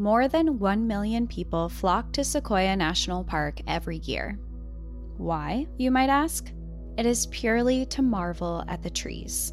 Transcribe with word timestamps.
more 0.00 0.28
than 0.28 0.58
1 0.58 0.86
million 0.86 1.26
people 1.26 1.68
flock 1.68 2.10
to 2.10 2.24
Sequoia 2.24 2.74
National 2.74 3.22
Park 3.22 3.60
every 3.66 3.98
year. 3.98 4.38
Why, 5.18 5.66
you 5.76 5.90
might 5.90 6.08
ask? 6.08 6.50
It 6.96 7.04
is 7.04 7.26
purely 7.26 7.84
to 7.86 8.00
marvel 8.00 8.64
at 8.66 8.82
the 8.82 8.88
trees. 8.88 9.52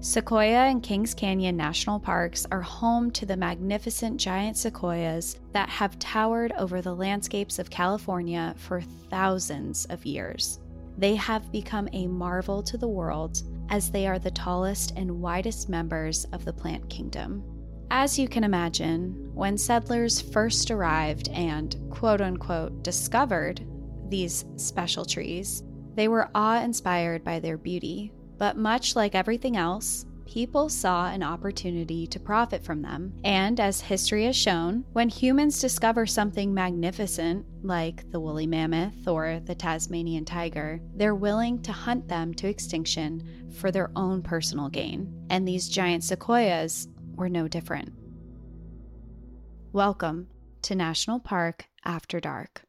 Sequoia 0.00 0.66
and 0.66 0.82
Kings 0.82 1.14
Canyon 1.14 1.56
National 1.56 2.00
Parks 2.00 2.46
are 2.50 2.62
home 2.62 3.12
to 3.12 3.24
the 3.24 3.36
magnificent 3.36 4.18
giant 4.20 4.56
sequoias 4.56 5.38
that 5.52 5.68
have 5.68 5.98
towered 6.00 6.52
over 6.58 6.82
the 6.82 6.94
landscapes 6.94 7.60
of 7.60 7.70
California 7.70 8.54
for 8.56 8.80
thousands 9.08 9.84
of 9.84 10.04
years. 10.04 10.58
They 10.98 11.14
have 11.14 11.52
become 11.52 11.88
a 11.92 12.08
marvel 12.08 12.60
to 12.64 12.76
the 12.76 12.88
world 12.88 13.42
as 13.68 13.90
they 13.90 14.08
are 14.08 14.18
the 14.18 14.32
tallest 14.32 14.94
and 14.96 15.20
widest 15.20 15.68
members 15.68 16.24
of 16.32 16.44
the 16.44 16.52
plant 16.52 16.90
kingdom. 16.90 17.59
As 17.92 18.20
you 18.20 18.28
can 18.28 18.44
imagine, 18.44 19.30
when 19.34 19.58
settlers 19.58 20.20
first 20.20 20.70
arrived 20.70 21.28
and 21.30 21.76
quote 21.90 22.20
unquote 22.20 22.84
discovered 22.84 23.66
these 24.08 24.44
special 24.56 25.04
trees, 25.04 25.64
they 25.96 26.06
were 26.06 26.30
awe 26.32 26.62
inspired 26.62 27.24
by 27.24 27.40
their 27.40 27.58
beauty, 27.58 28.12
but 28.38 28.56
much 28.56 28.94
like 28.94 29.16
everything 29.16 29.56
else, 29.56 30.06
people 30.24 30.68
saw 30.68 31.10
an 31.10 31.24
opportunity 31.24 32.06
to 32.06 32.20
profit 32.20 32.62
from 32.62 32.80
them. 32.80 33.12
And 33.24 33.58
as 33.58 33.80
history 33.80 34.24
has 34.26 34.36
shown, 34.36 34.84
when 34.92 35.08
humans 35.08 35.60
discover 35.60 36.06
something 36.06 36.54
magnificent, 36.54 37.44
like 37.64 38.08
the 38.12 38.20
woolly 38.20 38.46
mammoth 38.46 39.08
or 39.08 39.40
the 39.44 39.56
Tasmanian 39.56 40.24
tiger, 40.24 40.80
they're 40.94 41.16
willing 41.16 41.60
to 41.62 41.72
hunt 41.72 42.06
them 42.06 42.32
to 42.34 42.46
extinction 42.48 43.50
for 43.58 43.72
their 43.72 43.90
own 43.96 44.22
personal 44.22 44.68
gain. 44.68 45.26
And 45.28 45.46
these 45.46 45.68
giant 45.68 46.04
sequoias 46.04 46.86
were 47.20 47.28
no 47.28 47.46
different. 47.46 47.92
Welcome 49.72 50.28
to 50.62 50.74
National 50.74 51.20
Park 51.20 51.66
After 51.84 52.18
Dark. 52.18 52.62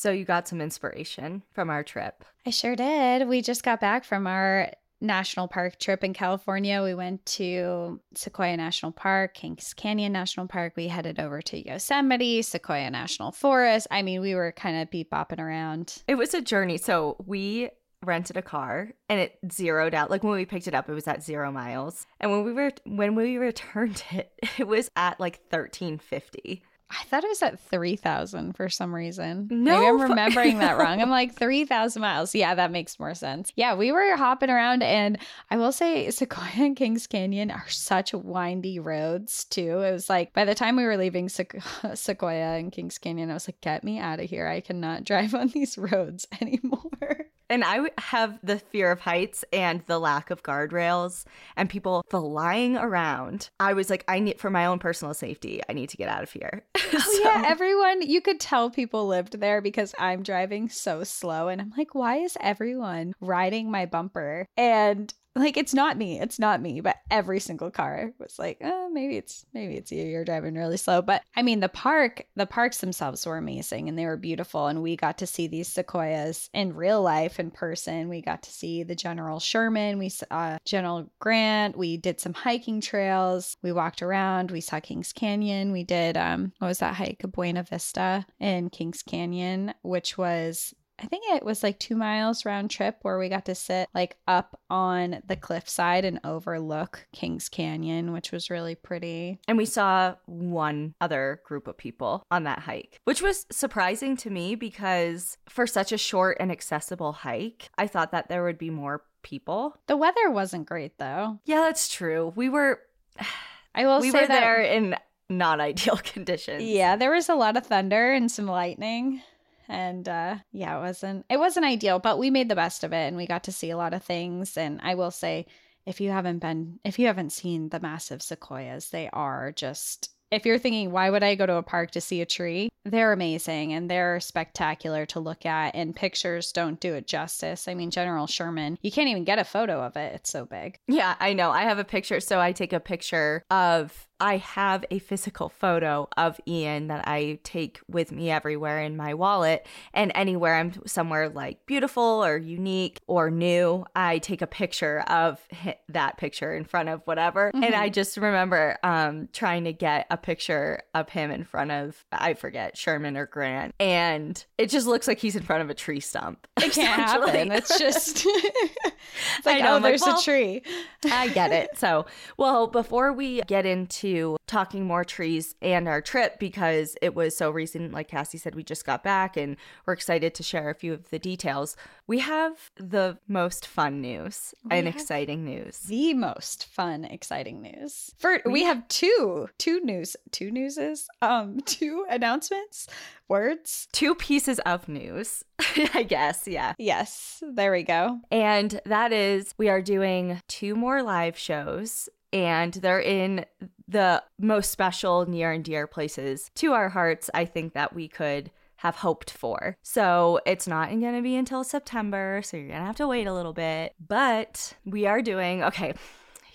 So 0.00 0.10
you 0.10 0.24
got 0.24 0.48
some 0.48 0.62
inspiration 0.62 1.42
from 1.52 1.68
our 1.68 1.82
trip. 1.82 2.24
I 2.46 2.50
sure 2.50 2.74
did. 2.74 3.28
We 3.28 3.42
just 3.42 3.62
got 3.62 3.80
back 3.82 4.02
from 4.02 4.26
our 4.26 4.72
national 5.02 5.46
park 5.46 5.78
trip 5.78 6.02
in 6.02 6.14
California. 6.14 6.82
We 6.82 6.94
went 6.94 7.26
to 7.26 8.00
Sequoia 8.14 8.56
National 8.56 8.92
Park, 8.92 9.34
Kings 9.34 9.74
Canyon 9.74 10.14
National 10.14 10.46
Park. 10.46 10.72
We 10.74 10.88
headed 10.88 11.20
over 11.20 11.42
to 11.42 11.68
Yosemite, 11.68 12.40
Sequoia 12.40 12.90
National 12.90 13.30
Forest. 13.30 13.88
I 13.90 14.00
mean, 14.00 14.22
we 14.22 14.34
were 14.34 14.52
kind 14.52 14.80
of 14.80 14.90
beep 14.90 15.10
bopping 15.10 15.38
around. 15.38 16.02
It 16.08 16.14
was 16.14 16.32
a 16.32 16.40
journey. 16.40 16.78
So 16.78 17.16
we 17.26 17.68
rented 18.02 18.38
a 18.38 18.42
car 18.42 18.92
and 19.10 19.20
it 19.20 19.38
zeroed 19.52 19.92
out 19.92 20.10
like 20.10 20.22
when 20.22 20.32
we 20.32 20.46
picked 20.46 20.66
it 20.66 20.72
up 20.72 20.88
it 20.88 20.94
was 20.94 21.06
at 21.06 21.22
0 21.22 21.52
miles 21.52 22.06
and 22.18 22.30
when 22.30 22.44
we 22.44 22.52
were 22.54 22.72
when 22.86 23.14
we 23.14 23.36
returned 23.36 24.02
it 24.10 24.32
it 24.56 24.66
was 24.66 24.90
at 24.96 25.20
like 25.20 25.38
1350 25.50 26.62
I 26.90 27.04
thought 27.04 27.22
it 27.24 27.28
was 27.28 27.42
at 27.42 27.60
3,000 27.60 28.56
for 28.56 28.68
some 28.68 28.94
reason. 28.94 29.46
No 29.50 29.76
Maybe 29.76 29.86
I'm 29.86 30.00
remembering 30.10 30.58
that 30.58 30.76
wrong. 30.76 31.00
I'm 31.00 31.10
like 31.20 31.34
3,000 31.34 32.02
miles. 32.02 32.34
Yeah, 32.34 32.54
that 32.56 32.72
makes 32.72 32.98
more 32.98 33.14
sense. 33.14 33.52
Yeah, 33.54 33.74
we 33.74 33.92
were 33.92 34.16
hopping 34.16 34.50
around, 34.50 34.82
and 34.82 35.18
I 35.50 35.56
will 35.56 35.72
say 35.72 36.10
Sequoia 36.10 36.50
and 36.56 36.76
Kings 36.76 37.06
Canyon 37.06 37.50
are 37.50 37.68
such 37.68 38.12
windy 38.12 38.80
roads, 38.80 39.44
too. 39.44 39.80
It 39.82 39.92
was 39.92 40.10
like 40.10 40.32
by 40.32 40.44
the 40.44 40.54
time 40.54 40.76
we 40.76 40.84
were 40.84 40.96
leaving 40.96 41.28
Sequ- 41.28 41.96
Sequoia 41.96 42.56
and 42.58 42.72
Kings 42.72 42.98
Canyon, 42.98 43.30
I 43.30 43.34
was 43.34 43.46
like, 43.46 43.60
get 43.60 43.84
me 43.84 43.98
out 43.98 44.20
of 44.20 44.28
here. 44.28 44.46
I 44.48 44.60
cannot 44.60 45.04
drive 45.10 45.34
on 45.34 45.48
these 45.48 45.78
roads 45.78 46.26
anymore. 46.40 47.26
And 47.50 47.64
I 47.64 47.90
have 47.98 48.38
the 48.42 48.58
fear 48.58 48.90
of 48.90 49.00
heights 49.00 49.44
and 49.52 49.82
the 49.86 49.98
lack 49.98 50.30
of 50.30 50.42
guardrails 50.42 51.24
and 51.56 51.68
people 51.68 52.04
flying 52.08 52.76
around. 52.76 53.50
I 53.58 53.74
was 53.74 53.90
like, 53.90 54.04
I 54.08 54.20
need 54.20 54.40
for 54.40 54.48
my 54.48 54.64
own 54.66 54.78
personal 54.78 55.12
safety, 55.12 55.60
I 55.68 55.72
need 55.72 55.90
to 55.90 55.96
get 55.96 56.08
out 56.08 56.22
of 56.22 56.32
here. 56.32 56.64
Oh 56.92 57.20
yeah, 57.22 57.44
everyone 57.46 58.02
you 58.02 58.20
could 58.20 58.40
tell 58.40 58.68
people 58.68 59.06
lived 59.06 59.40
there 59.40 59.60
because 59.60 59.94
I'm 59.98 60.22
driving 60.22 60.68
so 60.68 61.04
slow 61.04 61.48
and 61.48 61.60
I'm 61.60 61.72
like, 61.76 61.94
why 61.94 62.16
is 62.16 62.36
everyone 62.40 63.14
riding 63.20 63.70
my 63.70 63.86
bumper? 63.86 64.46
And 64.56 65.12
like 65.36 65.56
it's 65.56 65.74
not 65.74 65.96
me, 65.96 66.20
it's 66.20 66.38
not 66.38 66.60
me, 66.60 66.80
but 66.80 66.96
every 67.10 67.38
single 67.38 67.70
car 67.70 68.12
was 68.18 68.38
like, 68.38 68.58
oh, 68.62 68.88
maybe 68.90 69.16
it's 69.16 69.46
maybe 69.54 69.76
it's 69.76 69.92
you. 69.92 70.04
You're 70.04 70.24
driving 70.24 70.54
really 70.54 70.76
slow. 70.76 71.02
But 71.02 71.22
I 71.36 71.42
mean 71.42 71.60
the 71.60 71.68
park, 71.68 72.24
the 72.34 72.46
parks 72.46 72.78
themselves 72.78 73.24
were 73.24 73.36
amazing 73.36 73.88
and 73.88 73.96
they 73.96 74.06
were 74.06 74.16
beautiful. 74.16 74.66
And 74.66 74.82
we 74.82 74.96
got 74.96 75.18
to 75.18 75.26
see 75.26 75.46
these 75.46 75.68
sequoias 75.68 76.50
in 76.52 76.74
real 76.74 77.00
life 77.00 77.38
in 77.38 77.50
person. 77.52 78.08
We 78.08 78.22
got 78.22 78.42
to 78.44 78.50
see 78.50 78.82
the 78.82 78.96
General 78.96 79.38
Sherman, 79.38 79.98
we 79.98 80.08
saw 80.08 80.58
General 80.64 81.08
Grant, 81.20 81.76
we 81.76 81.96
did 81.96 82.20
some 82.20 82.34
hiking 82.34 82.80
trails, 82.80 83.56
we 83.62 83.70
walked 83.72 84.02
around, 84.02 84.50
we 84.50 84.60
saw 84.60 84.80
Kings 84.80 85.12
Canyon, 85.12 85.70
we 85.70 85.84
did 85.84 86.16
um 86.16 86.52
what 86.58 86.68
was 86.68 86.78
that 86.78 86.96
hike? 86.96 87.22
Buena 87.32 87.62
Vista 87.62 88.26
in 88.40 88.68
Kings 88.70 89.02
Canyon, 89.02 89.74
which 89.82 90.18
was 90.18 90.74
I 91.02 91.06
think 91.06 91.24
it 91.28 91.44
was 91.44 91.62
like 91.62 91.78
two 91.78 91.96
miles 91.96 92.44
round 92.44 92.70
trip 92.70 92.98
where 93.02 93.18
we 93.18 93.28
got 93.28 93.46
to 93.46 93.54
sit 93.54 93.88
like 93.94 94.16
up 94.28 94.60
on 94.68 95.22
the 95.26 95.36
cliffside 95.36 96.04
and 96.04 96.20
overlook 96.24 97.06
Kings 97.12 97.48
Canyon, 97.48 98.12
which 98.12 98.32
was 98.32 98.50
really 98.50 98.74
pretty. 98.74 99.38
And 99.48 99.56
we 99.56 99.66
saw 99.66 100.14
one 100.26 100.94
other 101.00 101.40
group 101.44 101.66
of 101.66 101.78
people 101.78 102.24
on 102.30 102.44
that 102.44 102.60
hike, 102.60 103.00
which 103.04 103.22
was 103.22 103.46
surprising 103.50 104.16
to 104.18 104.30
me 104.30 104.54
because 104.54 105.38
for 105.48 105.66
such 105.66 105.92
a 105.92 105.98
short 105.98 106.36
and 106.40 106.52
accessible 106.52 107.12
hike, 107.12 107.70
I 107.78 107.86
thought 107.86 108.12
that 108.12 108.28
there 108.28 108.44
would 108.44 108.58
be 108.58 108.70
more 108.70 109.02
people. 109.22 109.76
The 109.86 109.96
weather 109.96 110.30
wasn't 110.30 110.66
great 110.66 110.98
though. 110.98 111.40
Yeah, 111.44 111.62
that's 111.62 111.88
true. 111.88 112.32
We 112.36 112.48
were 112.48 112.80
I 113.74 113.86
will 113.86 114.00
say 114.00 114.08
we 114.08 114.10
say 114.10 114.20
were 114.22 114.26
that 114.26 114.40
there 114.40 114.62
in 114.62 114.96
not 115.28 115.60
ideal 115.60 115.96
conditions. 115.96 116.62
Yeah, 116.64 116.96
there 116.96 117.12
was 117.12 117.28
a 117.28 117.34
lot 117.34 117.56
of 117.56 117.66
thunder 117.66 118.12
and 118.12 118.30
some 118.30 118.46
lightning. 118.46 119.22
And 119.70 120.08
uh 120.08 120.36
yeah, 120.52 120.76
it 120.76 120.80
wasn't 120.80 121.26
it 121.30 121.38
wasn't 121.38 121.66
ideal, 121.66 121.98
but 121.98 122.18
we 122.18 122.30
made 122.30 122.48
the 122.48 122.56
best 122.56 122.84
of 122.84 122.92
it 122.92 123.06
and 123.06 123.16
we 123.16 123.26
got 123.26 123.44
to 123.44 123.52
see 123.52 123.70
a 123.70 123.76
lot 123.76 123.94
of 123.94 124.02
things. 124.02 124.56
And 124.56 124.80
I 124.82 124.94
will 124.94 125.10
say, 125.10 125.46
if 125.86 126.00
you 126.00 126.10
haven't 126.10 126.38
been 126.40 126.80
if 126.84 126.98
you 126.98 127.06
haven't 127.06 127.30
seen 127.30 127.68
the 127.68 127.80
massive 127.80 128.22
sequoias, 128.22 128.90
they 128.90 129.08
are 129.12 129.52
just 129.52 130.10
if 130.30 130.46
you're 130.46 130.58
thinking, 130.58 130.92
why 130.92 131.10
would 131.10 131.24
I 131.24 131.34
go 131.34 131.44
to 131.44 131.56
a 131.56 131.62
park 131.62 131.90
to 131.92 132.00
see 132.00 132.20
a 132.20 132.26
tree? 132.26 132.68
They're 132.84 133.12
amazing 133.12 133.72
and 133.72 133.90
they're 133.90 134.20
spectacular 134.20 135.04
to 135.06 135.20
look 135.20 135.44
at, 135.44 135.74
and 135.74 135.94
pictures 135.94 136.52
don't 136.52 136.78
do 136.78 136.94
it 136.94 137.06
justice. 137.06 137.66
I 137.66 137.74
mean, 137.74 137.90
General 137.90 138.26
Sherman, 138.26 138.78
you 138.80 138.92
can't 138.92 139.08
even 139.08 139.24
get 139.24 139.40
a 139.40 139.44
photo 139.44 139.82
of 139.82 139.96
it. 139.96 140.14
It's 140.14 140.30
so 140.30 140.44
big. 140.44 140.78
Yeah, 140.86 141.16
I 141.18 141.32
know. 141.32 141.50
I 141.50 141.62
have 141.62 141.78
a 141.78 141.84
picture. 141.84 142.20
So 142.20 142.40
I 142.40 142.52
take 142.52 142.72
a 142.72 142.80
picture 142.80 143.42
of, 143.50 144.06
I 144.20 144.36
have 144.36 144.84
a 144.90 144.98
physical 144.98 145.48
photo 145.48 146.08
of 146.16 146.40
Ian 146.46 146.88
that 146.88 147.08
I 147.08 147.38
take 147.42 147.80
with 147.88 148.12
me 148.12 148.30
everywhere 148.30 148.80
in 148.80 148.96
my 148.96 149.14
wallet. 149.14 149.66
And 149.94 150.12
anywhere 150.14 150.56
I'm 150.56 150.72
somewhere 150.86 151.28
like 151.30 151.64
beautiful 151.66 152.02
or 152.24 152.36
unique 152.36 153.00
or 153.06 153.30
new, 153.30 153.86
I 153.96 154.18
take 154.18 154.42
a 154.42 154.46
picture 154.46 155.00
of 155.06 155.40
that 155.88 156.18
picture 156.18 156.54
in 156.54 156.64
front 156.64 156.90
of 156.90 157.00
whatever. 157.06 157.50
And 157.54 157.74
I 157.74 157.88
just 157.88 158.16
remember 158.16 158.76
um, 158.82 159.28
trying 159.32 159.64
to 159.64 159.72
get 159.72 160.06
a 160.10 160.16
picture 160.16 160.82
of 160.94 161.08
him 161.08 161.30
in 161.30 161.44
front 161.44 161.70
of, 161.70 162.04
I 162.12 162.34
forget, 162.34 162.76
Sherman 162.76 163.16
or 163.16 163.26
Grant. 163.26 163.74
And 163.80 164.44
it 164.58 164.68
just 164.68 164.86
looks 164.86 165.08
like 165.08 165.18
he's 165.18 165.36
in 165.36 165.42
front 165.42 165.62
of 165.62 165.70
a 165.70 165.74
tree 165.74 166.00
stump. 166.00 166.46
It 166.60 166.72
can't 166.72 167.00
happen. 167.00 167.50
It's 167.60 167.78
just 167.78 168.26
it's 168.26 169.46
like, 169.46 169.56
I 169.56 169.60
know, 169.60 169.72
oh, 169.72 169.76
I'm 169.76 169.82
like, 169.82 169.92
there's 169.92 170.02
well, 170.02 170.18
a 170.18 170.22
tree. 170.22 170.62
I 171.04 171.28
get 171.28 171.52
it. 171.52 171.70
So, 171.76 172.06
well, 172.36 172.66
before 172.66 173.12
we 173.12 173.40
get 173.42 173.66
into 173.66 174.09
talking 174.46 174.84
more 174.84 175.04
trees 175.04 175.54
and 175.62 175.86
our 175.86 176.00
trip, 176.00 176.38
because 176.38 176.96
it 177.00 177.14
was 177.14 177.36
so 177.36 177.50
recent, 177.50 177.92
like 177.92 178.08
Cassie 178.08 178.38
said, 178.38 178.54
we 178.54 178.64
just 178.64 178.84
got 178.84 179.04
back 179.04 179.36
and 179.36 179.56
we're 179.86 179.92
excited 179.92 180.34
to 180.34 180.42
share 180.42 180.70
a 180.70 180.74
few 180.74 180.92
of 180.92 181.08
the 181.10 181.18
details. 181.18 181.76
We 182.06 182.18
have 182.18 182.70
the 182.76 183.18
most 183.28 183.66
fun 183.66 184.00
news 184.00 184.54
and 184.70 184.88
exciting 184.88 185.44
news. 185.44 185.78
the 185.80 186.14
most 186.14 186.66
fun, 186.66 187.04
exciting 187.04 187.62
news. 187.62 188.12
For 188.18 188.40
we 188.44 188.64
have 188.64 188.86
two, 188.88 189.48
two 189.58 189.80
news, 189.80 190.16
two 190.32 190.50
newses, 190.50 191.08
um, 191.22 191.60
two 191.64 192.04
announcements, 192.10 192.88
words. 193.28 193.86
Two 193.92 194.14
pieces 194.16 194.58
of 194.60 194.88
news, 194.88 195.44
I 195.94 196.02
guess. 196.02 196.48
Yeah. 196.48 196.74
Yes, 196.78 197.42
there 197.46 197.70
we 197.70 197.84
go. 197.84 198.18
And 198.30 198.80
that 198.84 199.12
is, 199.12 199.54
we 199.56 199.68
are 199.68 199.80
doing 199.80 200.40
two 200.48 200.74
more 200.74 201.02
live 201.02 201.38
shows, 201.38 202.08
and 202.32 202.72
they're 202.74 203.00
in 203.00 203.44
the 203.88 204.22
most 204.38 204.70
special, 204.70 205.26
near 205.26 205.50
and 205.52 205.64
dear 205.64 205.86
places 205.86 206.50
to 206.56 206.72
our 206.72 206.88
hearts, 206.88 207.28
I 207.34 207.44
think 207.44 207.74
that 207.74 207.94
we 207.94 208.08
could 208.08 208.50
have 208.76 208.96
hoped 208.96 209.30
for. 209.30 209.76
So 209.82 210.40
it's 210.46 210.66
not 210.66 210.88
going 210.88 211.14
to 211.14 211.22
be 211.22 211.36
until 211.36 211.64
September, 211.64 212.40
so 212.42 212.56
you're 212.56 212.68
going 212.68 212.80
to 212.80 212.86
have 212.86 212.96
to 212.96 213.06
wait 213.06 213.26
a 213.26 213.34
little 213.34 213.52
bit. 213.52 213.94
But 214.00 214.74
we 214.86 215.06
are 215.06 215.20
doing, 215.20 215.62
okay, 215.64 215.92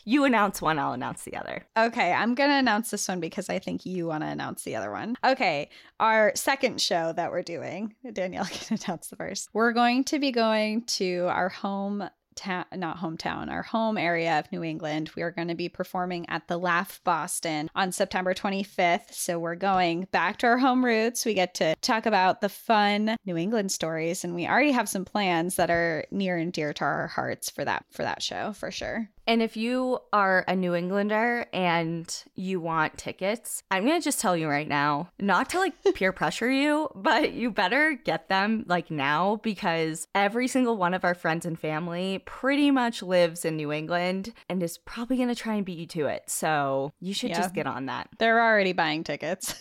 you 0.05 0.23
announce 0.23 0.61
one, 0.61 0.79
I'll 0.79 0.93
announce 0.93 1.23
the 1.23 1.35
other. 1.35 1.65
Okay, 1.77 2.13
I'm 2.13 2.35
going 2.35 2.49
to 2.49 2.55
announce 2.55 2.91
this 2.91 3.07
one 3.07 3.19
because 3.19 3.49
I 3.49 3.59
think 3.59 3.85
you 3.85 4.07
want 4.07 4.23
to 4.23 4.27
announce 4.27 4.63
the 4.63 4.75
other 4.75 4.91
one. 4.91 5.15
Okay, 5.23 5.69
our 5.99 6.31
second 6.35 6.79
show 6.79 7.11
that 7.13 7.31
we're 7.31 7.41
doing, 7.41 7.95
Danielle 8.13 8.45
can 8.51 8.79
announce 8.83 9.07
the 9.07 9.15
first. 9.17 9.49
We're 9.53 9.73
going 9.73 10.03
to 10.05 10.19
be 10.19 10.31
going 10.31 10.83
to 10.83 11.25
our 11.29 11.49
home 11.49 12.09
town, 12.35 12.65
not 12.75 12.97
hometown, 12.97 13.49
our 13.49 13.63
home 13.63 13.97
area 13.97 14.39
of 14.39 14.51
New 14.51 14.63
England. 14.63 15.11
We 15.15 15.21
are 15.21 15.31
going 15.31 15.47
to 15.47 15.55
be 15.55 15.69
performing 15.69 16.27
at 16.29 16.47
the 16.47 16.57
Laugh 16.57 17.01
Boston 17.03 17.69
on 17.75 17.91
September 17.91 18.33
25th. 18.33 19.13
So 19.13 19.39
we're 19.39 19.55
going 19.55 20.07
back 20.11 20.37
to 20.37 20.47
our 20.47 20.57
home 20.57 20.83
roots. 20.83 21.25
We 21.25 21.33
get 21.33 21.53
to 21.55 21.75
talk 21.81 22.05
about 22.05 22.41
the 22.41 22.49
fun 22.49 23.17
New 23.25 23.37
England 23.37 23.71
stories, 23.71 24.23
and 24.23 24.35
we 24.35 24.47
already 24.47 24.71
have 24.71 24.89
some 24.89 25.05
plans 25.05 25.55
that 25.55 25.69
are 25.69 26.05
near 26.11 26.37
and 26.37 26.51
dear 26.51 26.73
to 26.73 26.83
our 26.83 27.07
hearts 27.07 27.49
for 27.49 27.65
that 27.65 27.85
for 27.91 28.03
that 28.03 28.21
show 28.21 28.53
for 28.53 28.71
sure. 28.71 29.09
And 29.27 29.41
if 29.41 29.57
you 29.57 29.99
are 30.13 30.45
a 30.47 30.55
New 30.55 30.75
Englander 30.75 31.47
and 31.51 32.23
you 32.35 32.59
want 32.59 32.97
tickets, 32.97 33.63
I'm 33.71 33.85
going 33.85 33.99
to 33.99 34.03
just 34.03 34.19
tell 34.19 34.37
you 34.37 34.47
right 34.47 34.67
now, 34.67 35.09
not 35.19 35.49
to 35.49 35.59
like 35.59 35.73
peer 35.95 36.11
pressure 36.13 36.49
you, 36.51 36.89
but 36.95 37.33
you 37.33 37.49
better 37.51 37.93
get 37.93 38.29
them 38.29 38.65
like 38.67 38.91
now 38.91 39.39
because 39.41 40.07
every 40.13 40.47
single 40.47 40.77
one 40.77 40.93
of 40.93 41.03
our 41.03 41.15
friends 41.15 41.45
and 41.45 41.59
family 41.59 42.19
pretty 42.25 42.69
much 42.69 43.01
lives 43.01 43.45
in 43.45 43.55
New 43.57 43.71
England 43.71 44.31
and 44.47 44.61
is 44.61 44.77
probably 44.77 45.17
going 45.17 45.29
to 45.29 45.35
try 45.35 45.55
and 45.55 45.65
beat 45.65 45.79
you 45.79 45.87
to 45.87 46.05
it. 46.05 46.23
So 46.29 46.91
you 46.99 47.13
should 47.13 47.31
Yeah. 47.31 47.37
just 47.37 47.55
get 47.55 47.65
on 47.67 47.87
that. 47.87 48.09
They're 48.19 48.41
already 48.43 48.73
buying 48.73 49.03
tickets. 49.03 49.55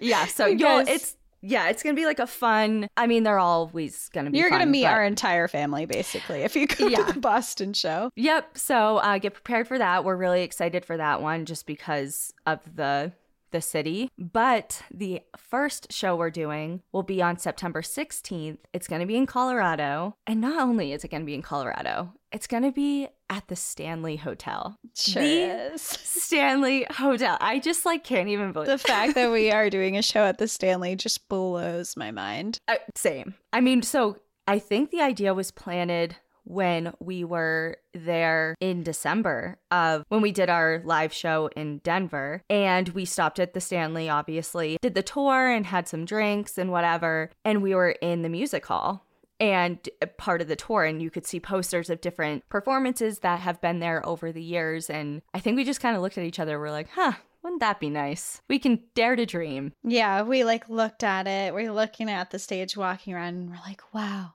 Yeah. 0.00 0.24
So 0.34 0.46
You 0.46 0.56
you'll, 0.58 0.78
it's, 0.88 1.16
yeah, 1.46 1.68
it's 1.68 1.82
going 1.82 1.94
to 1.94 2.00
be 2.00 2.06
like 2.06 2.18
a 2.18 2.26
fun, 2.26 2.88
I 2.96 3.06
mean, 3.06 3.22
they're 3.22 3.38
always 3.38 4.08
going 4.10 4.26
to 4.26 4.32
be 4.32 4.38
You're 4.38 4.48
fun, 4.48 4.58
going 4.60 4.68
to 4.68 4.72
meet 4.72 4.84
but- 4.84 4.92
our 4.92 5.04
entire 5.04 5.46
family 5.48 5.84
basically 5.86 6.40
if 6.42 6.56
you 6.56 6.66
go 6.66 6.86
Yeah. 6.88 7.04
to 7.04 7.12
the 7.12 7.20
Boston 7.20 7.72
show. 7.74 8.10
Yep. 8.16 8.56
So 8.58 8.96
uh, 8.98 9.18
get 9.18 9.34
prepared 9.34 9.68
for 9.68 9.78
that. 9.78 10.04
We're 10.04 10.16
really 10.16 10.42
excited 10.42 10.84
for 10.84 10.96
that 10.96 11.20
one 11.22 11.44
just 11.44 11.66
because 11.66 12.32
of 12.46 12.60
the 12.74 13.12
the 13.54 13.62
city. 13.62 14.10
But 14.18 14.82
the 14.92 15.22
first 15.38 15.90
show 15.92 16.14
we're 16.16 16.28
doing 16.30 16.82
will 16.92 17.02
be 17.04 17.22
on 17.22 17.38
September 17.38 17.80
16th. 17.80 18.58
It's 18.74 18.88
going 18.88 19.00
to 19.00 19.06
be 19.06 19.16
in 19.16 19.24
Colorado. 19.26 20.16
And 20.26 20.40
not 20.42 20.60
only 20.60 20.92
is 20.92 21.04
it 21.04 21.10
going 21.10 21.22
to 21.22 21.26
be 21.26 21.34
in 21.34 21.40
Colorado, 21.42 22.12
it's 22.32 22.46
going 22.48 22.64
to 22.64 22.72
be 22.72 23.08
at 23.30 23.46
the 23.48 23.56
Stanley 23.56 24.16
Hotel. 24.16 24.76
Sure 24.96 25.22
The- 25.22 25.72
is. 25.74 25.82
Stanley 26.24 26.86
Hotel. 26.90 27.38
I 27.40 27.60
just 27.60 27.86
like 27.86 28.04
can't 28.04 28.28
even 28.28 28.52
believe 28.52 28.68
The 28.68 28.78
fact 28.78 29.14
that 29.14 29.30
we 29.30 29.50
are 29.52 29.70
doing 29.70 29.96
a 29.96 30.02
show 30.02 30.24
at 30.24 30.38
the 30.38 30.48
Stanley 30.48 30.96
just 30.96 31.28
blows 31.28 31.96
my 31.96 32.10
mind. 32.10 32.58
Uh, 32.68 32.74
same. 32.96 33.34
I 33.52 33.60
mean, 33.60 33.82
so 33.82 34.18
I 34.48 34.58
think 34.58 34.90
the 34.90 35.00
idea 35.00 35.32
was 35.32 35.50
planted 35.50 36.16
when 36.44 36.92
we 37.00 37.24
were 37.24 37.76
there 37.92 38.54
in 38.60 38.82
December 38.82 39.58
of 39.70 40.04
when 40.08 40.20
we 40.22 40.32
did 40.32 40.50
our 40.50 40.82
live 40.84 41.12
show 41.12 41.48
in 41.56 41.78
Denver 41.78 42.42
and 42.48 42.90
we 42.90 43.04
stopped 43.04 43.38
at 43.38 43.54
the 43.54 43.60
Stanley 43.60 44.08
obviously 44.08 44.78
did 44.82 44.94
the 44.94 45.02
tour 45.02 45.50
and 45.50 45.66
had 45.66 45.88
some 45.88 46.04
drinks 46.04 46.58
and 46.58 46.70
whatever 46.70 47.30
and 47.44 47.62
we 47.62 47.74
were 47.74 47.90
in 47.90 48.22
the 48.22 48.28
music 48.28 48.66
hall 48.66 49.06
and 49.40 49.88
part 50.16 50.40
of 50.40 50.48
the 50.48 50.56
tour 50.56 50.84
and 50.84 51.02
you 51.02 51.10
could 51.10 51.26
see 51.26 51.40
posters 51.40 51.90
of 51.90 52.00
different 52.00 52.48
performances 52.48 53.20
that 53.20 53.40
have 53.40 53.60
been 53.60 53.80
there 53.80 54.06
over 54.06 54.30
the 54.30 54.42
years 54.42 54.88
and 54.88 55.22
I 55.32 55.40
think 55.40 55.56
we 55.56 55.64
just 55.64 55.80
kind 55.80 55.96
of 55.96 56.02
looked 56.02 56.18
at 56.18 56.24
each 56.24 56.38
other 56.38 56.58
we're 56.60 56.70
like, 56.70 56.90
"Huh, 56.90 57.14
wouldn't 57.44 57.60
that 57.60 57.78
be 57.78 57.90
nice? 57.90 58.40
We 58.48 58.58
can 58.58 58.80
dare 58.94 59.14
to 59.14 59.26
dream." 59.26 59.72
Yeah, 59.84 60.22
we 60.22 60.42
like 60.42 60.68
looked 60.68 61.04
at 61.04 61.26
it. 61.28 61.54
We're 61.54 61.72
looking 61.72 62.10
at 62.10 62.30
the 62.30 62.38
stage, 62.38 62.76
walking 62.76 63.14
around, 63.14 63.34
and 63.34 63.50
we're 63.50 63.56
like, 63.66 63.82
wow, 63.92 64.32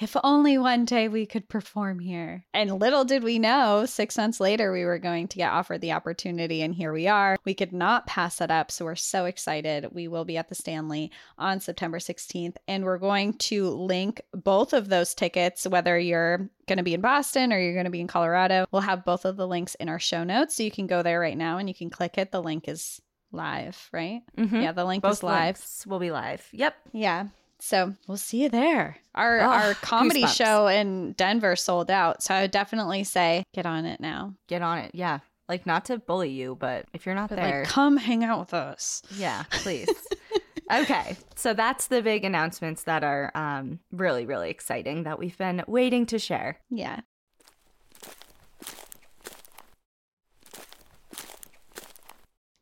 if 0.00 0.16
only 0.22 0.56
one 0.56 0.84
day 0.84 1.08
we 1.08 1.26
could 1.26 1.48
perform 1.48 1.98
here. 1.98 2.44
And 2.54 2.78
little 2.78 3.04
did 3.04 3.22
we 3.24 3.38
know, 3.38 3.84
six 3.86 4.16
months 4.16 4.40
later, 4.40 4.72
we 4.72 4.84
were 4.84 4.98
going 4.98 5.28
to 5.28 5.36
get 5.36 5.52
offered 5.52 5.80
the 5.80 5.92
opportunity, 5.92 6.62
and 6.62 6.74
here 6.74 6.92
we 6.92 7.08
are. 7.08 7.36
We 7.44 7.54
could 7.54 7.72
not 7.72 8.06
pass 8.06 8.40
it 8.40 8.50
up. 8.50 8.70
So 8.70 8.84
we're 8.84 8.94
so 8.94 9.24
excited. 9.24 9.88
We 9.92 10.08
will 10.08 10.24
be 10.24 10.36
at 10.36 10.48
the 10.48 10.54
Stanley 10.54 11.10
on 11.36 11.60
September 11.60 11.98
16th, 11.98 12.56
and 12.68 12.84
we're 12.84 12.98
going 12.98 13.34
to 13.34 13.70
link 13.70 14.22
both 14.32 14.72
of 14.72 14.88
those 14.88 15.14
tickets, 15.14 15.66
whether 15.66 15.98
you're 15.98 16.48
going 16.68 16.76
to 16.78 16.82
be 16.82 16.94
in 16.94 17.00
Boston 17.00 17.52
or 17.52 17.58
you're 17.58 17.72
going 17.74 17.84
to 17.86 17.90
be 17.90 18.00
in 18.00 18.06
Colorado. 18.06 18.66
We'll 18.70 18.82
have 18.82 19.04
both 19.04 19.24
of 19.24 19.36
the 19.36 19.46
links 19.46 19.74
in 19.76 19.88
our 19.88 19.98
show 19.98 20.24
notes. 20.24 20.56
So 20.56 20.62
you 20.62 20.70
can 20.70 20.86
go 20.86 21.02
there 21.02 21.18
right 21.20 21.36
now 21.36 21.58
and 21.58 21.68
you 21.68 21.74
can 21.74 21.90
click 21.90 22.18
it. 22.18 22.30
The 22.32 22.42
link 22.42 22.68
is 22.68 23.00
live, 23.32 23.88
right? 23.92 24.20
Mhm. 24.38 24.62
Yeah, 24.62 24.72
the 24.72 24.84
link 24.84 25.02
Both 25.02 25.12
is 25.18 25.22
live. 25.22 25.64
will 25.86 25.98
be 25.98 26.10
live. 26.10 26.46
Yep. 26.52 26.74
Yeah. 26.92 27.26
So 27.60 27.94
we'll 28.08 28.16
see 28.16 28.42
you 28.42 28.48
there. 28.48 28.96
Our 29.14 29.40
Ugh, 29.40 29.46
our 29.48 29.74
comedy 29.74 30.22
goosebumps. 30.24 30.36
show 30.36 30.66
in 30.66 31.12
Denver 31.12 31.54
sold 31.56 31.90
out. 31.90 32.22
So 32.22 32.34
I 32.34 32.42
would 32.42 32.50
definitely 32.50 33.04
say 33.04 33.44
get 33.54 33.66
on 33.66 33.84
it 33.86 34.00
now. 34.00 34.34
Get 34.48 34.62
on 34.62 34.78
it. 34.78 34.90
Yeah. 34.94 35.20
Like 35.48 35.64
not 35.66 35.84
to 35.86 35.98
bully 35.98 36.30
you, 36.30 36.56
but 36.58 36.86
if 36.92 37.04
you're 37.06 37.14
not 37.14 37.28
But 37.28 37.36
there, 37.36 37.60
like 37.60 37.68
come 37.68 37.96
hang 37.96 38.24
out 38.24 38.40
with 38.40 38.54
us. 38.54 39.02
yeah, 39.16 39.44
please. 39.50 39.88
okay. 40.70 41.16
So 41.34 41.54
that's 41.54 41.86
the 41.86 42.02
big 42.02 42.24
announcements 42.24 42.84
that 42.84 43.04
are 43.04 43.30
um 43.34 43.80
really 43.90 44.26
really 44.26 44.50
exciting 44.50 45.04
that 45.04 45.18
we've 45.18 45.36
been 45.38 45.62
waiting 45.66 46.06
to 46.06 46.18
share. 46.18 46.60
Yeah. 46.70 47.00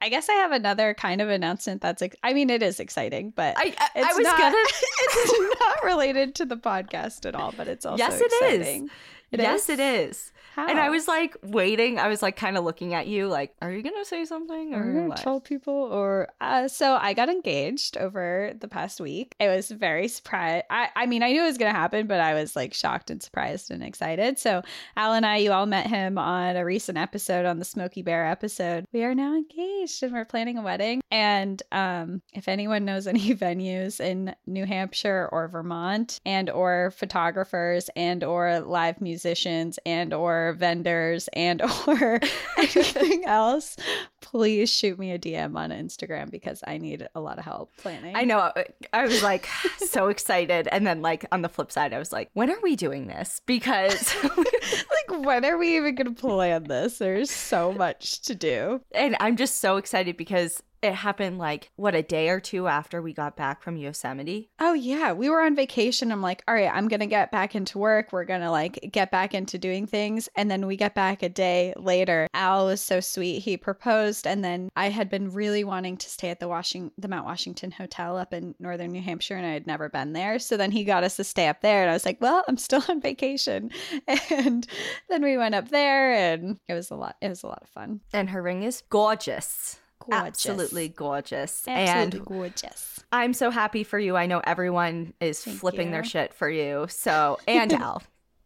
I 0.02 0.08
guess 0.08 0.30
I 0.30 0.34
have 0.34 0.52
another 0.52 0.94
kind 0.94 1.20
of 1.20 1.28
announcement 1.28 1.82
that's 1.82 2.00
ex- 2.00 2.16
I 2.22 2.32
mean 2.32 2.48
it 2.48 2.62
is 2.62 2.80
exciting, 2.80 3.32
but 3.36 3.54
I 3.58 3.74
I, 3.78 4.02
I 4.02 4.14
was 4.14 4.24
not, 4.24 4.38
gonna 4.38 4.56
it's 4.56 5.60
not 5.60 5.84
related 5.84 6.34
to 6.36 6.46
the 6.46 6.56
podcast 6.56 7.26
at 7.26 7.34
all, 7.34 7.52
but 7.56 7.68
it's 7.68 7.84
also 7.84 8.02
Yes, 8.02 8.18
it 8.20 8.32
is. 8.44 8.90
Exciting. 9.32 9.52
Yes, 9.52 9.68
it 9.68 9.80
is. 9.80 10.32
How? 10.56 10.68
And 10.68 10.80
I 10.80 10.90
was 10.90 11.06
like 11.06 11.36
waiting. 11.42 11.98
I 11.98 12.08
was 12.08 12.22
like 12.22 12.36
kind 12.36 12.58
of 12.58 12.64
looking 12.64 12.94
at 12.94 13.06
you 13.06 13.28
like, 13.28 13.54
are 13.62 13.70
you 13.70 13.82
going 13.82 13.94
to 13.96 14.04
say 14.04 14.24
something 14.24 14.74
or 14.74 14.92
gonna 14.92 15.14
tell 15.14 15.40
people 15.40 15.72
or 15.74 16.28
uh, 16.40 16.66
so 16.66 16.98
I 17.00 17.14
got 17.14 17.28
engaged 17.28 17.96
over 17.96 18.52
the 18.58 18.66
past 18.66 19.00
week. 19.00 19.36
It 19.38 19.48
was 19.48 19.70
very 19.70 20.08
surprised. 20.08 20.64
I, 20.68 20.88
I 20.96 21.06
mean, 21.06 21.22
I 21.22 21.32
knew 21.32 21.42
it 21.42 21.46
was 21.46 21.58
gonna 21.58 21.70
happen, 21.70 22.06
but 22.08 22.20
I 22.20 22.34
was 22.34 22.56
like 22.56 22.74
shocked 22.74 23.10
and 23.10 23.22
surprised 23.22 23.70
and 23.70 23.82
excited. 23.82 24.38
So 24.38 24.62
Al 24.96 25.12
and 25.14 25.24
I, 25.24 25.36
you 25.36 25.52
all 25.52 25.66
met 25.66 25.86
him 25.86 26.18
on 26.18 26.56
a 26.56 26.64
recent 26.64 26.98
episode 26.98 27.46
on 27.46 27.58
the 27.58 27.64
Smokey 27.64 28.02
Bear 28.02 28.26
episode. 28.26 28.84
We 28.92 29.04
are 29.04 29.14
now 29.14 29.34
engaged 29.36 30.02
and 30.02 30.12
we're 30.12 30.24
planning 30.24 30.58
a 30.58 30.62
wedding. 30.62 31.00
And 31.10 31.62
um, 31.70 32.22
if 32.32 32.48
anyone 32.48 32.84
knows 32.84 33.06
any 33.06 33.34
venues 33.34 34.00
in 34.00 34.34
New 34.46 34.66
Hampshire 34.66 35.28
or 35.30 35.46
Vermont 35.48 36.20
and 36.26 36.50
or 36.50 36.92
photographers 36.96 37.88
and 37.94 38.24
or 38.24 38.60
live 38.60 39.00
musicians 39.20 39.78
and 39.84 40.14
or 40.14 40.54
vendors 40.58 41.28
and 41.34 41.60
or 41.86 42.20
anything 42.56 43.24
else, 43.26 43.76
please 44.20 44.72
shoot 44.72 44.98
me 44.98 45.12
a 45.12 45.18
DM 45.18 45.56
on 45.56 45.70
Instagram 45.70 46.30
because 46.30 46.62
I 46.66 46.78
need 46.78 47.06
a 47.14 47.20
lot 47.20 47.38
of 47.38 47.44
help 47.44 47.70
planning. 47.76 48.16
I 48.16 48.24
know. 48.24 48.50
I 48.92 49.02
was 49.02 49.22
like 49.22 49.46
so 49.78 50.08
excited. 50.08 50.68
And 50.72 50.86
then, 50.86 51.02
like, 51.02 51.26
on 51.32 51.42
the 51.42 51.48
flip 51.48 51.70
side, 51.70 51.92
I 51.92 51.98
was 51.98 52.12
like, 52.12 52.30
when 52.32 52.50
are 52.50 52.60
we 52.62 52.76
doing 52.76 53.06
this? 53.08 53.40
Because, 53.44 54.14
like 54.24 55.24
when 55.24 55.44
are 55.44 55.58
we 55.58 55.76
even 55.76 55.94
going 55.94 56.14
to 56.14 56.20
plan 56.20 56.64
this? 56.64 56.98
There's 56.98 57.30
so 57.30 57.72
much 57.72 58.22
to 58.22 58.34
do. 58.34 58.80
and 58.92 59.16
I'm 59.20 59.36
just 59.36 59.60
so 59.60 59.76
excited 59.76 60.16
because 60.16 60.62
it 60.82 60.94
happened 60.94 61.38
like, 61.38 61.70
what, 61.76 61.94
a 61.94 62.02
day 62.02 62.28
or 62.28 62.40
two 62.40 62.68
after 62.68 63.02
we 63.02 63.12
got 63.12 63.36
back 63.36 63.62
from 63.62 63.76
Yosemite? 63.76 64.50
Oh 64.58 64.72
yeah, 64.72 65.12
we 65.12 65.28
were 65.28 65.42
on 65.42 65.54
vacation. 65.54 66.10
I'm 66.10 66.22
like, 66.22 66.42
all 66.48 66.54
right, 66.54 66.70
I'm 66.72 66.88
gonna 66.88 67.06
get 67.06 67.30
back 67.30 67.54
into 67.54 67.78
work. 67.78 68.12
We're 68.12 68.24
gonna 68.24 68.50
like 68.50 68.88
get 68.92 69.10
back 69.10 69.34
into 69.34 69.58
doing 69.58 69.86
things, 69.86 70.28
and 70.36 70.50
then 70.50 70.66
we 70.66 70.76
get 70.76 70.94
back 70.94 71.22
a 71.22 71.28
day 71.28 71.74
later. 71.76 72.26
Al 72.34 72.66
was 72.66 72.80
so 72.80 73.00
sweet. 73.00 73.40
He 73.40 73.56
proposed, 73.56 74.26
and 74.26 74.44
then 74.44 74.70
I 74.76 74.88
had 74.88 75.10
been 75.10 75.30
really 75.30 75.64
wanting 75.64 75.96
to 75.98 76.08
stay 76.08 76.30
at 76.30 76.40
the 76.40 76.48
Washington, 76.48 76.92
the 76.98 77.08
Mount 77.08 77.26
Washington 77.26 77.70
Hotel 77.70 78.16
up 78.16 78.32
in 78.32 78.54
northern 78.58 78.92
New 78.92 79.02
Hampshire, 79.02 79.36
and 79.36 79.46
I 79.46 79.52
had 79.52 79.66
never 79.66 79.88
been 79.88 80.12
there. 80.12 80.38
So 80.38 80.56
then 80.56 80.70
he 80.70 80.84
got 80.84 81.04
us 81.04 81.16
to 81.16 81.24
stay 81.24 81.48
up 81.48 81.60
there, 81.60 81.82
and 81.82 81.90
I 81.90 81.94
was 81.94 82.06
like, 82.06 82.20
well, 82.20 82.44
I'm 82.48 82.56
still 82.56 82.82
on 82.88 83.00
vacation, 83.00 83.70
and 84.30 84.66
then 85.08 85.22
we 85.22 85.36
went 85.36 85.54
up 85.54 85.68
there, 85.68 86.12
and 86.12 86.58
it 86.68 86.74
was 86.74 86.90
a 86.90 86.96
lot. 86.96 87.16
It 87.20 87.28
was 87.28 87.42
a 87.42 87.48
lot 87.48 87.62
of 87.62 87.68
fun. 87.68 88.00
And 88.12 88.30
her 88.30 88.42
ring 88.42 88.62
is 88.62 88.82
gorgeous. 88.88 89.78
Gorgeous. 90.00 90.26
Absolutely 90.46 90.88
gorgeous. 90.88 91.64
Absolutely 91.68 92.18
And 92.18 92.26
gorgeous. 92.26 93.00
I'm 93.12 93.32
so 93.34 93.50
happy 93.50 93.84
for 93.84 93.98
you. 93.98 94.16
I 94.16 94.26
know 94.26 94.40
everyone 94.44 95.14
is 95.20 95.42
Thank 95.44 95.58
flipping 95.58 95.90
their 95.90 96.04
shit 96.04 96.34
for 96.34 96.48
you. 96.48 96.86
So, 96.88 97.38
and 97.48 97.72
Al. 97.72 98.02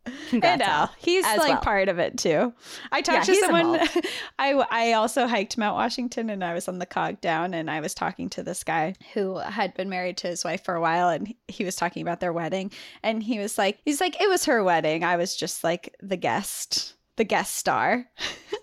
And 0.07 0.15
Congrats, 0.29 0.63
Al, 0.63 0.91
he's 0.99 1.25
like 1.25 1.39
well. 1.49 1.61
part 1.61 1.89
of 1.89 1.99
it 1.99 2.19
too. 2.19 2.53
I 2.93 3.01
talked 3.01 3.27
Yeah, 3.27 3.35
to 3.35 3.41
someone. 3.41 3.81
I 4.39 4.53
I 4.71 4.93
also 4.93 5.27
hiked 5.27 5.57
Mount 5.57 5.77
Washington, 5.77 6.29
and 6.29 6.45
I 6.45 6.53
was 6.53 6.69
on 6.69 6.79
the 6.79 6.85
cog 6.85 7.23
down, 7.23 7.55
and 7.55 7.71
I 7.71 7.81
was 7.81 7.95
talking 7.95 8.29
to 8.31 8.43
this 8.43 8.65
guy 8.65 8.95
who 9.15 9.39
had 9.39 9.73
been 9.73 9.89
married 9.89 10.19
to 10.19 10.27
his 10.27 10.45
wife 10.45 10.63
for 10.63 10.75
a 10.75 10.81
while, 10.81 11.09
and 11.09 11.33
he 11.49 11.65
was 11.65 11.75
talking 11.77 12.03
about 12.03 12.21
their 12.21 12.35
wedding, 12.35 12.71
and 13.03 13.23
he 13.23 13.39
was 13.39 13.57
like, 13.57 13.79
he's 13.87 14.01
like, 14.01 14.21
it 14.21 14.29
was 14.29 14.45
her 14.45 14.63
wedding. 14.63 15.05
I 15.05 15.17
was 15.17 15.35
just 15.35 15.65
like 15.65 15.95
the 16.03 16.19
guest, 16.19 16.97
the 17.17 17.25
guest 17.25 17.55
star. 17.57 18.07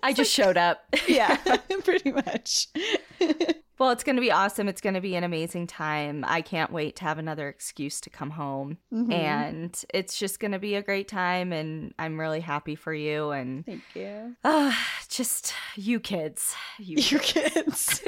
I 0.02 0.12
just 0.14 0.32
showed 0.32 0.56
up. 0.56 0.84
yeah, 1.08 1.36
pretty 1.84 2.12
much. 2.12 2.68
Well, 3.78 3.90
it's 3.90 4.04
going 4.04 4.16
to 4.16 4.22
be 4.22 4.30
awesome. 4.30 4.68
It's 4.68 4.80
going 4.80 4.94
to 4.94 5.00
be 5.00 5.16
an 5.16 5.24
amazing 5.24 5.66
time. 5.66 6.24
I 6.28 6.40
can't 6.40 6.70
wait 6.70 6.94
to 6.96 7.04
have 7.04 7.18
another 7.18 7.48
excuse 7.48 8.00
to 8.02 8.10
come 8.10 8.30
home. 8.30 8.78
Mhm. 8.92 9.12
And 9.12 9.84
it's 9.92 10.18
just 10.18 10.38
going 10.38 10.52
to 10.52 10.60
be 10.60 10.76
a 10.76 10.82
great 10.82 11.08
time. 11.08 11.52
And 11.52 11.92
I'm 11.98 12.20
really 12.20 12.40
happy 12.40 12.76
for 12.76 12.94
you. 12.94 13.30
And 13.30 13.66
Thank 13.66 13.82
you. 13.94 14.36
uh, 14.44 14.72
just 15.08 15.54
you 15.74 15.98
kids. 15.98 16.54
You 16.78 16.98
Your 16.98 17.20
kids. 17.20 18.02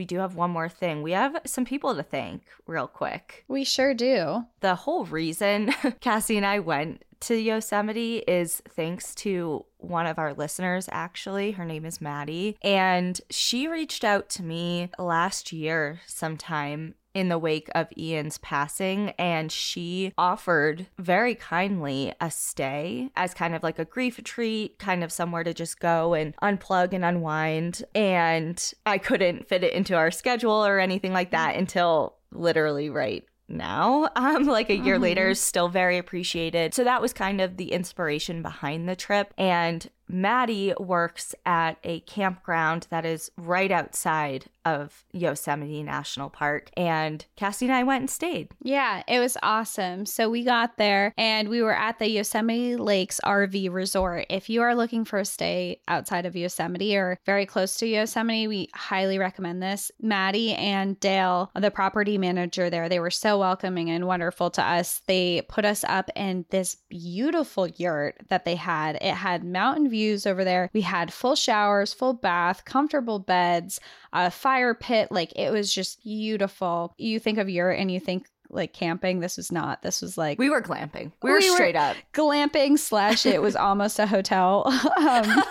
We 0.00 0.06
do 0.06 0.20
have 0.20 0.34
one 0.34 0.50
more 0.50 0.70
thing. 0.70 1.02
We 1.02 1.12
have 1.12 1.42
some 1.44 1.66
people 1.66 1.94
to 1.94 2.02
thank, 2.02 2.44
real 2.66 2.86
quick. 2.86 3.44
we 3.48 3.64
sure 3.64 3.92
do. 3.92 4.46
The 4.60 4.74
whole 4.74 5.04
reason 5.04 5.74
Cassie 6.00 6.38
and 6.38 6.46
I 6.46 6.60
went 6.60 7.04
to 7.20 7.34
Yosemite 7.36 8.24
is 8.26 8.62
thanks 8.66 9.14
to 9.16 9.66
one 9.76 10.06
of 10.06 10.18
our 10.18 10.32
listeners, 10.32 10.88
actually. 10.90 11.50
Her 11.50 11.66
name 11.66 11.84
is 11.84 12.00
Maddie. 12.00 12.56
And 12.62 13.20
she 13.28 13.68
reached 13.68 14.02
out 14.02 14.30
to 14.30 14.42
me 14.42 14.88
last 14.98 15.52
year 15.52 16.00
sometime 16.06 16.94
in 17.14 17.28
the 17.28 17.38
wake 17.38 17.68
of 17.74 17.88
Ian's 17.96 18.38
passing, 18.38 19.10
and 19.18 19.50
she 19.50 20.12
offered 20.16 20.86
very 20.98 21.34
kindly 21.34 22.12
a 22.20 22.30
stay 22.30 23.10
as 23.16 23.34
kind 23.34 23.54
of 23.54 23.62
like 23.62 23.78
a 23.78 23.84
grief 23.84 24.18
retreat, 24.18 24.78
kind 24.78 25.02
of 25.02 25.10
somewhere 25.12 25.44
to 25.44 25.52
just 25.52 25.80
go 25.80 26.14
and 26.14 26.34
unplug 26.42 26.92
and 26.92 27.04
unwind. 27.04 27.82
And 27.94 28.72
I 28.86 28.98
couldn't 28.98 29.48
fit 29.48 29.64
it 29.64 29.72
into 29.72 29.96
our 29.96 30.10
schedule 30.10 30.64
or 30.64 30.78
anything 30.78 31.12
like 31.12 31.32
that 31.32 31.56
until 31.56 32.16
literally 32.32 32.88
right 32.90 33.24
now 33.52 34.08
um 34.16 34.44
like 34.44 34.70
a 34.70 34.76
year 34.76 34.96
Mhm. 34.96 35.02
later 35.02 35.34
still 35.34 35.68
very 35.68 35.98
appreciated 35.98 36.72
so 36.72 36.84
that 36.84 37.02
was 37.02 37.12
kind 37.12 37.40
of 37.40 37.56
the 37.56 37.72
inspiration 37.72 38.42
behind 38.42 38.88
the 38.88 38.94
trip 38.94 39.34
and 39.36 39.90
maddie 40.08 40.72
works 40.78 41.34
at 41.44 41.76
a 41.82 41.98
campground 42.02 42.86
that 42.90 43.04
is 43.04 43.32
right 43.36 43.72
outside 43.72 44.44
of 44.64 45.04
yosemite 45.12 45.82
national 45.82 46.30
park 46.30 46.70
and 46.76 47.26
cassie 47.36 47.66
and 47.66 47.74
i 47.74 47.82
went 47.82 48.02
and 48.02 48.10
stayed 48.10 48.48
Yeah, 48.62 49.02
it 49.08 49.18
was 49.20 49.36
awesome. 49.42 50.06
So 50.06 50.28
we 50.28 50.44
got 50.44 50.76
there 50.76 51.14
and 51.16 51.48
we 51.48 51.62
were 51.62 51.74
at 51.74 51.98
the 51.98 52.08
Yosemite 52.08 52.76
Lakes 52.76 53.20
RV 53.24 53.72
Resort. 53.72 54.26
If 54.28 54.48
you 54.50 54.62
are 54.62 54.74
looking 54.74 55.04
for 55.04 55.18
a 55.18 55.24
stay 55.24 55.80
outside 55.88 56.26
of 56.26 56.36
Yosemite 56.36 56.96
or 56.96 57.18
very 57.26 57.46
close 57.46 57.76
to 57.76 57.86
Yosemite, 57.86 58.48
we 58.48 58.68
highly 58.74 59.18
recommend 59.18 59.62
this. 59.62 59.90
Maddie 60.00 60.54
and 60.54 60.98
Dale, 61.00 61.50
the 61.54 61.70
property 61.70 62.18
manager 62.18 62.70
there, 62.70 62.88
they 62.88 63.00
were 63.00 63.10
so 63.10 63.38
welcoming 63.38 63.90
and 63.90 64.06
wonderful 64.06 64.50
to 64.50 64.62
us. 64.62 65.02
They 65.06 65.42
put 65.48 65.64
us 65.64 65.84
up 65.84 66.10
in 66.14 66.44
this 66.50 66.76
beautiful 66.88 67.66
yurt 67.66 68.16
that 68.28 68.44
they 68.44 68.56
had. 68.56 68.96
It 68.96 69.14
had 69.14 69.44
mountain 69.44 69.88
views 69.88 70.26
over 70.26 70.44
there. 70.44 70.70
We 70.72 70.82
had 70.82 71.12
full 71.12 71.34
showers, 71.34 71.92
full 71.94 72.14
bath, 72.14 72.64
comfortable 72.64 73.18
beds, 73.18 73.80
a 74.12 74.30
fire 74.50 74.74
pit. 74.74 75.12
Like 75.12 75.32
it 75.36 75.52
was 75.52 75.72
just 75.72 76.02
beautiful. 76.02 76.92
You 76.98 77.20
think 77.20 77.38
of 77.38 77.48
yurt 77.48 77.78
and 77.78 77.90
you 77.90 78.00
think 78.00 78.26
like 78.52 78.72
camping. 78.72 79.20
This 79.20 79.36
was 79.36 79.52
not. 79.52 79.80
This 79.82 80.02
was 80.02 80.18
like 80.18 80.36
we 80.36 80.50
were 80.50 80.60
glamping 80.60 81.12
we 81.22 81.30
were 81.30 81.38
We 81.38 81.48
were- 81.50 81.54
straight 81.54 81.76
up 81.76 81.96
glamping 82.12 82.76
slash 82.80 83.24
it 83.24 83.40
was 83.40 83.54
almost 83.68 84.00
a 84.00 84.06
hotel. 84.08 84.64
um, 84.96 85.24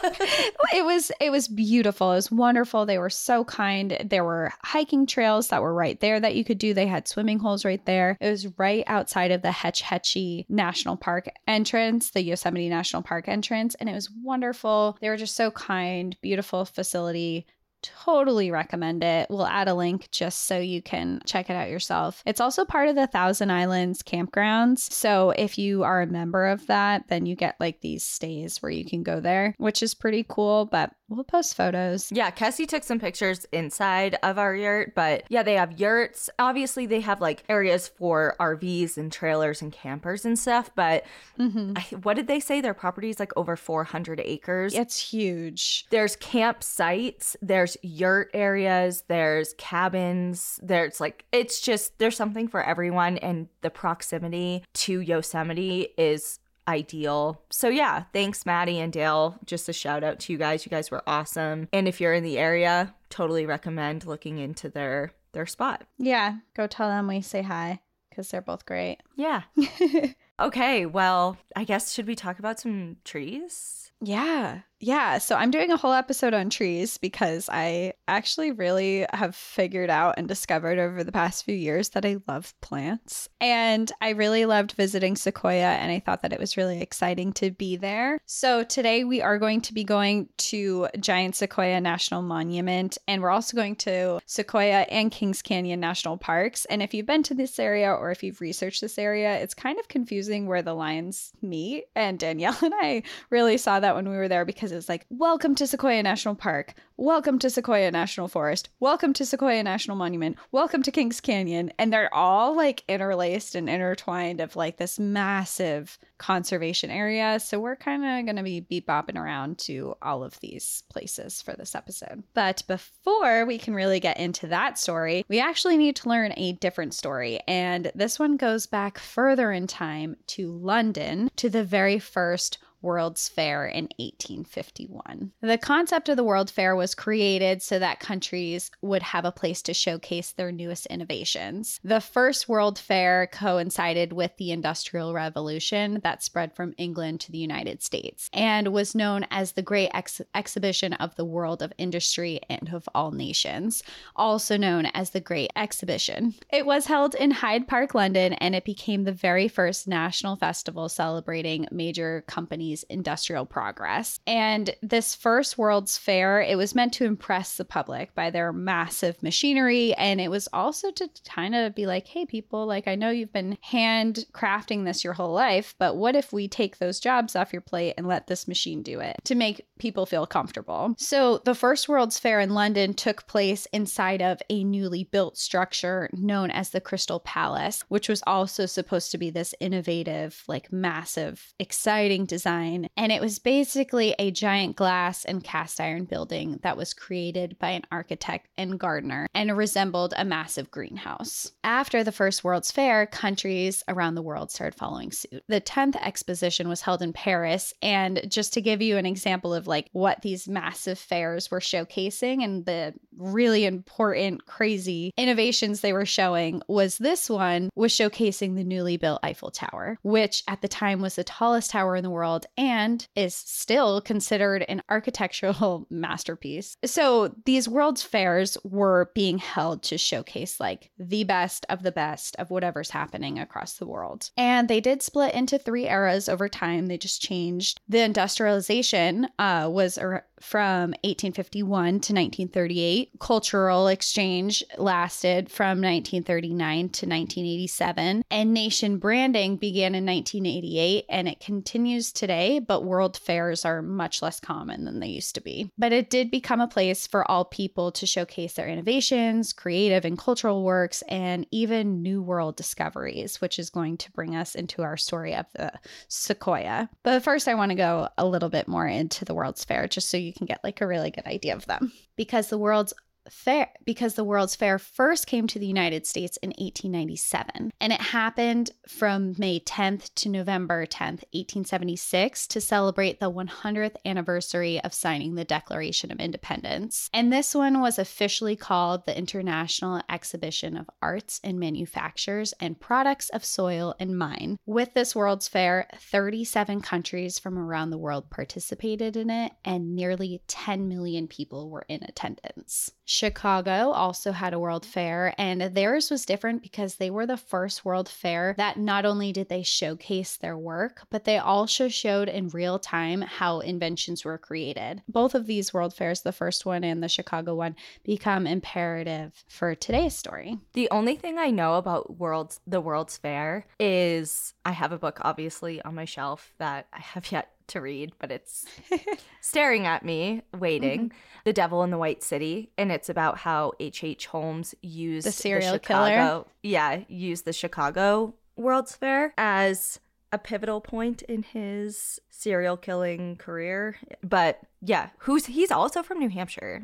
it 0.74 0.84
was 0.84 1.10
it 1.22 1.30
was 1.32 1.48
beautiful. 1.48 2.12
It 2.12 2.16
was 2.16 2.30
wonderful. 2.30 2.86
They 2.86 2.98
were 2.98 3.10
so 3.10 3.46
kind. 3.46 3.98
There 4.04 4.26
were 4.26 4.52
hiking 4.64 5.06
trails 5.06 5.48
that 5.48 5.62
were 5.62 5.74
right 5.74 5.98
there 6.02 6.20
that 6.20 6.36
you 6.36 6.44
could 6.44 6.58
do. 6.58 6.74
They 6.74 6.88
had 6.88 7.08
swimming 7.08 7.40
holes 7.40 7.64
right 7.64 7.86
there. 7.86 8.18
It 8.20 8.30
was 8.30 8.48
right 8.60 8.84
outside 8.88 9.32
of 9.32 9.44
the 9.44 9.52
Hetch 9.54 9.80
Hetchy 9.82 10.46
National 10.50 10.98
Park 10.98 11.30
entrance, 11.48 12.12
the 12.12 12.22
Yosemite 12.22 12.68
National 12.68 13.02
Park 13.02 13.30
entrance, 13.30 13.76
and 13.76 13.88
it 13.88 13.94
was 13.94 14.12
wonderful. 14.26 14.98
They 15.00 15.08
were 15.08 15.16
just 15.16 15.38
so 15.38 15.52
kind. 15.52 16.18
Beautiful 16.22 16.66
facility. 16.66 17.46
Totally 17.82 18.52
recommend 18.52 19.04
it. 19.04 19.28
We'll 19.30 19.46
add 19.46 19.68
a 19.68 19.74
link 19.74 20.10
just 20.12 20.46
so 20.46 20.60
you 20.60 20.82
can 20.82 21.22
check 21.26 21.50
it 21.50 21.54
out 21.54 21.70
yourself. 21.70 22.22
It's 22.26 22.42
also 22.42 22.66
part 22.66 22.90
of 22.90 22.96
the 22.96 23.08
Thousand 23.08 23.52
Islands 23.52 24.04
campgrounds. 24.04 24.80
So 24.92 25.32
if 25.32 25.58
you 25.58 25.84
are 25.84 26.02
a 26.02 26.08
member 26.08 26.48
of 26.48 26.68
that, 26.68 27.08
then 27.08 27.26
you 27.26 27.36
get 27.36 27.56
like 27.60 27.80
these 27.82 28.06
stays 28.06 28.62
where 28.62 28.72
you 28.72 28.86
can 28.86 29.04
go 29.04 29.20
there, 29.20 29.56
which 29.58 29.82
is 29.82 29.94
pretty 29.94 30.26
cool. 30.28 30.66
But 30.66 30.92
we'll 31.10 31.24
post 31.24 31.56
photos. 31.56 32.12
Yeah, 32.12 32.30
Cassie 32.32 32.66
took 32.66 32.84
some 32.84 33.00
pictures 33.00 33.46
inside 33.52 34.18
of 34.24 34.38
our 34.38 34.56
yurt, 34.56 34.96
but 34.96 35.24
yeah, 35.30 35.44
they 35.44 35.56
have 35.56 35.80
yurts. 35.80 36.30
Obviously, 36.40 36.86
they 36.86 37.02
have 37.02 37.22
like 37.22 37.44
areas 37.50 37.88
for 37.88 38.36
RVs 38.40 38.98
and 38.98 39.12
trailers 39.12 39.62
and 39.62 39.72
campers 39.72 40.26
and 40.26 40.38
stuff, 40.38 40.70
but 40.76 41.04
hmm 41.38 41.74
I, 41.76 41.82
what 42.04 42.16
did 42.16 42.28
they 42.28 42.40
say? 42.40 42.62
Their 42.62 42.74
property 42.74 43.10
is 43.10 43.20
like 43.20 43.32
over 43.36 43.56
400 43.56 44.22
acres. 44.24 44.74
It's 44.74 45.00
huge. 45.00 45.86
There's 45.90 46.16
campsites, 46.16 47.36
there's 47.42 47.78
yurt 47.82 48.30
areas, 48.34 49.04
there's 49.08 49.54
cabins, 49.58 50.60
there's 50.64 51.00
like, 51.00 51.26
it's 51.32 51.62
just, 51.62 51.98
there's 52.00 52.16
something 52.16 52.48
for 52.48 52.64
everyone, 52.64 53.18
and 53.18 53.48
the 53.62 53.70
proximity 53.70 54.64
to 54.74 55.00
Yosemite 55.00 55.90
is 55.98 56.40
ideal. 56.70 57.42
So, 57.50 57.68
yeah, 57.68 58.04
thanks, 58.14 58.46
Maddie 58.46 58.80
and 58.80 58.94
Dale. 58.94 59.38
Just 59.46 59.68
a 59.68 59.74
shout 59.74 60.04
out 60.04 60.20
to 60.22 60.32
you 60.32 60.38
guys. 60.40 60.66
You 60.66 60.70
guys 60.70 60.92
were 60.92 61.04
awesome. 61.06 61.68
And 61.74 61.88
if 61.88 62.00
you're 62.00 62.14
in 62.14 62.24
the 62.24 62.38
area, 62.38 62.94
totally 63.10 63.46
recommend 63.46 64.06
looking 64.06 64.38
into 64.38 64.70
their 64.70 65.12
their 65.34 65.46
spot. 65.46 65.84
Yeah, 65.98 66.38
go 66.56 66.66
tell 66.68 66.90
them 66.90 67.08
we 67.08 67.22
say 67.22 67.42
hi 67.42 67.82
because 68.10 68.30
they're 68.30 68.42
both 68.42 68.66
great. 68.66 68.98
Yeah. 69.16 69.44
Okay, 70.40 70.86
well, 70.86 71.38
I 71.54 71.66
guess 71.66 71.92
should 71.92 72.08
we 72.08 72.16
talk 72.16 72.40
about 72.40 72.62
some 72.62 72.96
trees? 73.04 73.92
Yeah. 74.02 74.62
Yeah. 74.82 75.18
So 75.18 75.36
I'm 75.36 75.52
doing 75.52 75.72
a 75.72 75.78
whole 75.78 75.92
episode 75.92 76.34
on 76.34 76.50
trees 76.50 76.98
because 76.98 77.50
I 77.52 77.94
actually 78.08 78.52
really 78.52 79.06
have 79.12 79.36
figured 79.36 79.90
out 79.90 80.16
and 80.18 80.28
discovered 80.28 80.80
over 80.80 81.04
the 81.04 81.12
past 81.12 81.44
few 81.44 81.56
years 81.56 81.90
that 81.90 82.06
I 82.06 82.18
love 82.28 82.54
plants. 82.62 83.28
And 83.42 83.92
I 84.00 84.12
really 84.12 84.46
loved 84.46 84.72
visiting 84.74 85.18
Sequoia 85.18 85.72
and 85.72 85.92
I 85.92 86.00
thought 86.00 86.22
that 86.22 86.32
it 86.32 86.40
was 86.40 86.56
really 86.56 86.82
exciting 86.82 87.34
to 87.34 87.52
be 87.52 87.76
there. 87.76 88.20
So 88.26 88.64
today 88.64 89.04
we 89.04 89.22
are 89.22 89.38
going 89.38 89.62
to 89.62 89.74
be 89.74 89.84
going 89.84 90.30
to 90.38 90.88
Giant 90.98 91.36
Sequoia 91.36 91.82
National 91.82 92.22
Monument 92.22 92.98
and 93.06 93.22
we're 93.22 93.32
also 93.32 93.58
going 93.58 93.76
to 93.78 94.22
Sequoia 94.26 94.86
and 94.90 95.12
Kings 95.12 95.42
Canyon 95.42 95.82
National 95.82 96.18
Parks. 96.18 96.64
And 96.66 96.82
if 96.82 96.94
you've 96.94 97.06
been 97.06 97.24
to 97.24 97.34
this 97.34 97.60
area 97.60 97.92
or 97.92 98.12
if 98.12 98.24
you've 98.24 98.40
researched 98.40 98.80
this 98.80 98.98
area, 98.98 99.40
it's 99.40 99.54
kind 99.54 99.78
of 99.78 99.90
confusing 99.90 100.48
where 100.48 100.62
the 100.62 100.74
lines 100.74 101.34
meet. 101.42 101.86
And 101.98 102.18
Danielle 102.18 102.58
and 102.64 102.74
I 102.76 103.04
really 103.30 103.58
saw 103.58 103.82
that 103.82 103.96
when 103.96 104.08
we 104.08 104.16
were 104.16 104.30
there 104.30 104.46
because 104.46 104.69
it 104.72 104.76
was 104.76 104.90
like, 104.90 105.06
welcome 105.10 105.56
to 105.56 105.66
Sequoia 105.66 106.04
National 106.04 106.36
Park, 106.36 106.74
welcome 106.98 107.40
to 107.40 107.50
Sequoia 107.50 107.92
National 107.92 108.28
Forest, 108.28 108.70
welcome 108.80 109.14
to 109.14 109.26
Sequoia 109.26 109.64
National 109.64 109.98
Monument, 109.98 110.38
welcome 110.52 110.84
to 110.84 110.92
Kings 110.92 111.22
Canyon. 111.22 111.72
And 111.80 111.92
they're 111.92 112.14
all 112.14 112.56
like 112.56 112.84
interlaced 112.88 113.56
and 113.56 113.70
intertwined 113.70 114.42
of 114.42 114.56
like 114.56 114.78
this 114.78 115.00
massive 115.00 115.98
conservation 116.18 116.92
area. 116.92 117.40
So 117.40 117.60
we're 117.60 117.76
kind 117.76 118.04
of 118.04 118.26
going 118.26 118.36
to 118.36 118.44
be 118.44 118.60
beep 118.60 118.88
bopping 118.88 119.18
around 119.18 119.58
to 119.60 119.96
all 120.02 120.24
of 120.24 120.40
these 120.40 120.84
places 120.90 121.42
for 121.42 121.54
this 121.54 121.76
episode. 121.76 122.24
But 122.34 122.64
before 122.68 123.46
we 123.46 123.58
can 123.58 123.74
really 123.74 124.00
get 124.00 124.20
into 124.20 124.48
that 124.48 124.78
story, 124.78 125.26
we 125.30 125.40
actually 125.40 125.78
need 125.78 125.96
to 125.98 126.10
learn 126.10 126.34
a 126.36 126.54
different 126.54 126.94
story. 126.94 127.40
And 127.48 127.92
this 127.96 128.20
one 128.20 128.38
goes 128.38 128.68
back 128.68 129.00
further 129.00 129.52
in 129.52 129.68
time 129.68 130.18
to 130.28 130.52
London 130.52 131.32
to 131.38 131.50
the 131.50 131.64
very 131.64 132.00
first 132.00 132.60
World's 132.82 133.28
Fair 133.28 133.66
in 133.66 133.90
1851. 133.98 135.32
The 135.42 135.58
concept 135.58 136.10
of 136.10 136.18
the 136.18 136.24
World 136.24 136.50
Fair 136.50 136.76
was 136.76 136.96
created 136.96 137.62
so 137.62 137.80
that 137.80 138.00
countries 138.00 138.72
would 138.82 139.04
have 139.04 139.26
a 139.26 139.32
place 139.32 139.62
to 139.64 139.74
showcase 139.74 140.32
their 140.32 140.52
newest 140.52 140.86
innovations. 140.88 141.80
The 141.84 142.02
first 142.02 142.48
World 142.48 142.80
Fair 142.80 143.28
coincided 143.28 144.14
with 144.14 144.32
the 144.38 144.52
Industrial 144.52 145.14
Revolution 145.14 146.00
that 146.04 146.24
spread 146.24 146.56
from 146.56 146.74
England 146.78 147.20
to 147.22 147.32
the 147.32 147.38
United 147.38 147.84
States 147.84 148.30
and 148.34 148.70
was 148.70 148.96
known 148.96 149.26
as 149.30 149.52
the 149.52 149.62
Great 149.62 149.90
Ex- 149.94 150.22
Exhibition 150.34 150.94
of 150.94 151.16
the 151.16 151.26
World 151.26 151.62
of 151.62 151.74
Industry 151.78 152.40
and 152.50 152.74
of 152.74 152.88
All 152.96 153.12
Nations, 153.12 153.84
also 154.16 154.58
known 154.58 154.86
as 154.88 155.10
the 155.10 155.20
Great 155.20 155.52
Exhibition. 155.56 156.36
It 156.52 156.66
was 156.66 156.86
held 156.86 157.16
in 157.16 157.32
Hyde 157.32 157.68
Park, 157.68 157.94
London, 157.94 158.34
and 158.34 158.56
it 158.56 158.66
became 158.66 159.04
the 159.04 159.12
very 159.12 159.48
first 159.48 159.88
national 159.88 160.36
festival 160.36 160.90
celebrating 160.90 161.68
major 161.72 162.24
companies' 162.28 162.69
industrial 162.90 163.46
progress. 163.46 164.20
And 164.28 164.76
this 164.82 165.16
first 165.16 165.58
World's 165.58 165.98
Fair, 165.98 166.42
it 166.42 166.58
was 166.58 166.76
meant 166.76 166.94
to 166.94 167.06
impress 167.06 167.58
the 167.58 167.66
public 167.66 168.14
by 168.16 168.30
their 168.30 168.54
massive 168.54 169.22
machinery, 169.22 169.94
and 169.96 170.22
it 170.22 170.30
was 170.30 170.48
also 170.54 170.92
to 170.92 171.10
kind 171.28 171.56
of 171.56 171.76
be 171.76 171.86
like, 171.86 172.08
hey, 172.08 172.26
people, 172.26 172.66
like 172.66 172.88
I 172.88 172.96
know 172.96 173.10
you've 173.10 173.34
been 173.34 173.58
handcrafting 173.66 174.86
this 174.86 175.04
your 175.04 175.14
whole 175.14 175.34
life, 175.34 175.76
but 175.80 175.98
what 175.98 176.16
if 176.16 176.32
we 176.32 176.48
take 176.48 176.78
those 176.78 177.00
jobs 177.00 177.36
off 177.36 177.54
your 177.54 177.62
plate 177.62 177.94
and 177.98 178.08
let 178.08 178.28
this 178.28 178.48
machine 178.48 178.84
do 178.84 179.00
it 179.00 179.18
to 179.26 179.36
make 179.36 179.66
people 179.80 180.06
feel 180.06 180.26
comfortable? 180.26 180.94
So 180.98 181.40
the 181.46 181.56
first 181.56 181.90
World's 181.90 182.20
Fair 182.20 182.40
in 182.40 182.54
London 182.54 182.94
took 182.94 183.28
place 183.28 183.68
inside 183.74 184.22
of 184.22 184.42
a 184.50 184.64
newly 184.64 185.04
built 185.06 185.38
structure 185.38 186.10
known 186.14 186.52
as 186.52 186.70
the 186.70 186.82
Crystal 186.82 187.20
Palace, 187.20 187.84
which 187.90 188.10
was 188.10 188.24
also 188.28 188.66
supposed 188.66 189.12
to 189.12 189.18
be 189.18 189.30
this 189.30 189.54
innovative, 189.60 190.44
like 190.48 190.72
massive, 190.72 191.54
exciting 191.60 192.26
design 192.26 192.59
design. 192.60 192.90
And 192.98 193.12
it 193.12 193.22
was 193.22 193.40
basically 193.40 194.16
a 194.18 194.32
giant 194.32 194.76
glass 194.76 195.26
and 195.26 195.44
cast 195.44 195.80
iron 195.80 196.06
building 196.06 196.60
that 196.64 196.78
was 196.78 196.94
created 196.94 197.58
by 197.60 197.70
an 197.70 197.84
architect 197.92 198.48
and 198.58 198.80
gardener 198.80 199.28
and 199.34 199.56
resembled 199.56 200.14
a 200.18 200.26
massive 200.26 200.72
greenhouse. 200.72 201.52
After 201.64 202.04
the 202.04 202.12
first 202.12 202.44
World's 202.44 202.72
Fair, 202.72 203.06
countries 203.06 203.84
around 203.88 204.16
the 204.16 204.22
world 204.22 204.52
started 204.52 204.78
following 204.78 205.12
suit. 205.12 205.44
The 205.48 205.62
10th 205.62 205.96
exposition 205.96 206.68
was 206.68 206.82
held 206.82 207.02
in 207.02 207.14
Paris. 207.14 207.74
And 207.82 208.22
just 208.28 208.54
to 208.54 208.62
give 208.62 208.82
you 208.82 208.98
an 208.98 209.06
example 209.06 209.54
of 209.54 209.68
like 209.68 209.90
what 209.94 210.22
these 210.22 210.48
massive 210.48 211.00
fairs 211.00 211.52
were 211.52 211.60
showcasing 211.60 212.44
and 212.44 212.66
the 212.66 212.94
really 213.18 213.66
important, 213.66 214.46
crazy 214.46 215.14
innovations 215.18 215.82
they 215.82 215.94
were 215.94 216.06
showing, 216.06 216.62
was 216.68 216.98
this 216.98 217.30
one 217.30 217.70
was 217.76 217.92
showcasing 217.92 218.56
the 218.56 218.64
newly 218.64 218.98
built 218.98 219.20
Eiffel 219.24 219.52
Tower, 219.52 219.98
which 220.04 220.44
at 220.48 220.62
the 220.62 220.68
time 220.68 221.02
was 221.02 221.16
the 221.16 221.24
tallest 221.24 221.72
tower 221.72 221.96
in 221.96 222.04
the 222.04 222.10
world 222.10 222.46
and 222.58 223.08
is 223.16 223.36
still 223.36 224.02
considered 224.02 224.66
an 224.68 224.82
architectural 224.90 225.88
masterpiece. 225.90 226.76
So 226.86 227.36
these 227.46 227.70
World's 227.70 228.04
Fairs 228.04 228.58
were 228.64 229.12
being 229.16 229.38
held 229.38 229.84
to 229.84 229.98
showcase 229.98 230.60
like 230.60 230.92
the 230.98 231.24
best 231.24 231.66
of 231.70 231.84
the 231.84 231.92
best 231.92 232.36
of 232.38 232.52
whatever's 232.52 232.90
happening 232.90 233.40
across 233.40 233.74
the 233.74 233.88
world. 233.88 234.30
And 234.38 234.68
they 234.68 234.80
did 234.82 235.02
split 235.02 235.34
into 235.34 235.58
three 235.58 235.88
eras 235.88 236.30
over 236.30 236.50
time. 236.50 236.88
They 236.88 236.98
just 236.98 237.22
changed. 237.22 237.80
The 237.88 238.00
industrialization 238.00 239.28
uh, 239.38 239.70
was 239.72 239.98
ar- 239.98 240.26
from 240.42 240.92
1851 241.04 241.86
to 241.86 242.14
1938. 242.14 243.12
Cultural 243.20 243.88
exchange 243.88 244.64
lasted 244.78 245.50
from 245.50 245.82
1939 245.82 246.78
to 246.78 247.06
1987. 247.06 248.24
And 248.30 248.54
nation 248.54 248.98
branding 248.98 249.58
began 249.58 249.96
in 249.96 250.06
1988 250.06 251.06
and 251.10 251.28
it 251.28 251.40
continues 251.40 252.12
today, 252.12 252.60
but 252.60 252.84
world 252.84 253.18
fairs 253.18 253.66
are 253.66 253.82
much 253.82 254.22
less 254.22 254.40
common 254.40 254.86
than 254.86 255.00
they 255.00 255.08
used 255.08 255.36
to 255.36 255.42
be. 255.42 255.72
But 255.78 255.94
it 255.94 256.10
did 256.10 256.32
become 256.32 256.62
a 256.62 256.68
place 256.68 257.08
for 257.08 257.30
all 257.30 257.46
people 257.46 257.92
to 257.94 258.06
showcase 258.06 258.54
their 258.54 258.68
innovations, 258.68 259.54
creative 259.54 260.06
and 260.06 260.18
cultural 260.18 260.64
works, 260.64 261.02
and 261.04 261.46
even 261.52 262.02
new 262.02 262.22
world 262.22 262.56
discoveries, 262.56 263.42
which 263.42 263.60
is 263.60 263.70
going 263.70 263.98
to 263.98 264.12
bring 264.12 264.36
us 264.36 264.56
into 264.56 264.82
our 264.82 264.98
story 264.98 265.36
of 265.36 265.46
the 265.54 265.72
Sequoia. 266.08 266.90
But 267.04 267.24
first, 267.24 267.48
I 267.48 267.56
want 267.56 267.72
to 267.72 267.76
go 267.76 268.10
a 268.18 268.26
little 268.26 268.50
bit 268.50 268.68
more 268.68 268.88
into 268.88 269.26
the 269.26 269.34
World's 269.34 269.64
Fair 269.64 269.88
just 269.88 270.10
so 270.10 270.18
you 270.18 270.29
can 270.34 270.46
get 270.46 270.64
like 270.64 270.82
a 270.82 270.88
really 270.88 271.12
good 271.12 271.26
idea 271.26 271.56
of 271.56 271.66
them. 271.66 271.92
Because 272.16 272.50
the 272.50 272.58
World's 272.58 272.94
Fair 273.30 273.70
because 273.86 274.16
the 274.16 274.24
World's 274.24 274.56
Fair 274.56 274.80
first 274.80 275.28
came 275.28 275.48
to 275.48 275.60
the 275.60 275.68
United 275.68 276.06
States 276.06 276.38
in 276.38 276.50
1897 276.50 277.72
and 277.80 277.94
it 277.94 278.02
happened 278.02 278.72
from 278.88 279.36
May 279.38 279.60
10th 279.60 280.14
to 280.16 280.30
November 280.30 280.86
10th, 280.86 281.24
1876 281.34 282.48
to 282.48 282.62
celebrate 282.62 283.20
the 283.20 283.32
100th 283.32 283.96
anniversary 284.06 284.82
of 284.82 284.94
signing 284.94 285.36
the 285.36 285.46
Declaration 285.46 286.12
of 286.12 286.20
Independence. 286.20 287.10
And 287.14 287.32
this 287.32 287.56
one 287.56 287.82
was 287.82 288.00
officially 288.00 288.56
called 288.56 289.06
the 289.06 289.18
International 289.18 290.02
Exhibition 290.10 290.76
of 290.76 290.90
Arts 291.02 291.40
and 291.44 291.60
Manufactures 291.60 292.54
and 292.60 292.80
Products 292.80 293.30
of 293.30 293.46
Soil 293.46 293.96
and 294.00 294.18
Mine. 294.18 294.58
With 294.66 294.94
this 294.94 295.16
World's 295.16 295.48
Fair, 295.48 295.88
37 295.96 296.82
countries 296.82 297.40
from 297.40 297.58
around 297.58 297.90
the 297.90 297.98
world 297.98 298.30
participated 298.30 299.16
in 299.16 299.30
it 299.30 299.52
and 299.64 299.96
nearly 299.96 300.42
10 300.48 300.88
million 300.88 301.28
people 301.28 301.70
were 301.70 301.86
in 301.88 302.04
attendance. 302.04 302.92
Chicago 303.10 303.90
also 303.90 304.32
had 304.32 304.54
a 304.54 304.60
World 304.60 304.86
Fair, 304.86 305.34
and 305.40 305.62
theirs 305.74 306.12
was 306.12 306.28
different 306.28 306.62
because 306.62 306.96
they 306.96 307.10
were 307.10 307.26
the 307.26 307.38
first 307.38 307.84
World 307.84 308.08
Fair 308.08 308.54
that 308.58 308.78
not 308.78 309.04
only 309.04 309.34
did 309.34 309.50
they 309.50 309.64
showcase 309.64 310.38
their 310.38 310.56
work, 310.56 311.08
but 311.10 311.24
they 311.24 311.40
also 311.40 311.88
showed 311.88 312.30
in 312.30 312.50
real 312.50 312.78
time 312.78 313.22
how 313.22 313.62
inventions 313.62 314.24
were 314.24 314.38
created. 314.38 315.02
Both 315.08 315.34
of 315.34 315.48
these 315.48 315.74
World 315.74 315.96
Fairs, 315.96 316.22
the 316.22 316.32
first 316.32 316.68
one 316.68 316.84
and 316.84 317.02
the 317.02 317.10
Chicago 317.10 317.56
one, 317.56 317.76
become 318.04 318.46
imperative 318.46 319.44
for 319.48 319.74
today's 319.74 320.16
story. 320.16 320.60
The 320.74 320.88
only 320.92 321.16
thing 321.16 321.40
I 321.40 321.50
know 321.50 321.76
about 321.76 322.20
World's 322.20 322.60
the 322.68 322.80
World's 322.80 323.18
Fair 323.18 323.66
is 323.80 324.54
I 324.64 324.74
have 324.74 324.92
a 324.92 325.00
book 325.00 325.18
obviously 325.22 325.82
on 325.82 325.96
my 325.96 326.06
shelf 326.06 326.54
that 326.60 326.86
I 326.94 327.00
have 327.00 327.32
yet 327.32 327.50
to 327.70 327.82
read, 327.82 328.14
but 328.20 328.32
it's 328.32 328.66
staring 329.42 329.86
at 329.86 330.04
me, 330.04 330.44
waiting. 330.58 331.10
Mm-hmm. 331.10 331.18
The 331.46 331.54
Devil 331.54 331.84
in 331.84 331.90
the 331.90 331.98
White 331.98 332.22
City, 332.22 332.72
and 332.78 332.92
it's 332.92 333.10
about 333.10 333.38
how 333.38 333.72
H. 333.80 334.04
H. 334.04 334.28
Holmes 334.28 334.76
used 334.82 335.26
the 335.26 335.32
serial 335.32 335.74
the 335.74 335.80
Chicago, 335.80 336.16
killer. 336.16 336.46
Yeah, 336.64 337.00
used 337.08 337.46
the 337.46 337.54
Chicago 337.54 338.36
World's 338.56 338.96
Fair 338.96 339.34
as 339.38 340.00
a 340.32 340.38
pivotal 340.38 340.82
point 340.82 341.22
in 341.24 341.44
his 341.44 342.20
serial 342.30 342.78
killing 342.78 343.36
career. 343.38 343.98
But 344.22 344.60
yeah, 344.82 345.10
who's 345.20 345.48
he's 345.48 345.72
also 345.72 346.04
from 346.04 346.20
New 346.20 346.30
Hampshire. 346.30 346.84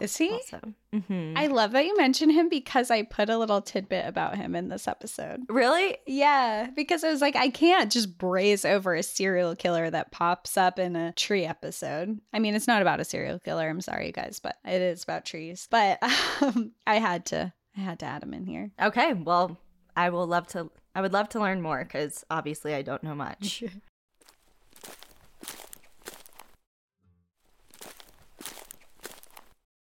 Is 0.00 0.16
he? 0.16 0.40
Mm-hmm. 0.94 1.36
I 1.36 1.46
love 1.48 1.72
that 1.72 1.84
you 1.84 1.96
mentioned 1.96 2.32
him 2.32 2.48
because 2.48 2.90
I 2.90 3.02
put 3.02 3.28
a 3.28 3.38
little 3.38 3.60
tidbit 3.60 4.06
about 4.06 4.36
him 4.36 4.54
in 4.54 4.68
this 4.68 4.86
episode. 4.86 5.42
Really? 5.48 5.98
Yeah, 6.06 6.70
because 6.74 7.04
I 7.04 7.10
was 7.10 7.20
like, 7.20 7.36
I 7.36 7.48
can't 7.48 7.90
just 7.90 8.16
braze 8.18 8.64
over 8.64 8.94
a 8.94 9.02
serial 9.02 9.56
killer 9.56 9.90
that 9.90 10.12
pops 10.12 10.56
up 10.56 10.78
in 10.78 10.96
a 10.96 11.12
tree 11.12 11.44
episode. 11.44 12.20
I 12.32 12.38
mean, 12.38 12.54
it's 12.54 12.68
not 12.68 12.82
about 12.82 13.00
a 13.00 13.04
serial 13.04 13.38
killer. 13.38 13.68
I'm 13.68 13.80
sorry, 13.80 14.06
you 14.06 14.12
guys, 14.12 14.40
but 14.40 14.56
it 14.64 14.80
is 14.80 15.02
about 15.02 15.24
trees. 15.24 15.66
But 15.70 15.98
um, 16.40 16.72
I 16.86 16.96
had 16.96 17.26
to, 17.26 17.52
I 17.76 17.80
had 17.80 17.98
to 18.00 18.06
add 18.06 18.22
him 18.22 18.34
in 18.34 18.46
here. 18.46 18.70
Okay, 18.80 19.14
well, 19.14 19.58
I 19.96 20.10
will 20.10 20.26
love 20.26 20.46
to. 20.48 20.70
I 20.94 21.00
would 21.00 21.12
love 21.12 21.28
to 21.30 21.40
learn 21.40 21.60
more 21.60 21.82
because 21.82 22.24
obviously 22.30 22.72
I 22.74 22.82
don't 22.82 23.02
know 23.02 23.14
much. 23.16 23.64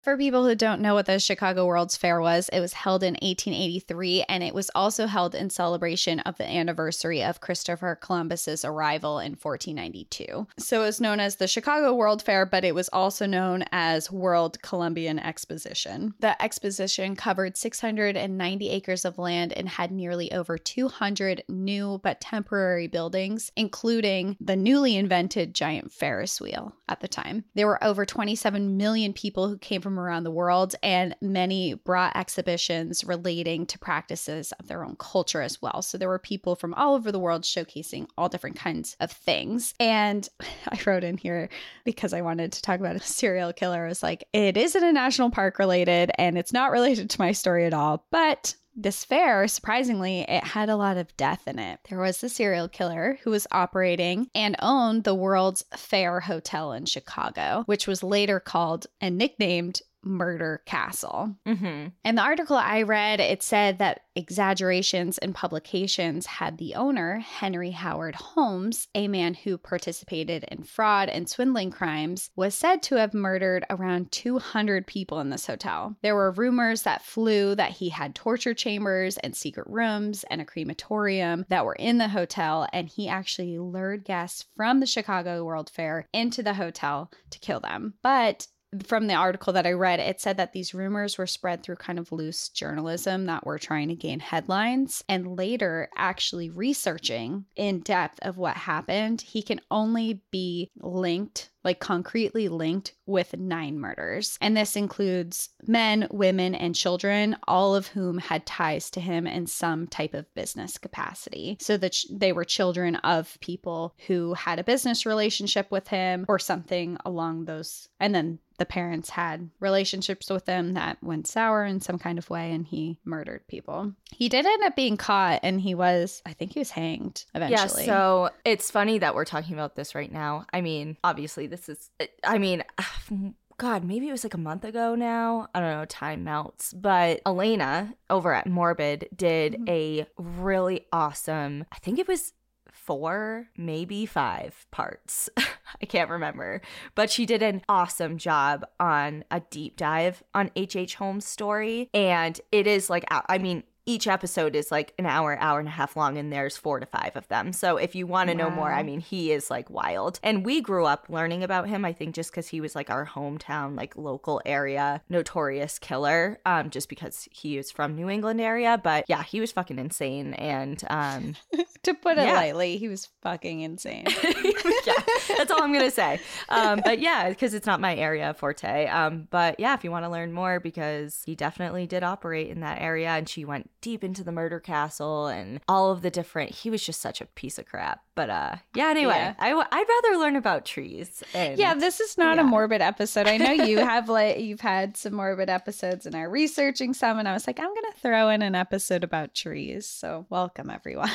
For 0.06 0.16
people 0.16 0.46
who 0.46 0.54
don't 0.54 0.80
know 0.80 0.94
what 0.94 1.06
the 1.06 1.18
Chicago 1.18 1.66
World's 1.66 1.96
Fair 1.96 2.20
was, 2.20 2.48
it 2.50 2.60
was 2.60 2.74
held 2.74 3.02
in 3.02 3.14
1883 3.14 4.22
and 4.28 4.44
it 4.44 4.54
was 4.54 4.70
also 4.72 5.08
held 5.08 5.34
in 5.34 5.50
celebration 5.50 6.20
of 6.20 6.38
the 6.38 6.48
anniversary 6.48 7.24
of 7.24 7.40
Christopher 7.40 7.96
Columbus's 7.96 8.64
arrival 8.64 9.18
in 9.18 9.32
1492. 9.32 10.46
So 10.60 10.82
it 10.82 10.84
was 10.84 11.00
known 11.00 11.18
as 11.18 11.34
the 11.34 11.48
Chicago 11.48 11.92
World 11.92 12.22
Fair, 12.22 12.46
but 12.46 12.64
it 12.64 12.72
was 12.72 12.88
also 12.90 13.26
known 13.26 13.64
as 13.72 14.08
World 14.08 14.62
Columbian 14.62 15.18
Exposition. 15.18 16.14
The 16.20 16.40
exposition 16.40 17.16
covered 17.16 17.56
690 17.56 18.70
acres 18.70 19.04
of 19.04 19.18
land 19.18 19.54
and 19.54 19.68
had 19.68 19.90
nearly 19.90 20.30
over 20.30 20.56
200 20.56 21.42
new 21.48 21.98
but 22.04 22.20
temporary 22.20 22.86
buildings, 22.86 23.50
including 23.56 24.36
the 24.40 24.54
newly 24.54 24.94
invented 24.94 25.52
giant 25.52 25.90
Ferris 25.90 26.40
wheel 26.40 26.76
at 26.88 27.00
the 27.00 27.08
time. 27.08 27.42
There 27.56 27.66
were 27.66 27.82
over 27.82 28.06
27 28.06 28.76
million 28.76 29.12
people 29.12 29.48
who 29.48 29.58
came 29.58 29.80
from 29.80 29.95
from 29.96 30.04
around 30.04 30.24
the 30.24 30.30
world, 30.30 30.74
and 30.82 31.16
many 31.22 31.72
brought 31.72 32.14
exhibitions 32.14 33.02
relating 33.02 33.64
to 33.64 33.78
practices 33.78 34.52
of 34.61 34.68
their 34.68 34.85
own 34.85 34.94
culture 34.96 35.40
as 35.40 35.62
well. 35.62 35.80
So 35.80 35.96
there 35.96 36.09
were 36.09 36.18
people 36.18 36.54
from 36.54 36.74
all 36.74 36.94
over 36.94 37.11
the 37.11 37.18
world 37.18 37.42
showcasing 37.42 38.06
all 38.18 38.28
different 38.28 38.56
kinds 38.56 38.94
of 39.00 39.11
things. 39.11 39.72
And 39.80 40.28
I 40.68 40.78
wrote 40.87 41.02
in 41.02 41.16
here 41.16 41.48
because 41.85 42.12
I 42.12 42.20
wanted 42.20 42.52
to 42.52 42.62
talk 42.62 42.78
about 42.78 42.96
a 42.96 43.00
serial 43.00 43.54
killer. 43.54 43.87
I 43.87 43.88
was 43.88 44.02
like, 44.02 44.24
it 44.35 44.59
isn't 44.59 44.85
a 44.85 44.92
national 44.92 45.30
park 45.30 45.59
related, 45.59 46.11
and 46.18 46.37
it's 46.37 46.52
not 46.52 46.72
related 46.72 47.09
to 47.11 47.20
my 47.20 47.32
story 47.32 47.64
at 47.64 47.74
all, 47.74 48.04
but 48.11 48.54
this 48.76 49.04
fair, 49.04 49.48
surprisingly, 49.48 50.20
it 50.20 50.44
had 50.44 50.68
a 50.68 50.76
lot 50.76 50.98
of 50.98 51.16
death 51.16 51.48
in 51.48 51.59
it. 51.59 51.80
There 51.88 51.98
was 51.98 52.22
a 52.22 52.28
serial 52.28 52.68
killer 52.68 53.18
who 53.22 53.30
was 53.30 53.46
operating 53.50 54.28
and 54.35 54.54
owned 54.61 55.04
the 55.04 55.14
World's 55.14 55.64
Fair 55.74 56.20
Hotel 56.20 56.72
in 56.72 56.85
Chicago, 56.85 57.62
which 57.64 57.87
was 57.87 58.02
later 58.02 58.38
called 58.38 58.87
and 59.00 59.16
nicknamed 59.16 59.80
Murder 60.06 60.62
Castle. 60.64 61.36
Mm-hmm. 61.46 61.88
And 62.04 62.18
the 62.18 62.22
article 62.22 62.56
I 62.56 62.82
read, 62.82 63.20
it 63.20 63.42
said 63.42 63.78
that 63.78 64.02
exaggerations 64.14 65.18
and 65.18 65.34
publications 65.34 66.24
had 66.26 66.56
the 66.56 66.74
owner, 66.74 67.18
Henry 67.18 67.72
Howard 67.72 68.14
Holmes, 68.14 68.88
a 68.94 69.08
man 69.08 69.34
who 69.34 69.58
participated 69.58 70.44
in 70.44 70.62
fraud 70.62 71.08
and 71.08 71.28
swindling 71.28 71.70
crimes, 71.70 72.30
was 72.34 72.54
said 72.54 72.82
to 72.84 72.96
have 72.96 73.12
murdered 73.12 73.66
around 73.68 74.10
200 74.12 74.86
people 74.86 75.20
in 75.20 75.30
this 75.30 75.46
hotel. 75.46 75.96
There 76.02 76.14
were 76.14 76.30
rumors 76.30 76.82
that 76.82 77.02
flew 77.02 77.54
that 77.56 77.72
he 77.72 77.90
had 77.90 78.14
torture 78.14 78.54
chambers 78.54 79.18
and 79.18 79.36
secret 79.36 79.66
rooms 79.68 80.24
and 80.30 80.40
a 80.40 80.44
crematorium 80.44 81.44
that 81.48 81.66
were 81.66 81.74
in 81.74 81.98
the 81.98 82.08
hotel, 82.08 82.66
and 82.72 82.88
he 82.88 83.08
actually 83.08 83.58
lured 83.58 84.04
guests 84.04 84.46
from 84.56 84.80
the 84.80 84.86
Chicago 84.86 85.44
World 85.44 85.68
Fair 85.68 86.08
into 86.12 86.42
the 86.42 86.54
hotel 86.54 87.10
to 87.30 87.38
kill 87.38 87.60
them. 87.60 87.94
But 88.02 88.46
from 88.85 89.07
the 89.07 89.14
article 89.14 89.52
that 89.52 89.66
I 89.66 89.72
read, 89.72 90.00
it 90.00 90.20
said 90.20 90.37
that 90.37 90.52
these 90.52 90.74
rumors 90.74 91.18
were 91.18 91.26
spread 91.26 91.62
through 91.62 91.76
kind 91.76 91.98
of 91.98 92.12
loose 92.12 92.48
journalism 92.48 93.26
that 93.26 93.46
were 93.46 93.59
trying 93.59 93.88
to 93.88 93.94
gain 93.94 94.20
headlines. 94.20 95.05
And 95.09 95.37
later, 95.37 95.88
actually 95.96 96.50
researching 96.50 97.46
in 97.55 97.81
depth 97.81 98.18
of 98.22 98.37
what 98.38 98.57
happened, 98.57 99.20
he 99.20 99.42
can 99.42 99.61
only 99.70 100.22
be 100.31 100.70
linked 100.81 101.50
like 101.66 101.81
concretely 101.81 102.48
linked 102.48 102.94
with 103.05 103.37
nine 103.37 103.79
murders. 103.79 104.38
And 104.40 104.57
this 104.57 104.76
includes 104.76 105.50
men, 105.66 106.09
women, 106.11 106.55
and 106.55 106.74
children, 106.74 107.37
all 107.46 107.74
of 107.74 107.88
whom 107.88 108.18
had 108.18 108.46
ties 108.46 108.88
to 108.92 109.00
him 109.00 109.26
in 109.26 109.46
some 109.46 109.87
type 109.87 110.14
of 110.14 110.33
business 110.35 110.79
capacity. 110.79 111.59
So 111.61 111.76
that 111.76 111.96
they 112.11 112.33
were 112.33 112.44
children 112.44 112.96
of 112.96 113.37
people 113.40 113.94
who 114.07 114.35
had 114.35 114.59
a 114.59 114.64
business 114.64 115.05
relationship 115.05 115.70
with 115.70 115.88
him 115.88 116.24
or 116.29 116.38
something 116.38 116.96
along 117.05 117.44
those. 117.44 117.88
And 118.00 118.14
then 118.14 118.38
the 118.59 118.64
parents 118.64 119.11
had 119.11 119.50
relationships 119.61 120.31
with 120.31 120.46
him 120.46 120.74
that 120.74 121.02
went 121.02 121.26
sour 121.26 121.64
in 121.64 121.81
some 121.81 121.98
kind 121.98 122.18
of 122.18 122.31
way 122.31 122.52
and 122.52 122.66
he 122.66 122.98
murdered 123.05 123.46
people. 123.48 123.92
He 124.11 124.29
did 124.29 124.46
end 124.46 124.62
up 124.64 124.76
being 124.76 124.96
caught 124.96 125.40
and 125.42 125.61
he 125.61 125.74
was, 125.74 126.22
I 126.24 126.33
think 126.33 126.52
he 126.55 126.61
was 126.61 126.70
hanged 126.70 127.24
eventually. 127.35 127.85
Yeah, 127.85 127.92
so 127.92 128.31
it's 128.44 128.70
funny 128.70 128.98
that 128.98 129.14
we're 129.14 129.24
talking 129.24 129.55
about 129.55 129.76
this 129.76 129.94
right 129.94 130.11
now. 130.11 130.46
I 130.52 130.61
mean, 130.61 130.96
obviously, 131.05 131.46
this 131.46 131.55
is, 131.68 131.90
I 132.24 132.38
mean, 132.38 132.62
God, 133.58 133.84
maybe 133.84 134.08
it 134.08 134.12
was 134.12 134.24
like 134.24 134.34
a 134.34 134.38
month 134.38 134.64
ago 134.64 134.94
now. 134.94 135.48
I 135.54 135.60
don't 135.60 135.70
know, 135.70 135.84
time 135.86 136.24
melts. 136.24 136.74
But 136.74 137.22
Alaina 137.24 137.94
over 138.10 138.34
at 138.34 138.46
Morbid 138.46 139.08
did 139.16 139.54
mm-hmm. 139.54 139.68
a 139.68 140.06
really 140.18 140.86
awesome, 140.92 141.64
I 141.72 141.78
think 141.78 141.98
it 141.98 142.06
was 142.06 142.34
four, 142.70 143.48
maybe 143.56 144.06
five 144.06 144.66
parts. 144.70 145.30
I 145.82 145.86
can't 145.86 146.10
remember. 146.10 146.60
But 146.94 147.10
she 147.10 147.26
did 147.26 147.42
an 147.42 147.62
awesome 147.68 148.18
job 148.18 148.64
on 148.78 149.24
a 149.30 149.40
deep 149.40 149.76
dive 149.76 150.22
on 150.34 150.50
H.H. 150.54 150.96
Holmes' 150.96 151.26
story. 151.26 151.88
And 151.94 152.40
it 152.52 152.66
is 152.66 152.90
like, 152.90 153.04
I 153.10 153.38
mean, 153.38 153.64
each 153.87 154.09
episode 154.09 154.57
is 154.57 154.70
like 154.72 154.92
an 154.99 155.07
hour, 155.07 155.38
hour 155.38 155.61
and 155.61 155.68
a 155.68 155.70
half 155.70 155.96
long, 155.96 156.18
and 156.18 156.33
there's 156.33 156.57
four 156.57 156.81
to 156.81 156.87
five 156.87 157.16
of 157.16 157.29
them. 157.29 157.53
So 157.53 157.77
if 157.77 157.94
you 157.94 158.07
want 158.07 158.31
to 158.31 158.37
wow. 158.37 158.49
know 158.49 158.55
more, 158.55 158.72
I 158.72 158.83
mean, 158.83 158.99
he 158.99 159.31
is 159.31 159.49
like 159.49 159.70
wild. 159.70 160.18
And 160.25 160.44
we 160.44 160.61
grew 160.61 160.85
up 160.87 161.07
learning 161.09 161.44
about 161.44 161.68
him, 161.68 161.85
I 161.85 161.92
think, 161.92 162.14
just 162.14 162.33
because 162.33 162.49
he 162.49 162.61
was 162.61 162.75
like 162.75 162.90
our 162.90 163.07
hometown, 163.07 163.77
like 163.77 163.96
local 163.96 164.42
area 164.44 165.03
notorious 165.09 165.79
killer, 165.79 166.40
um, 166.44 166.70
just 166.70 166.88
because 166.88 167.29
he 167.31 167.57
is 167.57 167.70
from 167.70 167.94
New 167.94 168.11
England 168.11 168.40
area. 168.40 168.79
But 168.83 169.05
yeah, 169.09 169.22
he 169.22 169.40
was 169.40 169.53
fucking 169.53 169.79
insane. 169.79 170.35
And 170.35 170.83
um, 170.90 171.37
to 171.85 171.94
put 171.94 172.18
it 172.18 172.27
yeah. 172.27 172.35
lightly, 172.35 172.79
he 172.79 172.88
was 172.88 173.09
fucking 173.22 173.61
insane. 173.61 174.07
yeah, 174.25 174.94
that's 175.29 175.51
all 175.51 175.62
I'm 175.62 175.72
gonna 175.72 175.90
say. 175.92 176.20
Um, 176.49 176.81
but 176.85 176.99
yeah, 176.99 177.29
because 177.29 177.55
it's 177.55 177.66
not 177.66 177.81
my 177.81 177.94
area 177.94 178.35
forte. 178.35 178.88
Um, 178.88 179.29
but 179.31 179.61
yeah, 179.61 179.75
if 179.75 179.85
you 179.85 179.92
want 179.92 180.05
to 180.05 180.11
learn 180.11 180.33
more, 180.33 180.59
because 180.59 181.22
he 181.25 181.37
definitely 181.37 181.87
did 181.87 182.03
operate 182.03 182.49
in 182.51 182.61
that 182.61 182.81
area, 182.81 183.11
and 183.11 183.29
she 183.29 183.44
went 183.44 183.70
deep 183.80 184.02
into 184.02 184.24
the 184.24 184.32
murder 184.32 184.58
castle 184.58 185.26
and 185.26 185.60
all 185.68 185.92
of 185.92 186.02
the 186.02 186.10
different 186.10 186.50
he 186.50 186.70
was 186.70 186.84
just 186.84 187.00
such 187.00 187.20
a 187.20 187.26
piece 187.26 187.58
of 187.58 187.66
crap 187.66 188.00
but 188.14 188.30
uh 188.30 188.56
yeah 188.74 188.88
anyway 188.88 189.14
yeah. 189.14 189.34
I, 189.38 189.52
i'd 189.52 189.86
rather 189.88 190.18
learn 190.18 190.36
about 190.36 190.64
trees 190.64 191.22
and, 191.34 191.58
yeah 191.58 191.74
this 191.74 192.00
is 192.00 192.16
not 192.16 192.36
yeah. 192.36 192.42
a 192.42 192.44
morbid 192.44 192.80
episode 192.80 193.26
i 193.26 193.36
know 193.36 193.52
you 193.52 193.78
have 193.78 194.08
like 194.08 194.40
you've 194.40 194.60
had 194.60 194.96
some 194.96 195.14
morbid 195.14 195.48
episodes 195.48 196.06
and 196.06 196.14
are 196.14 196.28
researching 196.28 196.94
some 196.94 197.18
and 197.18 197.28
i 197.28 197.32
was 197.32 197.46
like 197.46 197.60
i'm 197.60 197.74
gonna 197.74 197.94
throw 198.00 198.28
in 198.28 198.42
an 198.42 198.54
episode 198.54 199.04
about 199.04 199.34
trees 199.34 199.86
so 199.86 200.26
welcome 200.30 200.70
everyone 200.70 201.10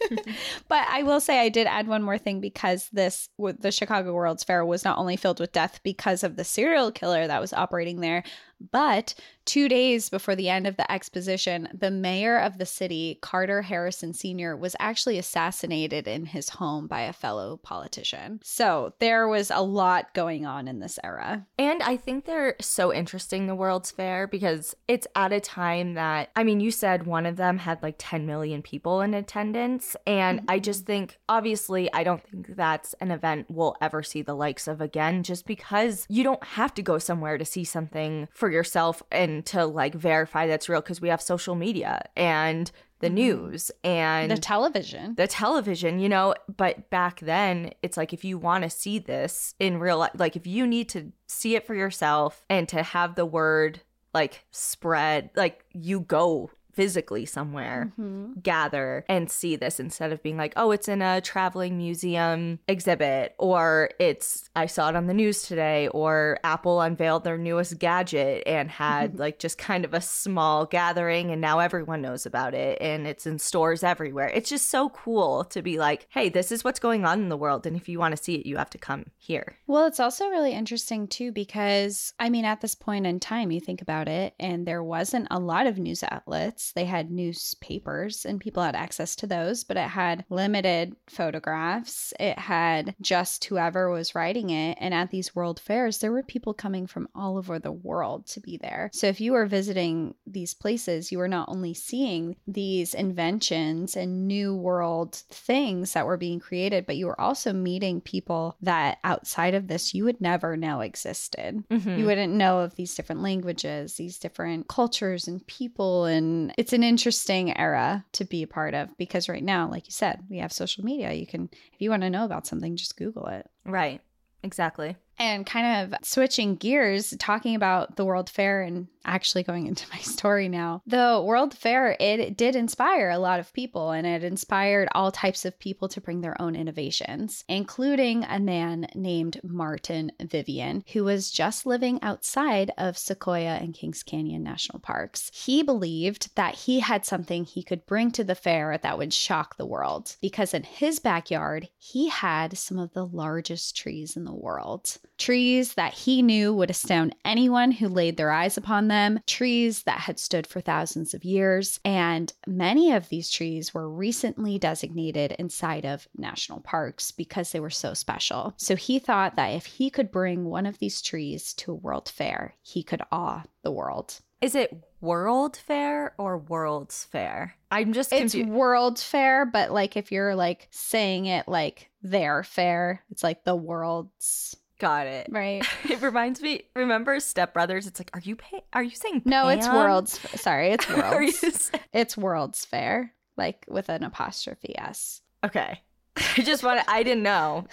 but 0.68 0.86
i 0.88 1.02
will 1.02 1.20
say 1.20 1.40
i 1.40 1.48
did 1.48 1.66
add 1.66 1.88
one 1.88 2.02
more 2.02 2.18
thing 2.18 2.40
because 2.40 2.88
this 2.92 3.28
the 3.58 3.72
chicago 3.72 4.12
world's 4.12 4.44
fair 4.44 4.64
was 4.64 4.84
not 4.84 4.98
only 4.98 5.16
filled 5.16 5.40
with 5.40 5.52
death 5.52 5.80
because 5.82 6.22
of 6.22 6.36
the 6.36 6.44
serial 6.44 6.92
killer 6.92 7.26
that 7.26 7.40
was 7.40 7.52
operating 7.52 8.00
there 8.00 8.22
but 8.60 9.14
two 9.46 9.68
days 9.68 10.10
before 10.10 10.34
the 10.34 10.48
end 10.48 10.66
of 10.66 10.76
the 10.76 10.90
exposition, 10.90 11.68
the 11.72 11.90
mayor 11.90 12.36
of 12.38 12.58
the 12.58 12.66
city, 12.66 13.18
Carter 13.22 13.62
Harrison 13.62 14.12
Sr., 14.12 14.56
was 14.56 14.76
actually 14.80 15.18
assassinated 15.18 16.08
in 16.08 16.26
his 16.26 16.48
home 16.48 16.86
by 16.86 17.02
a 17.02 17.12
fellow 17.12 17.56
politician. 17.58 18.40
So 18.42 18.92
there 18.98 19.28
was 19.28 19.50
a 19.50 19.62
lot 19.62 20.12
going 20.14 20.44
on 20.46 20.68
in 20.68 20.80
this 20.80 20.98
era. 21.02 21.46
And 21.58 21.82
I 21.82 21.96
think 21.96 22.24
they're 22.24 22.56
so 22.60 22.92
interesting, 22.92 23.46
the 23.46 23.54
World's 23.54 23.92
Fair, 23.92 24.26
because 24.26 24.74
it's 24.88 25.06
at 25.14 25.32
a 25.32 25.40
time 25.40 25.94
that, 25.94 26.30
I 26.34 26.42
mean, 26.42 26.60
you 26.60 26.70
said 26.70 27.06
one 27.06 27.24
of 27.24 27.36
them 27.36 27.58
had 27.58 27.82
like 27.82 27.96
10 27.98 28.26
million 28.26 28.62
people 28.62 29.00
in 29.00 29.14
attendance. 29.14 29.96
And 30.06 30.40
mm-hmm. 30.40 30.50
I 30.50 30.58
just 30.58 30.84
think, 30.86 31.18
obviously, 31.28 31.92
I 31.92 32.02
don't 32.02 32.26
think 32.28 32.56
that's 32.56 32.94
an 32.94 33.12
event 33.12 33.46
we'll 33.48 33.76
ever 33.80 34.02
see 34.02 34.22
the 34.22 34.34
likes 34.34 34.66
of 34.66 34.80
again, 34.80 35.22
just 35.22 35.46
because 35.46 36.04
you 36.08 36.24
don't 36.24 36.42
have 36.42 36.74
to 36.74 36.82
go 36.82 36.98
somewhere 36.98 37.38
to 37.38 37.44
see 37.44 37.62
something 37.62 38.26
for 38.32 38.45
for 38.46 38.52
yourself 38.52 39.02
and 39.10 39.44
to 39.44 39.66
like 39.66 39.92
verify 39.92 40.46
that's 40.46 40.68
real 40.68 40.80
because 40.80 41.00
we 41.00 41.08
have 41.08 41.20
social 41.20 41.56
media 41.56 42.08
and 42.14 42.70
the 43.00 43.08
mm-hmm. 43.08 43.14
news 43.16 43.72
and 43.82 44.30
the 44.30 44.38
television. 44.38 45.16
The 45.16 45.26
television, 45.26 45.98
you 45.98 46.08
know, 46.08 46.36
but 46.56 46.88
back 46.88 47.18
then 47.18 47.72
it's 47.82 47.96
like 47.96 48.12
if 48.12 48.24
you 48.24 48.38
want 48.38 48.62
to 48.62 48.70
see 48.70 49.00
this 49.00 49.56
in 49.58 49.80
real 49.80 49.98
life, 49.98 50.12
like 50.16 50.36
if 50.36 50.46
you 50.46 50.64
need 50.64 50.88
to 50.90 51.10
see 51.26 51.56
it 51.56 51.66
for 51.66 51.74
yourself 51.74 52.44
and 52.48 52.68
to 52.68 52.84
have 52.84 53.16
the 53.16 53.26
word 53.26 53.80
like 54.14 54.44
spread, 54.52 55.30
like 55.34 55.64
you 55.72 55.98
go 55.98 56.48
physically 56.76 57.24
somewhere 57.24 57.92
mm-hmm. 57.98 58.38
gather 58.40 59.04
and 59.08 59.30
see 59.30 59.56
this 59.56 59.80
instead 59.80 60.12
of 60.12 60.22
being 60.22 60.36
like, 60.36 60.52
oh, 60.56 60.70
it's 60.70 60.88
in 60.88 61.00
a 61.00 61.22
traveling 61.22 61.78
museum 61.78 62.58
exhibit, 62.68 63.34
or 63.38 63.90
it's, 63.98 64.50
I 64.54 64.66
saw 64.66 64.90
it 64.90 64.96
on 64.96 65.06
the 65.06 65.14
news 65.14 65.42
today, 65.42 65.88
or 65.88 66.38
Apple 66.44 66.82
unveiled 66.82 67.24
their 67.24 67.38
newest 67.38 67.78
gadget 67.78 68.42
and 68.46 68.70
had 68.70 69.18
like 69.18 69.38
just 69.38 69.56
kind 69.56 69.84
of 69.84 69.94
a 69.94 70.00
small 70.00 70.66
gathering, 70.66 71.30
and 71.30 71.40
now 71.40 71.58
everyone 71.58 72.02
knows 72.02 72.26
about 72.26 72.54
it 72.54 72.78
and 72.80 73.06
it's 73.06 73.26
in 73.26 73.38
stores 73.38 73.82
everywhere. 73.82 74.28
It's 74.28 74.50
just 74.50 74.68
so 74.68 74.90
cool 74.90 75.44
to 75.44 75.62
be 75.62 75.78
like, 75.78 76.06
hey, 76.10 76.28
this 76.28 76.52
is 76.52 76.62
what's 76.62 76.78
going 76.78 77.06
on 77.06 77.20
in 77.20 77.30
the 77.30 77.36
world. 77.36 77.66
And 77.66 77.76
if 77.76 77.88
you 77.88 77.98
want 77.98 78.14
to 78.14 78.22
see 78.22 78.34
it, 78.34 78.46
you 78.46 78.58
have 78.58 78.70
to 78.70 78.78
come 78.78 79.06
here. 79.16 79.56
Well, 79.66 79.86
it's 79.86 80.00
also 80.00 80.28
really 80.28 80.52
interesting 80.52 81.08
too, 81.08 81.32
because 81.32 82.12
I 82.20 82.28
mean, 82.28 82.44
at 82.44 82.60
this 82.60 82.74
point 82.74 83.06
in 83.06 83.18
time, 83.18 83.50
you 83.50 83.60
think 83.60 83.80
about 83.80 84.08
it, 84.08 84.34
and 84.38 84.66
there 84.66 84.82
wasn't 84.82 85.28
a 85.30 85.38
lot 85.38 85.66
of 85.66 85.78
news 85.78 86.02
outlets 86.02 86.65
they 86.72 86.84
had 86.84 87.10
newspapers 87.10 88.24
and 88.24 88.40
people 88.40 88.62
had 88.62 88.76
access 88.76 89.16
to 89.16 89.26
those, 89.26 89.64
but 89.64 89.76
it 89.76 89.88
had 89.88 90.24
limited 90.30 90.96
photographs. 91.08 92.12
It 92.18 92.38
had 92.38 92.94
just 93.00 93.44
whoever 93.44 93.90
was 93.90 94.14
writing 94.14 94.50
it. 94.50 94.78
And 94.80 94.94
at 94.94 95.10
these 95.10 95.34
world 95.34 95.60
fairs, 95.60 95.98
there 95.98 96.12
were 96.12 96.22
people 96.22 96.54
coming 96.54 96.86
from 96.86 97.08
all 97.14 97.36
over 97.36 97.58
the 97.58 97.72
world 97.72 98.26
to 98.28 98.40
be 98.40 98.56
there. 98.56 98.90
So 98.92 99.06
if 99.06 99.20
you 99.20 99.32
were 99.32 99.46
visiting 99.46 100.14
these 100.26 100.54
places, 100.54 101.12
you 101.12 101.18
were 101.18 101.28
not 101.28 101.48
only 101.48 101.74
seeing 101.74 102.36
these 102.46 102.94
inventions 102.94 103.96
and 103.96 104.26
new 104.26 104.54
world 104.54 105.14
things 105.30 105.92
that 105.92 106.06
were 106.06 106.16
being 106.16 106.40
created, 106.40 106.86
but 106.86 106.96
you 106.96 107.06
were 107.06 107.20
also 107.20 107.52
meeting 107.52 108.00
people 108.00 108.56
that 108.62 108.98
outside 109.04 109.54
of 109.54 109.68
this 109.68 109.94
you 109.94 110.04
would 110.04 110.20
never 110.20 110.56
know 110.56 110.80
existed. 110.80 111.64
Mm-hmm. 111.70 111.98
You 111.98 112.06
wouldn't 112.06 112.32
know 112.32 112.60
of 112.60 112.74
these 112.74 112.94
different 112.94 113.22
languages, 113.22 113.94
these 113.96 114.18
different 114.18 114.68
cultures 114.68 115.28
and 115.28 115.46
people 115.46 116.04
and 116.04 116.52
it's 116.56 116.72
an 116.72 116.82
interesting 116.82 117.56
era 117.56 118.04
to 118.12 118.24
be 118.24 118.42
a 118.42 118.46
part 118.46 118.74
of 118.74 118.96
because 118.96 119.28
right 119.28 119.44
now, 119.44 119.68
like 119.70 119.86
you 119.86 119.92
said, 119.92 120.24
we 120.30 120.38
have 120.38 120.52
social 120.52 120.84
media. 120.84 121.12
You 121.12 121.26
can, 121.26 121.50
if 121.52 121.80
you 121.80 121.90
want 121.90 122.02
to 122.02 122.10
know 122.10 122.24
about 122.24 122.46
something, 122.46 122.76
just 122.76 122.96
Google 122.96 123.26
it. 123.26 123.48
Right. 123.64 124.00
Exactly. 124.42 124.96
And 125.18 125.46
kind 125.46 125.92
of 125.92 125.98
switching 126.06 126.56
gears, 126.56 127.14
talking 127.18 127.54
about 127.54 127.96
the 127.96 128.04
World 128.04 128.28
Fair 128.28 128.62
and 128.62 128.88
actually 129.06 129.44
going 129.44 129.66
into 129.66 129.86
my 129.90 129.98
story 130.00 130.48
now. 130.48 130.82
The 130.86 131.22
World 131.24 131.54
Fair, 131.54 131.96
it 131.98 132.36
did 132.36 132.56
inspire 132.56 133.10
a 133.10 133.18
lot 133.18 133.40
of 133.40 133.52
people 133.52 133.92
and 133.92 134.06
it 134.06 134.24
inspired 134.24 134.88
all 134.92 135.10
types 135.10 135.44
of 135.44 135.58
people 135.58 135.88
to 135.88 136.00
bring 136.00 136.20
their 136.20 136.40
own 136.40 136.54
innovations, 136.56 137.44
including 137.48 138.24
a 138.24 138.40
man 138.40 138.88
named 138.94 139.40
Martin 139.42 140.12
Vivian, 140.20 140.84
who 140.92 141.04
was 141.04 141.30
just 141.30 141.66
living 141.66 142.02
outside 142.02 142.72
of 142.76 142.98
Sequoia 142.98 143.56
and 143.56 143.74
Kings 143.74 144.02
Canyon 144.02 144.42
National 144.42 144.80
Parks. 144.80 145.30
He 145.32 145.62
believed 145.62 146.34
that 146.34 146.54
he 146.54 146.80
had 146.80 147.06
something 147.06 147.44
he 147.44 147.62
could 147.62 147.86
bring 147.86 148.10
to 148.12 148.24
the 148.24 148.34
fair 148.34 148.78
that 148.78 148.98
would 148.98 149.12
shock 149.12 149.56
the 149.56 149.66
world 149.66 150.16
because 150.20 150.52
in 150.52 150.64
his 150.64 150.98
backyard, 150.98 151.68
he 151.78 152.08
had 152.08 152.58
some 152.58 152.78
of 152.78 152.92
the 152.92 153.06
largest 153.06 153.76
trees 153.76 154.16
in 154.16 154.24
the 154.24 154.34
world. 154.34 154.98
Trees 155.18 155.74
that 155.74 155.94
he 155.94 156.22
knew 156.22 156.52
would 156.54 156.70
astound 156.70 157.14
anyone 157.24 157.72
who 157.72 157.88
laid 157.88 158.16
their 158.16 158.30
eyes 158.30 158.56
upon 158.56 158.88
them, 158.88 159.20
trees 159.26 159.84
that 159.84 160.00
had 160.00 160.18
stood 160.18 160.46
for 160.46 160.60
thousands 160.60 161.14
of 161.14 161.24
years, 161.24 161.80
and 161.84 162.32
many 162.46 162.92
of 162.92 163.08
these 163.08 163.30
trees 163.30 163.72
were 163.72 163.88
recently 163.88 164.58
designated 164.58 165.32
inside 165.32 165.86
of 165.86 166.06
national 166.16 166.60
parks 166.60 167.10
because 167.10 167.52
they 167.52 167.60
were 167.60 167.70
so 167.70 167.94
special. 167.94 168.54
So 168.58 168.76
he 168.76 168.98
thought 168.98 169.36
that 169.36 169.48
if 169.48 169.66
he 169.66 169.90
could 169.90 170.10
bring 170.10 170.44
one 170.44 170.66
of 170.66 170.78
these 170.78 171.00
trees 171.00 171.54
to 171.54 171.72
a 171.72 171.74
world 171.74 172.08
fair, 172.08 172.54
he 172.62 172.82
could 172.82 173.02
awe 173.10 173.44
the 173.62 173.72
world. 173.72 174.20
Is 174.42 174.54
it 174.54 174.84
World 175.00 175.56
Fair 175.56 176.14
or 176.18 176.38
World's 176.38 177.04
Fair? 177.04 177.54
I'm 177.70 177.92
just 177.92 178.10
confused. 178.10 178.34
It's 178.34 178.46
World 178.46 178.98
Fair, 178.98 179.46
but 179.46 179.72
like 179.72 179.96
if 179.96 180.12
you're 180.12 180.34
like 180.34 180.68
saying 180.70 181.26
it 181.26 181.48
like 181.48 181.90
their 182.02 182.42
fair, 182.42 183.02
it's 183.10 183.22
like 183.22 183.44
the 183.44 183.56
world's 183.56 184.56
Got 184.78 185.06
it. 185.06 185.28
Right. 185.30 185.64
It 185.90 186.02
reminds 186.02 186.40
me. 186.42 186.64
Remember 186.74 187.18
Step 187.20 187.54
Brothers? 187.54 187.86
It's 187.86 187.98
like, 188.00 188.10
are 188.14 188.20
you 188.20 188.36
pay- 188.36 188.64
Are 188.72 188.82
you 188.82 188.90
saying 188.90 189.22
no? 189.24 189.48
It's 189.48 189.66
World's. 189.68 190.18
Sorry, 190.40 190.68
it's 190.70 190.88
World's. 190.90 191.70
it's 191.92 192.16
World's 192.16 192.64
Fair, 192.64 193.12
like 193.36 193.64
with 193.68 193.88
an 193.88 194.02
apostrophe 194.04 194.76
s. 194.78 195.22
Okay. 195.44 195.80
I 196.36 196.42
just 196.42 196.62
want. 196.62 196.80
I 196.88 197.02
didn't 197.02 197.22
know 197.22 197.66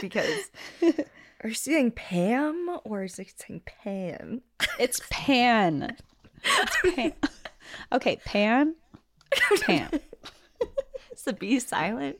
because 0.00 0.50
Are 1.42 1.48
you 1.48 1.54
saying 1.54 1.92
Pam 1.92 2.78
or 2.84 3.04
is 3.04 3.18
it 3.18 3.32
saying 3.36 3.62
Pan? 3.64 4.42
It's 4.78 5.00
Pan. 5.10 5.96
It's 6.44 6.76
Pan. 6.94 7.12
okay, 7.92 8.16
Pan. 8.24 8.74
Pan. 9.62 9.90
Is 11.12 11.22
the 11.22 11.32
B 11.32 11.58
silent? 11.60 12.18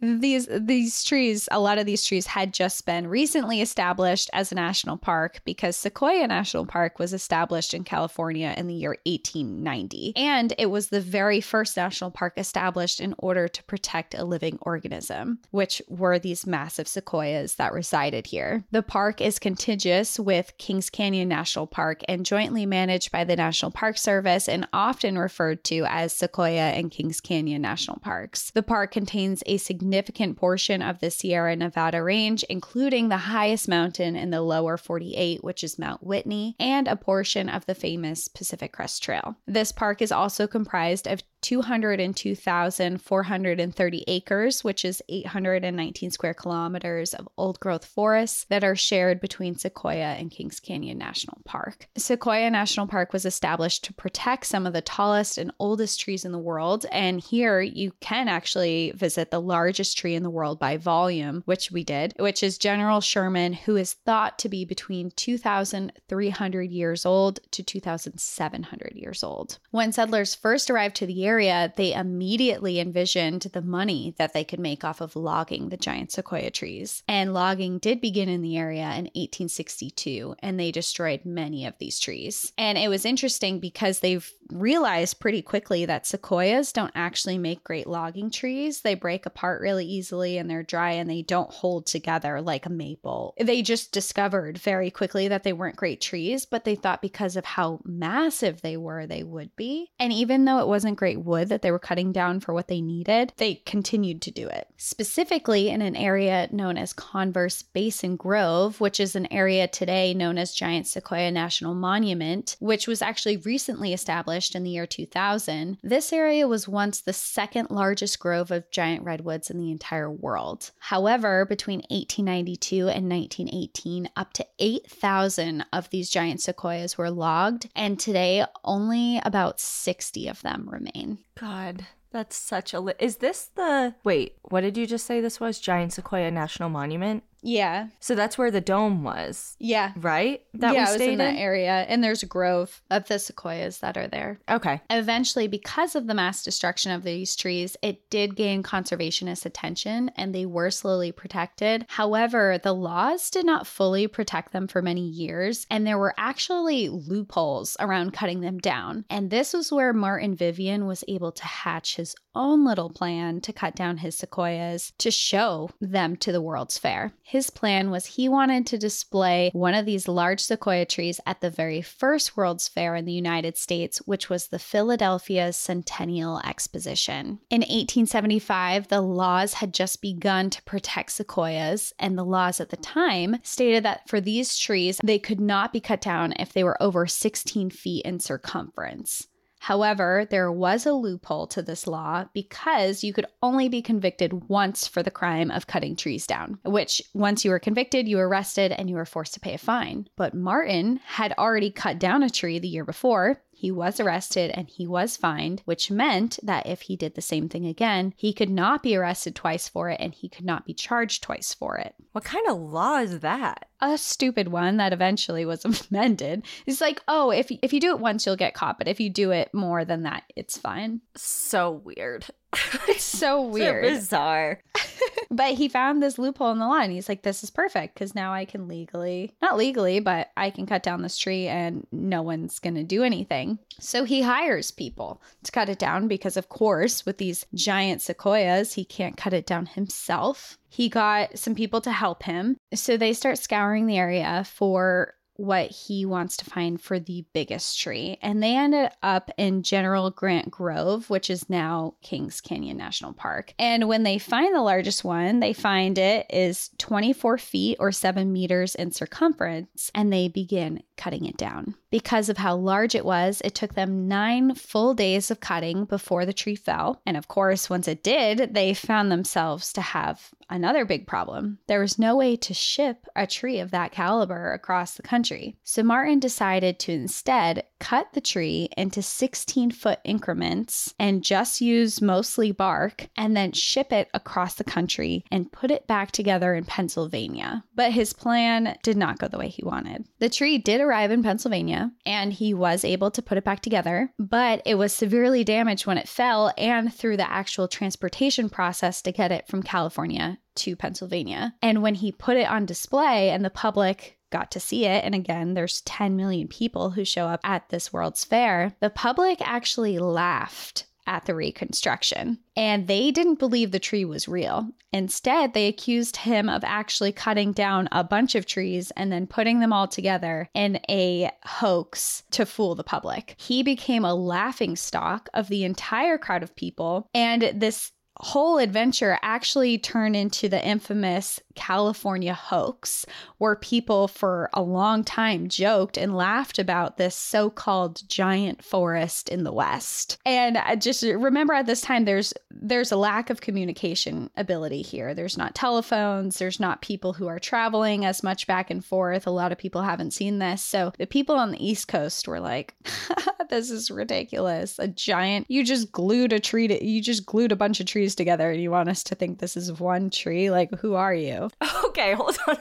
These 0.00 0.48
these 0.50 1.04
trees 1.04 1.48
a 1.50 1.60
lot 1.60 1.78
of 1.78 1.86
these 1.86 2.04
trees 2.04 2.26
had 2.26 2.52
just 2.52 2.86
been 2.86 3.06
recently 3.06 3.60
established 3.60 4.30
as 4.32 4.50
a 4.50 4.54
national 4.54 4.96
park 4.96 5.40
because 5.44 5.76
Sequoia 5.76 6.26
National 6.26 6.66
Park 6.66 6.98
was 6.98 7.12
established 7.12 7.74
in 7.74 7.84
California 7.84 8.54
in 8.56 8.66
the 8.66 8.74
year 8.74 8.96
1890 9.04 10.14
and 10.16 10.54
it 10.58 10.66
was 10.66 10.88
the 10.88 11.00
very 11.00 11.40
first 11.40 11.76
national 11.76 12.10
park 12.10 12.34
established 12.36 13.00
in 13.00 13.14
order 13.18 13.48
to 13.48 13.62
protect 13.64 14.14
a 14.14 14.24
living 14.24 14.58
organism 14.62 15.38
which 15.50 15.82
were 15.88 16.18
these 16.18 16.46
massive 16.46 16.88
sequoias 16.88 17.56
that 17.56 17.72
resided 17.72 18.26
here. 18.26 18.64
The 18.70 18.82
park 18.82 19.20
is 19.20 19.38
contiguous 19.38 20.18
with 20.18 20.56
Kings 20.58 20.90
Canyon 20.90 21.28
National 21.28 21.66
Park 21.66 22.00
and 22.08 22.24
jointly 22.24 22.66
managed 22.66 23.12
by 23.12 23.24
the 23.24 23.36
National 23.36 23.70
Park 23.70 23.98
Service 23.98 24.48
and 24.48 24.66
often 24.72 25.18
referred 25.18 25.64
to 25.64 25.84
as 25.88 26.12
Sequoia 26.12 26.70
and 26.70 26.90
Kings 26.90 27.20
Canyon 27.20 27.62
National 27.62 27.98
Parks. 27.98 28.50
The 28.50 28.62
park 28.62 28.92
contains 28.92 29.42
a 29.46 29.56
significant 29.58 29.89
significant 29.90 30.36
portion 30.36 30.82
of 30.82 31.00
the 31.00 31.10
Sierra 31.10 31.56
Nevada 31.56 32.00
range, 32.00 32.44
including 32.44 33.08
the 33.08 33.16
highest 33.16 33.66
mountain 33.66 34.14
in 34.14 34.30
the 34.30 34.40
lower 34.40 34.76
48, 34.76 35.42
which 35.42 35.64
is 35.64 35.80
Mount 35.80 36.00
Whitney, 36.06 36.54
and 36.60 36.86
a 36.86 36.94
portion 36.94 37.48
of 37.48 37.66
the 37.66 37.74
famous 37.74 38.28
Pacific 38.28 38.72
Crest 38.72 39.02
Trail. 39.02 39.34
This 39.48 39.72
park 39.72 40.00
is 40.00 40.12
also 40.12 40.46
comprised 40.46 41.08
of 41.08 41.24
202,430 41.42 44.04
acres, 44.06 44.62
which 44.62 44.84
is 44.84 45.02
819 45.08 46.10
square 46.10 46.34
kilometers 46.34 47.14
of 47.14 47.28
old 47.36 47.58
growth 47.60 47.84
forests 47.84 48.46
that 48.50 48.64
are 48.64 48.76
shared 48.76 49.20
between 49.20 49.56
Sequoia 49.56 50.16
and 50.18 50.30
Kings 50.30 50.60
Canyon 50.60 50.98
National 50.98 51.38
Park. 51.44 51.88
Sequoia 51.96 52.50
National 52.50 52.86
Park 52.86 53.12
was 53.12 53.24
established 53.24 53.84
to 53.84 53.94
protect 53.94 54.46
some 54.46 54.66
of 54.66 54.72
the 54.72 54.82
tallest 54.82 55.38
and 55.38 55.52
oldest 55.58 56.00
trees 56.00 56.24
in 56.24 56.32
the 56.32 56.38
world, 56.38 56.86
and 56.92 57.20
here 57.20 57.60
you 57.60 57.92
can 58.00 58.28
actually 58.28 58.92
visit 58.94 59.30
the 59.30 59.40
largest 59.40 59.96
tree 59.96 60.14
in 60.14 60.22
the 60.22 60.30
world 60.30 60.58
by 60.58 60.76
volume, 60.76 61.42
which 61.46 61.70
we 61.70 61.84
did, 61.84 62.14
which 62.18 62.42
is 62.42 62.58
General 62.58 63.00
Sherman, 63.00 63.52
who 63.52 63.76
is 63.76 63.94
thought 63.94 64.38
to 64.40 64.48
be 64.48 64.64
between 64.64 65.10
2,300 65.12 66.70
years 66.70 67.06
old 67.06 67.40
to 67.52 67.62
2,700 67.62 68.92
years 68.94 69.22
old. 69.22 69.58
When 69.70 69.92
settlers 69.92 70.34
first 70.34 70.70
arrived 70.70 70.96
to 70.96 71.06
the 71.06 71.24
area, 71.24 71.29
they 71.76 71.94
immediately 71.94 72.80
envisioned 72.80 73.42
the 73.42 73.62
money 73.62 74.14
that 74.18 74.32
they 74.32 74.44
could 74.44 74.60
make 74.60 74.84
off 74.84 75.00
of 75.00 75.16
logging 75.16 75.68
the 75.68 75.76
giant 75.76 76.12
sequoia 76.12 76.50
trees. 76.50 77.02
And 77.08 77.34
logging 77.34 77.78
did 77.78 78.00
begin 78.00 78.28
in 78.28 78.42
the 78.42 78.56
area 78.56 78.82
in 78.82 79.04
1862, 79.14 80.36
and 80.40 80.58
they 80.58 80.70
destroyed 80.70 81.24
many 81.24 81.66
of 81.66 81.74
these 81.78 81.98
trees. 81.98 82.52
And 82.58 82.78
it 82.78 82.88
was 82.88 83.04
interesting 83.04 83.60
because 83.60 84.00
they've 84.00 84.30
realized 84.52 85.20
pretty 85.20 85.42
quickly 85.42 85.86
that 85.86 86.06
sequoias 86.06 86.72
don't 86.72 86.92
actually 86.94 87.38
make 87.38 87.64
great 87.64 87.86
logging 87.86 88.30
trees. 88.30 88.80
They 88.80 88.94
break 88.94 89.26
apart 89.26 89.60
really 89.60 89.86
easily 89.86 90.38
and 90.38 90.50
they're 90.50 90.62
dry 90.62 90.92
and 90.92 91.08
they 91.08 91.22
don't 91.22 91.50
hold 91.50 91.86
together 91.86 92.40
like 92.40 92.66
a 92.66 92.70
maple. 92.70 93.34
They 93.38 93.62
just 93.62 93.92
discovered 93.92 94.58
very 94.58 94.90
quickly 94.90 95.28
that 95.28 95.44
they 95.44 95.52
weren't 95.52 95.76
great 95.76 96.00
trees, 96.00 96.46
but 96.46 96.64
they 96.64 96.74
thought 96.74 97.02
because 97.02 97.36
of 97.36 97.44
how 97.44 97.80
massive 97.84 98.60
they 98.60 98.76
were, 98.76 99.06
they 99.06 99.22
would 99.22 99.54
be. 99.56 99.90
And 99.98 100.12
even 100.12 100.44
though 100.44 100.58
it 100.58 100.68
wasn't 100.68 100.98
great 100.98 101.19
wood 101.24 101.48
that 101.48 101.62
they 101.62 101.70
were 101.70 101.78
cutting 101.78 102.12
down 102.12 102.40
for 102.40 102.52
what 102.52 102.68
they 102.68 102.80
needed, 102.80 103.32
they 103.36 103.56
continued 103.66 104.22
to 104.22 104.30
do 104.30 104.46
it. 104.48 104.68
Specifically 104.76 105.68
in 105.68 105.82
an 105.82 105.96
area 105.96 106.48
known 106.50 106.76
as 106.76 106.92
Converse 106.92 107.62
Basin 107.62 108.16
Grove, 108.16 108.80
which 108.80 109.00
is 109.00 109.14
an 109.16 109.30
area 109.32 109.68
today 109.68 110.14
known 110.14 110.38
as 110.38 110.54
Giant 110.54 110.86
Sequoia 110.86 111.30
National 111.30 111.74
Monument, 111.74 112.56
which 112.60 112.86
was 112.86 113.02
actually 113.02 113.36
recently 113.38 113.92
established 113.92 114.54
in 114.54 114.62
the 114.62 114.70
year 114.70 114.86
2000. 114.86 115.78
This 115.82 116.12
area 116.12 116.46
was 116.48 116.68
once 116.68 117.00
the 117.00 117.12
second 117.12 117.70
largest 117.70 118.18
grove 118.18 118.50
of 118.50 118.70
giant 118.70 119.04
redwoods 119.04 119.50
in 119.50 119.58
the 119.58 119.70
entire 119.70 120.10
world. 120.10 120.70
However, 120.78 121.44
between 121.44 121.80
1892 121.90 122.88
and 122.88 123.08
1918, 123.10 124.08
up 124.16 124.32
to 124.34 124.46
8,000 124.58 125.64
of 125.72 125.90
these 125.90 126.10
giant 126.10 126.40
sequoias 126.40 126.96
were 126.96 127.10
logged, 127.10 127.68
and 127.74 127.98
today 127.98 128.44
only 128.64 129.20
about 129.24 129.60
60 129.60 130.28
of 130.28 130.40
them 130.42 130.68
remain. 130.70 131.09
God, 131.38 131.86
that's 132.12 132.36
such 132.36 132.74
a. 132.74 132.80
Li- 132.80 132.94
Is 132.98 133.16
this 133.18 133.50
the. 133.54 133.94
Wait, 134.04 134.36
what 134.42 134.60
did 134.62 134.76
you 134.76 134.86
just 134.86 135.06
say 135.06 135.20
this 135.20 135.40
was? 135.40 135.58
Giant 135.60 135.92
Sequoia 135.92 136.30
National 136.30 136.68
Monument? 136.68 137.22
Yeah. 137.42 137.88
So 138.00 138.14
that's 138.14 138.36
where 138.36 138.50
the 138.50 138.60
dome 138.60 139.02
was, 139.02 139.56
Yeah. 139.58 139.92
right? 139.96 140.42
That 140.54 140.74
yeah, 140.74 140.82
was 140.82 140.94
stayed 140.94 141.12
in 141.12 141.18
that 141.18 141.36
area, 141.36 141.86
and 141.88 142.02
there's 142.04 142.22
a 142.22 142.26
grove 142.26 142.82
of 142.90 143.06
the 143.08 143.18
sequoias 143.18 143.78
that 143.78 143.96
are 143.96 144.08
there. 144.08 144.40
Okay. 144.50 144.80
Eventually, 144.90 145.48
because 145.48 145.94
of 145.94 146.06
the 146.06 146.14
mass 146.14 146.42
destruction 146.42 146.92
of 146.92 147.02
these 147.02 147.34
trees, 147.36 147.76
it 147.82 148.08
did 148.10 148.36
gain 148.36 148.62
conservationist 148.62 149.46
attention 149.46 150.10
and 150.16 150.34
they 150.34 150.46
were 150.46 150.70
slowly 150.70 151.12
protected. 151.12 151.86
However, 151.88 152.58
the 152.62 152.72
laws 152.74 153.30
did 153.30 153.46
not 153.46 153.66
fully 153.66 154.06
protect 154.06 154.52
them 154.52 154.66
for 154.68 154.82
many 154.82 155.06
years, 155.06 155.66
and 155.70 155.86
there 155.86 155.98
were 155.98 156.14
actually 156.18 156.88
loopholes 156.88 157.76
around 157.80 158.12
cutting 158.12 158.40
them 158.40 158.58
down. 158.58 159.04
And 159.10 159.30
this 159.30 159.52
was 159.52 159.72
where 159.72 159.92
Martin 159.92 160.34
Vivian 160.34 160.86
was 160.86 161.04
able 161.08 161.32
to 161.32 161.44
hatch 161.44 161.96
his 161.96 162.14
own 162.34 162.64
little 162.64 162.90
plan 162.90 163.40
to 163.40 163.52
cut 163.52 163.74
down 163.74 163.98
his 163.98 164.16
sequoias 164.16 164.92
to 164.98 165.10
show 165.10 165.70
them 165.80 166.16
to 166.16 166.30
the 166.32 166.40
World's 166.42 166.78
Fair. 166.78 167.12
His 167.30 167.48
plan 167.48 167.92
was 167.92 168.06
he 168.06 168.28
wanted 168.28 168.66
to 168.66 168.76
display 168.76 169.50
one 169.52 169.74
of 169.74 169.86
these 169.86 170.08
large 170.08 170.40
sequoia 170.40 170.84
trees 170.84 171.20
at 171.24 171.40
the 171.40 171.48
very 171.48 171.80
first 171.80 172.36
World's 172.36 172.66
Fair 172.66 172.96
in 172.96 173.04
the 173.04 173.12
United 173.12 173.56
States, 173.56 173.98
which 173.98 174.28
was 174.28 174.48
the 174.48 174.58
Philadelphia 174.58 175.52
Centennial 175.52 176.40
Exposition. 176.40 177.38
In 177.48 177.60
1875, 177.60 178.88
the 178.88 179.00
laws 179.00 179.54
had 179.54 179.72
just 179.72 180.02
begun 180.02 180.50
to 180.50 180.62
protect 180.64 181.12
sequoias, 181.12 181.92
and 182.00 182.18
the 182.18 182.24
laws 182.24 182.58
at 182.58 182.70
the 182.70 182.76
time 182.76 183.36
stated 183.44 183.84
that 183.84 184.08
for 184.08 184.20
these 184.20 184.58
trees, 184.58 184.98
they 185.04 185.20
could 185.20 185.38
not 185.38 185.72
be 185.72 185.78
cut 185.78 186.00
down 186.00 186.34
if 186.36 186.52
they 186.52 186.64
were 186.64 186.82
over 186.82 187.06
16 187.06 187.70
feet 187.70 188.04
in 188.04 188.18
circumference. 188.18 189.28
However, 189.60 190.26
there 190.30 190.50
was 190.50 190.86
a 190.86 190.94
loophole 190.94 191.46
to 191.48 191.60
this 191.60 191.86
law 191.86 192.24
because 192.32 193.04
you 193.04 193.12
could 193.12 193.26
only 193.42 193.68
be 193.68 193.82
convicted 193.82 194.48
once 194.48 194.88
for 194.88 195.02
the 195.02 195.10
crime 195.10 195.50
of 195.50 195.66
cutting 195.66 195.96
trees 195.96 196.26
down, 196.26 196.58
which 196.64 197.02
once 197.12 197.44
you 197.44 197.50
were 197.50 197.58
convicted, 197.58 198.08
you 198.08 198.16
were 198.16 198.28
arrested 198.28 198.72
and 198.72 198.88
you 198.88 198.96
were 198.96 199.04
forced 199.04 199.34
to 199.34 199.40
pay 199.40 199.52
a 199.52 199.58
fine. 199.58 200.08
But 200.16 200.34
Martin 200.34 200.98
had 201.04 201.34
already 201.36 201.70
cut 201.70 201.98
down 201.98 202.22
a 202.22 202.30
tree 202.30 202.58
the 202.58 202.68
year 202.68 202.86
before. 202.86 203.42
He 203.52 203.70
was 203.70 204.00
arrested 204.00 204.50
and 204.54 204.66
he 204.66 204.86
was 204.86 205.18
fined, 205.18 205.60
which 205.66 205.90
meant 205.90 206.38
that 206.42 206.66
if 206.66 206.80
he 206.80 206.96
did 206.96 207.14
the 207.14 207.20
same 207.20 207.50
thing 207.50 207.66
again, 207.66 208.14
he 208.16 208.32
could 208.32 208.48
not 208.48 208.82
be 208.82 208.96
arrested 208.96 209.34
twice 209.34 209.68
for 209.68 209.90
it 209.90 210.00
and 210.00 210.14
he 210.14 210.30
could 210.30 210.46
not 210.46 210.64
be 210.64 210.72
charged 210.72 211.22
twice 211.22 211.52
for 211.52 211.76
it. 211.76 211.94
What 212.12 212.24
kind 212.24 212.48
of 212.48 212.58
law 212.58 212.96
is 212.96 213.20
that? 213.20 213.68
A 213.82 213.96
stupid 213.96 214.48
one 214.48 214.76
that 214.76 214.92
eventually 214.92 215.44
was 215.44 215.64
amended. 215.90 216.44
It's 216.66 216.80
like, 216.80 217.00
oh, 217.08 217.30
if 217.30 217.50
if 217.62 217.72
you 217.72 217.80
do 217.80 217.90
it 217.90 218.00
once, 218.00 218.26
you'll 218.26 218.36
get 218.36 218.54
caught, 218.54 218.78
but 218.78 218.88
if 218.88 219.00
you 219.00 219.10
do 219.10 219.30
it 219.30 219.52
more 219.54 219.84
than 219.84 220.02
that, 220.02 220.24
it's 220.36 220.58
fine. 220.58 221.00
So 221.16 221.70
weird. 221.70 222.26
It's 222.88 223.04
so 223.04 223.42
weird. 223.42 223.84
So 223.84 223.90
bizarre. 223.90 224.60
but 225.30 225.54
he 225.54 225.68
found 225.68 226.02
this 226.02 226.18
loophole 226.18 226.50
in 226.50 226.58
the 226.58 226.66
law 226.66 226.80
and 226.80 226.92
he's 226.92 227.08
like, 227.08 227.22
this 227.22 227.44
is 227.44 227.50
perfect 227.50 227.94
because 227.94 228.14
now 228.14 228.32
I 228.32 228.44
can 228.44 228.66
legally, 228.68 229.32
not 229.40 229.56
legally, 229.56 230.00
but 230.00 230.30
I 230.36 230.50
can 230.50 230.66
cut 230.66 230.82
down 230.82 231.02
this 231.02 231.16
tree 231.16 231.46
and 231.46 231.86
no 231.92 232.22
one's 232.22 232.58
going 232.58 232.74
to 232.74 232.82
do 232.82 233.04
anything. 233.04 233.58
So 233.78 234.04
he 234.04 234.22
hires 234.22 234.70
people 234.70 235.22
to 235.44 235.52
cut 235.52 235.68
it 235.68 235.78
down 235.78 236.08
because, 236.08 236.36
of 236.36 236.48
course, 236.48 237.06
with 237.06 237.18
these 237.18 237.46
giant 237.54 238.02
sequoias, 238.02 238.74
he 238.74 238.84
can't 238.84 239.16
cut 239.16 239.32
it 239.32 239.46
down 239.46 239.66
himself. 239.66 240.58
He 240.70 240.88
got 240.88 241.38
some 241.38 241.54
people 241.54 241.80
to 241.82 241.92
help 241.92 242.22
him. 242.22 242.56
So 242.72 242.96
they 242.96 243.12
start 243.12 243.38
scouring 243.38 243.86
the 243.86 243.98
area 243.98 244.44
for 244.46 245.14
what 245.40 245.70
he 245.70 246.04
wants 246.04 246.36
to 246.36 246.44
find 246.44 246.78
for 246.78 246.98
the 247.00 247.24
biggest 247.32 247.80
tree. 247.80 248.18
And 248.20 248.42
they 248.42 248.54
ended 248.54 248.90
up 249.02 249.30
in 249.38 249.62
General 249.62 250.10
Grant 250.10 250.50
Grove, 250.50 251.08
which 251.08 251.30
is 251.30 251.48
now 251.48 251.94
Kings 252.02 252.42
Canyon 252.42 252.76
National 252.76 253.14
Park. 253.14 253.54
And 253.58 253.88
when 253.88 254.02
they 254.02 254.18
find 254.18 254.54
the 254.54 254.60
largest 254.60 255.02
one, 255.02 255.40
they 255.40 255.54
find 255.54 255.96
it 255.96 256.26
is 256.28 256.68
24 256.76 257.38
feet 257.38 257.78
or 257.80 257.90
7 257.90 258.30
meters 258.30 258.74
in 258.74 258.92
circumference, 258.92 259.90
and 259.94 260.12
they 260.12 260.28
begin 260.28 260.82
cutting 261.00 261.24
it 261.24 261.38
down. 261.38 261.74
Because 261.90 262.28
of 262.28 262.36
how 262.36 262.54
large 262.54 262.94
it 262.94 263.06
was, 263.06 263.40
it 263.42 263.54
took 263.54 263.74
them 263.74 264.06
nine 264.06 264.54
full 264.54 264.92
days 264.92 265.30
of 265.30 265.40
cutting 265.40 265.86
before 265.86 266.26
the 266.26 266.32
tree 266.32 266.54
fell. 266.54 267.00
And 267.06 267.16
of 267.16 267.26
course, 267.26 267.70
once 267.70 267.88
it 267.88 268.04
did, 268.04 268.54
they 268.54 268.74
found 268.74 269.10
themselves 269.10 269.72
to 269.72 269.80
have 269.80 270.30
another 270.50 270.84
big 270.84 271.06
problem. 271.06 271.58
There 271.68 271.80
was 271.80 271.98
no 271.98 272.16
way 272.16 272.36
to 272.36 272.52
ship 272.52 273.06
a 273.16 273.26
tree 273.26 273.60
of 273.60 273.70
that 273.70 273.92
caliber 273.92 274.52
across 274.52 274.94
the 274.94 275.02
country. 275.02 275.56
So 275.64 275.82
Martin 275.82 276.20
decided 276.20 276.78
to 276.80 276.92
instead 276.92 277.64
cut 277.80 278.12
the 278.12 278.20
tree 278.20 278.68
into 278.76 279.02
16 279.02 279.72
foot 279.72 279.98
increments 280.04 280.94
and 280.98 281.24
just 281.24 281.60
use 281.60 282.00
mostly 282.00 282.52
bark 282.52 283.08
and 283.16 283.36
then 283.36 283.52
ship 283.52 283.92
it 283.92 284.08
across 284.14 284.54
the 284.54 284.64
country 284.64 285.24
and 285.30 285.50
put 285.50 285.70
it 285.70 285.86
back 285.86 286.12
together 286.12 286.54
in 286.54 286.64
Pennsylvania. 286.64 287.64
But 287.74 287.92
his 287.92 288.12
plan 288.12 288.78
did 288.82 288.96
not 288.96 289.18
go 289.18 289.26
the 289.26 289.38
way 289.38 289.48
he 289.48 289.64
wanted. 289.64 290.04
The 290.18 290.28
tree 290.28 290.58
did 290.58 290.80
arrive 290.80 291.10
in 291.10 291.22
Pennsylvania 291.22 291.90
and 292.06 292.32
he 292.32 292.54
was 292.54 292.84
able 292.84 293.10
to 293.10 293.22
put 293.22 293.38
it 293.38 293.44
back 293.44 293.60
together, 293.60 294.12
but 294.18 294.62
it 294.64 294.76
was 294.76 294.92
severely 294.92 295.42
damaged 295.42 295.86
when 295.86 295.98
it 295.98 296.08
fell 296.08 296.52
and 296.56 296.92
through 296.92 297.16
the 297.16 297.30
actual 297.30 297.66
transportation 297.66 298.48
process 298.48 299.02
to 299.02 299.12
get 299.12 299.32
it 299.32 299.48
from 299.48 299.62
California 299.62 300.38
to 300.56 300.76
Pennsylvania. 300.76 301.54
And 301.62 301.82
when 301.82 301.94
he 301.94 302.12
put 302.12 302.36
it 302.36 302.48
on 302.48 302.66
display 302.66 303.30
and 303.30 303.44
the 303.44 303.50
public 303.50 304.18
got 304.30 304.50
to 304.52 304.60
see 304.60 304.86
it, 304.86 305.04
and 305.04 305.14
again, 305.14 305.54
there's 305.54 305.82
10 305.82 306.16
million 306.16 306.48
people 306.48 306.90
who 306.90 307.04
show 307.04 307.26
up 307.26 307.40
at 307.44 307.68
this 307.68 307.92
World's 307.92 308.24
Fair, 308.24 308.74
the 308.80 308.90
public 308.90 309.38
actually 309.40 309.98
laughed 309.98 310.84
at 311.06 311.24
the 311.26 311.34
reconstruction. 311.34 312.38
And 312.56 312.86
they 312.86 313.10
didn't 313.10 313.40
believe 313.40 313.72
the 313.72 313.80
tree 313.80 314.04
was 314.04 314.28
real. 314.28 314.68
Instead, 314.92 315.54
they 315.54 315.66
accused 315.66 316.18
him 316.18 316.48
of 316.48 316.62
actually 316.64 317.10
cutting 317.10 317.52
down 317.52 317.88
a 317.90 318.04
bunch 318.04 318.34
of 318.34 318.46
trees 318.46 318.92
and 318.92 319.10
then 319.10 319.26
putting 319.26 319.58
them 319.58 319.72
all 319.72 319.88
together 319.88 320.48
in 320.54 320.78
a 320.88 321.30
hoax 321.44 322.22
to 322.30 322.46
fool 322.46 322.74
the 322.74 322.84
public. 322.84 323.34
He 323.38 323.62
became 323.62 324.04
a 324.04 324.14
laughing 324.14 324.76
stock 324.76 325.28
of 325.34 325.48
the 325.48 325.64
entire 325.64 326.18
crowd 326.18 326.42
of 326.42 326.54
people. 326.54 327.08
And 327.12 327.52
this 327.54 327.90
whole 328.20 328.58
adventure 328.58 329.18
actually 329.22 329.78
turned 329.78 330.14
into 330.14 330.48
the 330.48 330.64
infamous 330.64 331.40
California 331.54 332.34
hoax, 332.34 333.04
where 333.38 333.56
people 333.56 334.08
for 334.08 334.48
a 334.52 334.62
long 334.62 335.04
time 335.04 335.48
joked 335.48 335.96
and 335.96 336.16
laughed 336.16 336.58
about 336.58 336.96
this 336.96 337.14
so 337.14 337.50
called 337.50 338.08
giant 338.08 338.62
forest 338.62 339.28
in 339.28 339.44
the 339.44 339.52
West. 339.52 340.18
And 340.24 340.56
I 340.58 340.76
just 340.76 341.02
remember 341.02 341.54
at 341.54 341.66
this 341.66 341.80
time, 341.80 342.04
there's 342.04 342.32
there's 342.50 342.92
a 342.92 342.96
lack 342.96 343.30
of 343.30 343.40
communication 343.40 344.30
ability 344.36 344.82
here. 344.82 345.14
There's 345.14 345.38
not 345.38 345.54
telephones, 345.54 346.38
there's 346.38 346.60
not 346.60 346.82
people 346.82 347.12
who 347.12 347.26
are 347.26 347.38
traveling 347.38 348.04
as 348.04 348.22
much 348.22 348.46
back 348.46 348.70
and 348.70 348.84
forth. 348.84 349.26
A 349.26 349.30
lot 349.30 349.52
of 349.52 349.58
people 349.58 349.82
haven't 349.82 350.12
seen 350.12 350.38
this. 350.38 350.62
So 350.62 350.92
the 350.98 351.06
people 351.06 351.36
on 351.36 351.50
the 351.50 351.64
East 351.64 351.88
Coast 351.88 352.28
were 352.28 352.40
like, 352.40 352.74
this 353.50 353.70
is 353.70 353.90
ridiculous. 353.90 354.78
A 354.78 354.88
giant, 354.88 355.46
you 355.48 355.64
just 355.64 355.90
glued 355.92 356.32
a 356.32 356.40
tree 356.40 356.68
to, 356.68 356.84
you 356.84 357.02
just 357.02 357.26
glued 357.26 357.52
a 357.52 357.56
bunch 357.56 357.80
of 357.80 357.86
trees 357.86 358.09
together 358.14 358.50
and 358.50 358.60
you 358.62 358.70
want 358.70 358.88
us 358.88 359.02
to 359.04 359.14
think 359.14 359.38
this 359.38 359.56
is 359.56 359.72
one 359.72 360.10
tree? 360.10 360.50
Like, 360.50 360.74
who 360.80 360.94
are 360.94 361.14
you? 361.14 361.50
Okay, 361.90 362.14
hold 362.14 362.38
on. 362.46 362.56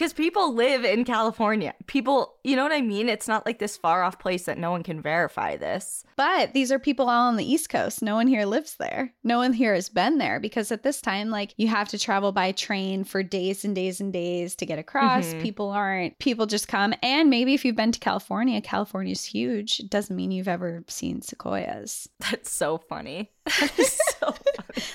because 0.00 0.12
people 0.14 0.54
live 0.54 0.82
in 0.84 1.04
California. 1.04 1.74
People, 1.86 2.36
you 2.42 2.56
know 2.56 2.62
what 2.62 2.72
I 2.72 2.80
mean? 2.80 3.08
It's 3.08 3.28
not 3.28 3.44
like 3.44 3.58
this 3.58 3.76
far 3.76 4.02
off 4.02 4.18
place 4.18 4.44
that 4.44 4.56
no 4.56 4.70
one 4.70 4.82
can 4.82 5.02
verify 5.02 5.56
this. 5.58 6.04
But 6.16 6.54
these 6.54 6.72
are 6.72 6.78
people 6.78 7.10
all 7.10 7.28
on 7.28 7.36
the 7.36 7.44
East 7.44 7.68
Coast. 7.68 8.00
No 8.00 8.14
one 8.14 8.26
here 8.26 8.46
lives 8.46 8.76
there. 8.76 9.12
No 9.24 9.36
one 9.36 9.52
here 9.52 9.74
has 9.74 9.90
been 9.90 10.16
there 10.16 10.40
because 10.40 10.72
at 10.72 10.84
this 10.84 11.02
time, 11.02 11.28
like, 11.28 11.52
you 11.58 11.68
have 11.68 11.88
to 11.88 11.98
travel 11.98 12.32
by 12.32 12.52
train 12.52 13.04
for 13.04 13.22
days 13.22 13.64
and 13.64 13.74
days 13.74 14.00
and 14.00 14.10
days 14.10 14.56
to 14.56 14.64
get 14.64 14.78
across. 14.78 15.26
Mm-hmm. 15.26 15.42
People 15.42 15.68
aren't, 15.68 16.18
people 16.18 16.46
just 16.46 16.68
come. 16.68 16.94
And 17.02 17.28
maybe 17.28 17.52
if 17.52 17.64
you've 17.64 17.76
been 17.76 17.92
to 17.92 18.00
California, 18.00 18.62
California's 18.62 19.24
huge. 19.24 19.80
It 19.80 19.90
doesn't 19.90 20.16
mean 20.16 20.30
you've 20.30 20.48
ever 20.48 20.82
seen 20.88 21.20
sequoias. 21.20 22.08
That's 22.20 22.50
so 22.50 22.78
funny. 22.78 23.32
So. 24.20 24.34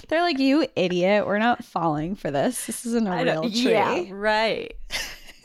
They're 0.07 0.21
like, 0.21 0.37
you 0.37 0.67
idiot. 0.75 1.25
We're 1.25 1.39
not 1.39 1.63
falling 1.63 2.15
for 2.15 2.29
this. 2.29 2.67
This 2.67 2.85
isn't 2.85 3.07
a 3.07 3.23
real 3.23 3.41
tree. 3.43 3.71
Yeah, 3.71 4.03
right. 4.11 4.71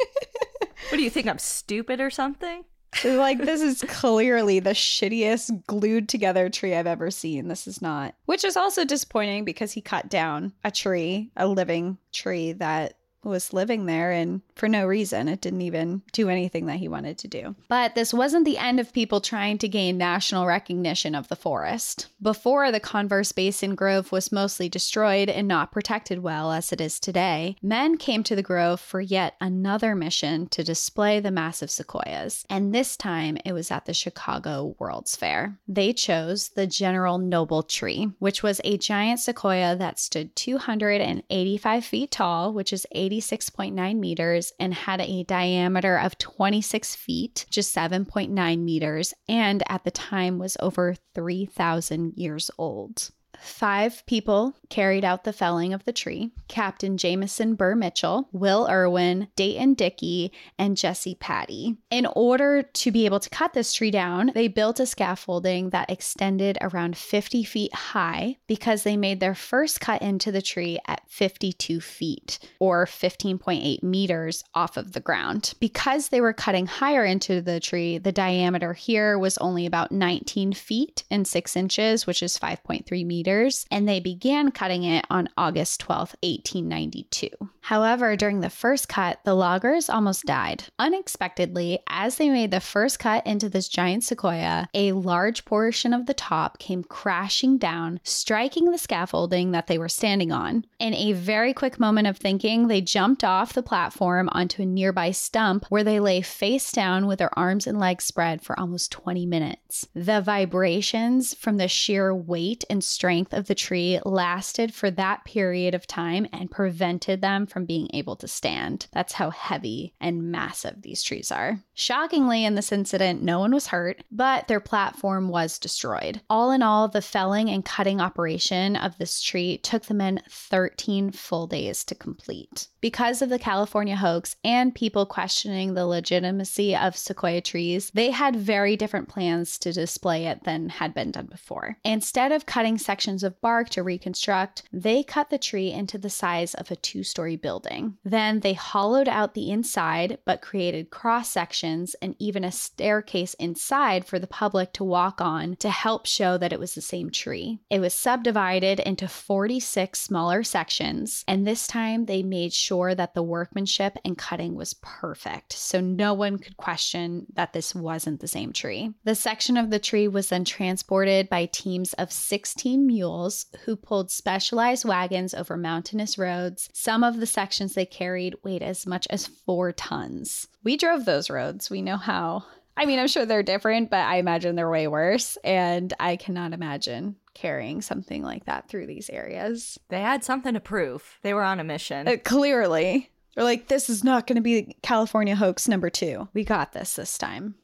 what 0.90 0.98
do 0.98 1.02
you 1.02 1.08
think? 1.08 1.26
I'm 1.26 1.38
stupid 1.38 2.00
or 2.00 2.10
something? 2.10 2.64
like 3.04 3.38
this 3.38 3.62
is 3.62 3.84
clearly 3.88 4.60
the 4.60 4.70
shittiest 4.70 5.64
glued 5.66 6.08
together 6.08 6.50
tree 6.50 6.74
I've 6.74 6.86
ever 6.86 7.10
seen. 7.10 7.48
This 7.48 7.66
is 7.66 7.80
not. 7.80 8.14
Which 8.26 8.44
is 8.44 8.56
also 8.56 8.84
disappointing 8.84 9.44
because 9.44 9.72
he 9.72 9.80
cut 9.80 10.08
down 10.08 10.52
a 10.64 10.70
tree, 10.70 11.30
a 11.36 11.46
living 11.46 11.98
tree 12.12 12.52
that 12.54 12.94
was 13.22 13.52
living 13.52 13.86
there 13.86 14.12
and 14.12 14.40
for 14.54 14.68
no 14.68 14.86
reason. 14.86 15.28
It 15.28 15.40
didn't 15.40 15.62
even 15.62 16.02
do 16.12 16.28
anything 16.28 16.66
that 16.66 16.78
he 16.78 16.88
wanted 16.88 17.18
to 17.18 17.28
do. 17.28 17.54
But 17.68 17.94
this 17.94 18.14
wasn't 18.14 18.44
the 18.44 18.58
end 18.58 18.80
of 18.80 18.92
people 18.92 19.20
trying 19.20 19.58
to 19.58 19.68
gain 19.68 19.98
national 19.98 20.46
recognition 20.46 21.14
of 21.14 21.28
the 21.28 21.36
forest. 21.36 22.08
Before 22.20 22.70
the 22.72 22.80
Converse 22.80 23.32
Basin 23.32 23.74
Grove 23.74 24.12
was 24.12 24.32
mostly 24.32 24.68
destroyed 24.68 25.28
and 25.28 25.46
not 25.46 25.72
protected 25.72 26.20
well 26.20 26.52
as 26.52 26.72
it 26.72 26.80
is 26.80 26.98
today, 26.98 27.56
men 27.62 27.96
came 27.96 28.22
to 28.24 28.36
the 28.36 28.42
grove 28.42 28.80
for 28.80 29.00
yet 29.00 29.34
another 29.40 29.94
mission 29.94 30.48
to 30.48 30.64
display 30.64 31.20
the 31.20 31.30
massive 31.30 31.70
sequoias. 31.70 32.44
And 32.48 32.74
this 32.74 32.96
time 32.96 33.38
it 33.44 33.52
was 33.52 33.70
at 33.70 33.86
the 33.86 33.94
Chicago 33.94 34.76
World's 34.78 35.16
Fair. 35.16 35.58
They 35.68 35.92
chose 35.92 36.50
the 36.50 36.66
General 36.66 37.18
Noble 37.18 37.62
tree, 37.62 38.10
which 38.18 38.42
was 38.42 38.60
a 38.64 38.78
giant 38.78 39.20
sequoia 39.20 39.76
that 39.76 39.98
stood 39.98 40.34
285 40.36 41.84
feet 41.84 42.10
tall, 42.10 42.52
which 42.52 42.72
is 42.72 42.86
80 42.92 43.09
86.9 43.10 43.98
meters 43.98 44.52
and 44.58 44.72
had 44.72 45.00
a 45.00 45.24
diameter 45.24 45.98
of 45.98 46.18
26 46.18 46.94
feet, 46.96 47.46
just 47.50 47.74
7.9 47.74 48.58
meters, 48.60 49.14
and 49.28 49.62
at 49.68 49.84
the 49.84 49.90
time 49.90 50.38
was 50.38 50.56
over 50.60 50.94
3,000 51.14 52.14
years 52.16 52.50
old. 52.58 53.10
Five 53.40 54.04
people 54.06 54.54
carried 54.68 55.04
out 55.04 55.24
the 55.24 55.32
felling 55.32 55.72
of 55.72 55.84
the 55.84 55.92
tree 55.92 56.30
Captain 56.48 56.96
Jameson 56.96 57.54
Burr 57.54 57.74
Mitchell, 57.74 58.28
Will 58.32 58.68
Irwin, 58.68 59.28
Dayton 59.36 59.74
Dickey, 59.74 60.32
and 60.58 60.76
Jesse 60.76 61.14
Patty. 61.14 61.76
In 61.90 62.06
order 62.14 62.62
to 62.62 62.90
be 62.90 63.06
able 63.06 63.20
to 63.20 63.30
cut 63.30 63.52
this 63.52 63.72
tree 63.72 63.90
down, 63.90 64.32
they 64.34 64.48
built 64.48 64.80
a 64.80 64.86
scaffolding 64.86 65.70
that 65.70 65.90
extended 65.90 66.58
around 66.60 66.96
50 66.96 67.44
feet 67.44 67.74
high 67.74 68.36
because 68.46 68.82
they 68.82 68.96
made 68.96 69.20
their 69.20 69.34
first 69.34 69.80
cut 69.80 70.02
into 70.02 70.30
the 70.30 70.42
tree 70.42 70.78
at 70.86 71.02
52 71.08 71.80
feet 71.80 72.38
or 72.58 72.84
15.8 72.84 73.82
meters 73.82 74.44
off 74.54 74.76
of 74.76 74.92
the 74.92 75.00
ground. 75.00 75.54
Because 75.60 76.08
they 76.08 76.20
were 76.20 76.32
cutting 76.32 76.66
higher 76.66 77.04
into 77.04 77.40
the 77.40 77.60
tree, 77.60 77.98
the 77.98 78.12
diameter 78.12 78.74
here 78.74 79.18
was 79.18 79.38
only 79.38 79.66
about 79.66 79.92
19 79.92 80.52
feet 80.52 81.04
and 81.10 81.26
6 81.26 81.56
inches, 81.56 82.06
which 82.06 82.22
is 82.22 82.38
5.3 82.38 83.06
meters 83.06 83.29
meters, 83.30 83.66
and 83.70 83.88
they 83.88 84.00
began 84.00 84.50
cutting 84.50 84.84
it 84.84 85.04
on 85.10 85.28
August 85.36 85.80
12, 85.80 86.16
1892. 86.22 87.28
However, 87.62 88.16
during 88.16 88.40
the 88.40 88.50
first 88.50 88.88
cut, 88.88 89.20
the 89.24 89.34
loggers 89.34 89.88
almost 89.88 90.24
died. 90.24 90.64
Unexpectedly, 90.78 91.80
as 91.88 92.16
they 92.16 92.28
made 92.28 92.50
the 92.50 92.60
first 92.60 92.98
cut 92.98 93.24
into 93.26 93.48
this 93.48 93.68
giant 93.68 94.02
sequoia, 94.02 94.68
a 94.74 94.92
large 94.92 95.44
portion 95.44 95.92
of 95.92 96.06
the 96.06 96.14
top 96.14 96.58
came 96.58 96.82
crashing 96.82 97.58
down, 97.58 98.00
striking 98.02 98.70
the 98.70 98.78
scaffolding 98.78 99.52
that 99.52 99.66
they 99.66 99.78
were 99.78 99.88
standing 99.88 100.32
on. 100.32 100.64
In 100.78 100.94
a 100.94 101.12
very 101.12 101.52
quick 101.52 101.78
moment 101.78 102.06
of 102.06 102.16
thinking, 102.16 102.66
they 102.66 102.80
jumped 102.80 103.22
off 103.22 103.52
the 103.52 103.62
platform 103.62 104.28
onto 104.32 104.62
a 104.62 104.66
nearby 104.66 105.10
stump 105.10 105.66
where 105.68 105.84
they 105.84 106.00
lay 106.00 106.22
face 106.22 106.72
down 106.72 107.06
with 107.06 107.18
their 107.18 107.38
arms 107.38 107.66
and 107.66 107.78
legs 107.78 108.04
spread 108.04 108.42
for 108.42 108.58
almost 108.58 108.90
20 108.90 109.26
minutes. 109.26 109.86
The 109.94 110.20
vibrations 110.20 111.34
from 111.34 111.58
the 111.58 111.68
sheer 111.68 112.14
weight 112.14 112.64
and 112.70 112.82
strength 112.82 113.32
of 113.32 113.46
the 113.46 113.54
tree 113.54 114.00
lasted 114.04 114.74
for 114.74 114.90
that 114.92 115.24
period 115.24 115.74
of 115.74 115.86
time 115.86 116.26
and 116.32 116.50
prevented 116.50 117.20
them 117.20 117.46
from 117.50 117.66
being 117.66 117.88
able 117.92 118.16
to 118.16 118.28
stand. 118.28 118.86
That's 118.92 119.14
how 119.14 119.30
heavy 119.30 119.94
and 120.00 120.30
massive 120.30 120.82
these 120.82 121.02
trees 121.02 121.30
are. 121.32 121.60
Shockingly, 121.74 122.44
in 122.44 122.54
this 122.54 122.72
incident, 122.72 123.22
no 123.22 123.38
one 123.38 123.52
was 123.52 123.68
hurt, 123.68 124.02
but 124.10 124.48
their 124.48 124.60
platform 124.60 125.28
was 125.28 125.58
destroyed. 125.58 126.20
All 126.30 126.50
in 126.50 126.62
all, 126.62 126.88
the 126.88 127.02
felling 127.02 127.50
and 127.50 127.64
cutting 127.64 128.00
operation 128.00 128.76
of 128.76 128.96
this 128.98 129.20
tree 129.20 129.58
took 129.58 129.84
the 129.84 129.94
men 129.94 130.22
13 130.28 131.10
full 131.10 131.46
days 131.46 131.84
to 131.84 131.94
complete. 131.94 132.68
Because 132.80 133.20
of 133.20 133.28
the 133.28 133.38
California 133.38 133.96
hoax 133.96 134.36
and 134.44 134.74
people 134.74 135.04
questioning 135.04 135.74
the 135.74 135.86
legitimacy 135.86 136.74
of 136.74 136.96
sequoia 136.96 137.40
trees, 137.40 137.90
they 137.90 138.10
had 138.10 138.36
very 138.36 138.76
different 138.76 139.08
plans 139.08 139.58
to 139.58 139.72
display 139.72 140.26
it 140.26 140.44
than 140.44 140.68
had 140.68 140.94
been 140.94 141.10
done 141.10 141.26
before. 141.26 141.76
Instead 141.84 142.32
of 142.32 142.46
cutting 142.46 142.78
sections 142.78 143.22
of 143.22 143.40
bark 143.40 143.68
to 143.70 143.82
reconstruct, 143.82 144.62
they 144.72 145.02
cut 145.02 145.30
the 145.30 145.38
tree 145.38 145.70
into 145.70 145.98
the 145.98 146.10
size 146.10 146.54
of 146.54 146.70
a 146.70 146.76
two 146.76 147.02
story 147.02 147.36
building. 147.42 147.96
Then 148.04 148.40
they 148.40 148.54
hollowed 148.54 149.08
out 149.08 149.34
the 149.34 149.50
inside, 149.50 150.18
but 150.24 150.42
created 150.42 150.90
cross 150.90 151.30
sections 151.30 151.94
and 152.02 152.14
even 152.18 152.44
a 152.44 152.52
staircase 152.52 153.34
inside 153.34 154.04
for 154.04 154.18
the 154.18 154.26
public 154.26 154.72
to 154.74 154.84
walk 154.84 155.20
on 155.20 155.56
to 155.56 155.70
help 155.70 156.06
show 156.06 156.38
that 156.38 156.52
it 156.52 156.60
was 156.60 156.74
the 156.74 156.80
same 156.80 157.10
tree. 157.10 157.58
It 157.70 157.80
was 157.80 157.94
subdivided 157.94 158.80
into 158.80 159.08
46 159.08 159.98
smaller 159.98 160.42
sections, 160.42 161.24
and 161.26 161.46
this 161.46 161.66
time 161.66 162.06
they 162.06 162.22
made 162.22 162.52
sure 162.52 162.94
that 162.94 163.14
the 163.14 163.22
workmanship 163.22 163.96
and 164.04 164.16
cutting 164.16 164.54
was 164.54 164.74
perfect, 164.74 165.52
so 165.52 165.80
no 165.80 166.14
one 166.14 166.38
could 166.38 166.56
question 166.56 167.26
that 167.34 167.52
this 167.52 167.74
wasn't 167.74 168.20
the 168.20 168.28
same 168.28 168.52
tree. 168.52 168.92
The 169.04 169.14
section 169.14 169.56
of 169.56 169.70
the 169.70 169.78
tree 169.78 170.08
was 170.08 170.28
then 170.28 170.44
transported 170.44 171.28
by 171.28 171.46
teams 171.46 171.92
of 171.94 172.12
16 172.12 172.86
mules 172.86 173.46
who 173.64 173.76
pulled 173.76 174.10
specialized 174.10 174.84
wagons 174.84 175.34
over 175.34 175.56
mountainous 175.56 176.18
roads. 176.18 176.68
Some 176.72 177.04
of 177.04 177.20
the 177.20 177.26
sections 177.30 177.74
they 177.74 177.86
carried 177.86 178.34
weighed 178.42 178.62
as 178.62 178.86
much 178.86 179.06
as 179.10 179.26
four 179.26 179.72
tons. 179.72 180.48
We 180.64 180.76
drove 180.76 181.04
those 181.04 181.30
roads. 181.30 181.70
We 181.70 181.82
know 181.82 181.96
how 181.96 182.44
I 182.76 182.86
mean, 182.86 182.98
I'm 182.98 183.08
sure 183.08 183.26
they're 183.26 183.42
different, 183.42 183.90
but 183.90 184.06
I 184.06 184.16
imagine 184.16 184.56
they're 184.56 184.70
way 184.70 184.88
worse. 184.88 185.36
And 185.44 185.92
I 186.00 186.16
cannot 186.16 186.54
imagine 186.54 187.16
carrying 187.34 187.82
something 187.82 188.22
like 188.22 188.46
that 188.46 188.68
through 188.68 188.86
these 188.86 189.10
areas. 189.10 189.78
They 189.90 190.00
had 190.00 190.24
something 190.24 190.54
to 190.54 190.60
prove. 190.60 191.18
They 191.22 191.34
were 191.34 191.42
on 191.42 191.60
a 191.60 191.64
mission. 191.64 192.08
Uh, 192.08 192.16
clearly. 192.24 193.10
They're 193.34 193.44
like, 193.44 193.68
this 193.68 193.90
is 193.90 194.02
not 194.02 194.26
going 194.26 194.36
to 194.36 194.42
be 194.42 194.76
California 194.82 195.36
hoax 195.36 195.68
number 195.68 195.90
two. 195.90 196.28
We 196.32 196.44
got 196.44 196.72
this 196.72 196.94
this 196.94 197.18
time. 197.18 197.56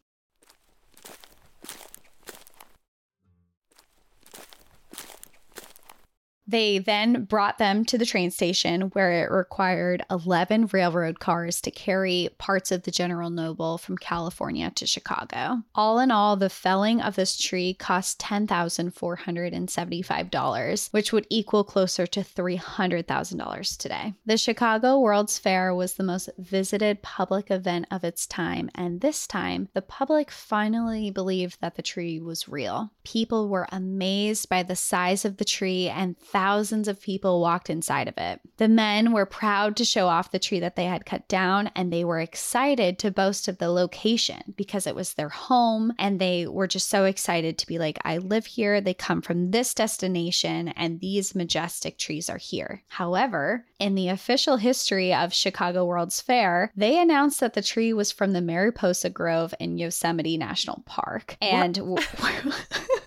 They 6.48 6.78
then 6.78 7.24
brought 7.24 7.58
them 7.58 7.84
to 7.86 7.98
the 7.98 8.06
train 8.06 8.30
station 8.30 8.82
where 8.92 9.24
it 9.24 9.32
required 9.32 10.04
11 10.10 10.68
railroad 10.72 11.18
cars 11.18 11.60
to 11.62 11.72
carry 11.72 12.28
parts 12.38 12.70
of 12.70 12.84
the 12.84 12.92
General 12.92 13.30
Noble 13.30 13.78
from 13.78 13.98
California 13.98 14.70
to 14.76 14.86
Chicago. 14.86 15.62
All 15.74 15.98
in 15.98 16.12
all, 16.12 16.36
the 16.36 16.48
felling 16.48 17.00
of 17.00 17.16
this 17.16 17.36
tree 17.36 17.74
cost 17.74 18.20
$10,475, 18.20 20.92
which 20.92 21.12
would 21.12 21.26
equal 21.30 21.64
closer 21.64 22.06
to 22.06 22.20
$300,000 22.20 23.76
today. 23.76 24.14
The 24.24 24.38
Chicago 24.38 25.00
World's 25.00 25.38
Fair 25.38 25.74
was 25.74 25.94
the 25.94 26.04
most 26.04 26.30
visited 26.38 27.02
public 27.02 27.50
event 27.50 27.86
of 27.90 28.04
its 28.04 28.24
time, 28.26 28.70
and 28.74 29.00
this 29.00 29.26
time, 29.26 29.68
the 29.74 29.82
public 29.82 30.30
finally 30.30 31.10
believed 31.10 31.60
that 31.60 31.74
the 31.74 31.82
tree 31.82 32.20
was 32.20 32.48
real. 32.48 32.92
People 33.04 33.48
were 33.48 33.66
amazed 33.72 34.48
by 34.48 34.62
the 34.62 34.76
size 34.76 35.24
of 35.24 35.38
the 35.38 35.44
tree 35.44 35.88
and 35.88 36.16
thousands 36.36 36.86
of 36.86 37.00
people 37.00 37.40
walked 37.40 37.70
inside 37.70 38.08
of 38.08 38.18
it. 38.18 38.42
The 38.58 38.68
men 38.68 39.12
were 39.12 39.24
proud 39.24 39.74
to 39.76 39.86
show 39.86 40.06
off 40.06 40.32
the 40.32 40.38
tree 40.38 40.60
that 40.60 40.76
they 40.76 40.84
had 40.84 41.06
cut 41.06 41.26
down, 41.28 41.70
and 41.74 41.90
they 41.90 42.04
were 42.04 42.20
excited 42.20 42.98
to 42.98 43.10
boast 43.10 43.48
of 43.48 43.56
the 43.56 43.70
location 43.70 44.52
because 44.54 44.86
it 44.86 44.94
was 44.94 45.14
their 45.14 45.30
home. 45.30 45.94
And 45.98 46.20
they 46.20 46.46
were 46.46 46.66
just 46.66 46.90
so 46.90 47.06
excited 47.06 47.56
to 47.56 47.66
be 47.66 47.78
like, 47.78 47.98
I 48.04 48.18
live 48.18 48.44
here. 48.44 48.82
They 48.82 48.92
come 48.92 49.22
from 49.22 49.50
this 49.50 49.72
destination, 49.72 50.68
and 50.68 51.00
these 51.00 51.34
majestic 51.34 51.96
trees 51.96 52.28
are 52.28 52.36
here. 52.36 52.82
However, 52.88 53.64
in 53.78 53.94
the 53.94 54.10
official 54.10 54.58
history 54.58 55.14
of 55.14 55.32
Chicago 55.32 55.86
World's 55.86 56.20
Fair, 56.20 56.70
they 56.76 57.00
announced 57.00 57.40
that 57.40 57.54
the 57.54 57.62
tree 57.62 57.94
was 57.94 58.12
from 58.12 58.34
the 58.34 58.42
Mariposa 58.42 59.08
Grove 59.08 59.54
in 59.58 59.78
Yosemite 59.78 60.36
National 60.36 60.82
Park. 60.84 61.38
And 61.40 61.78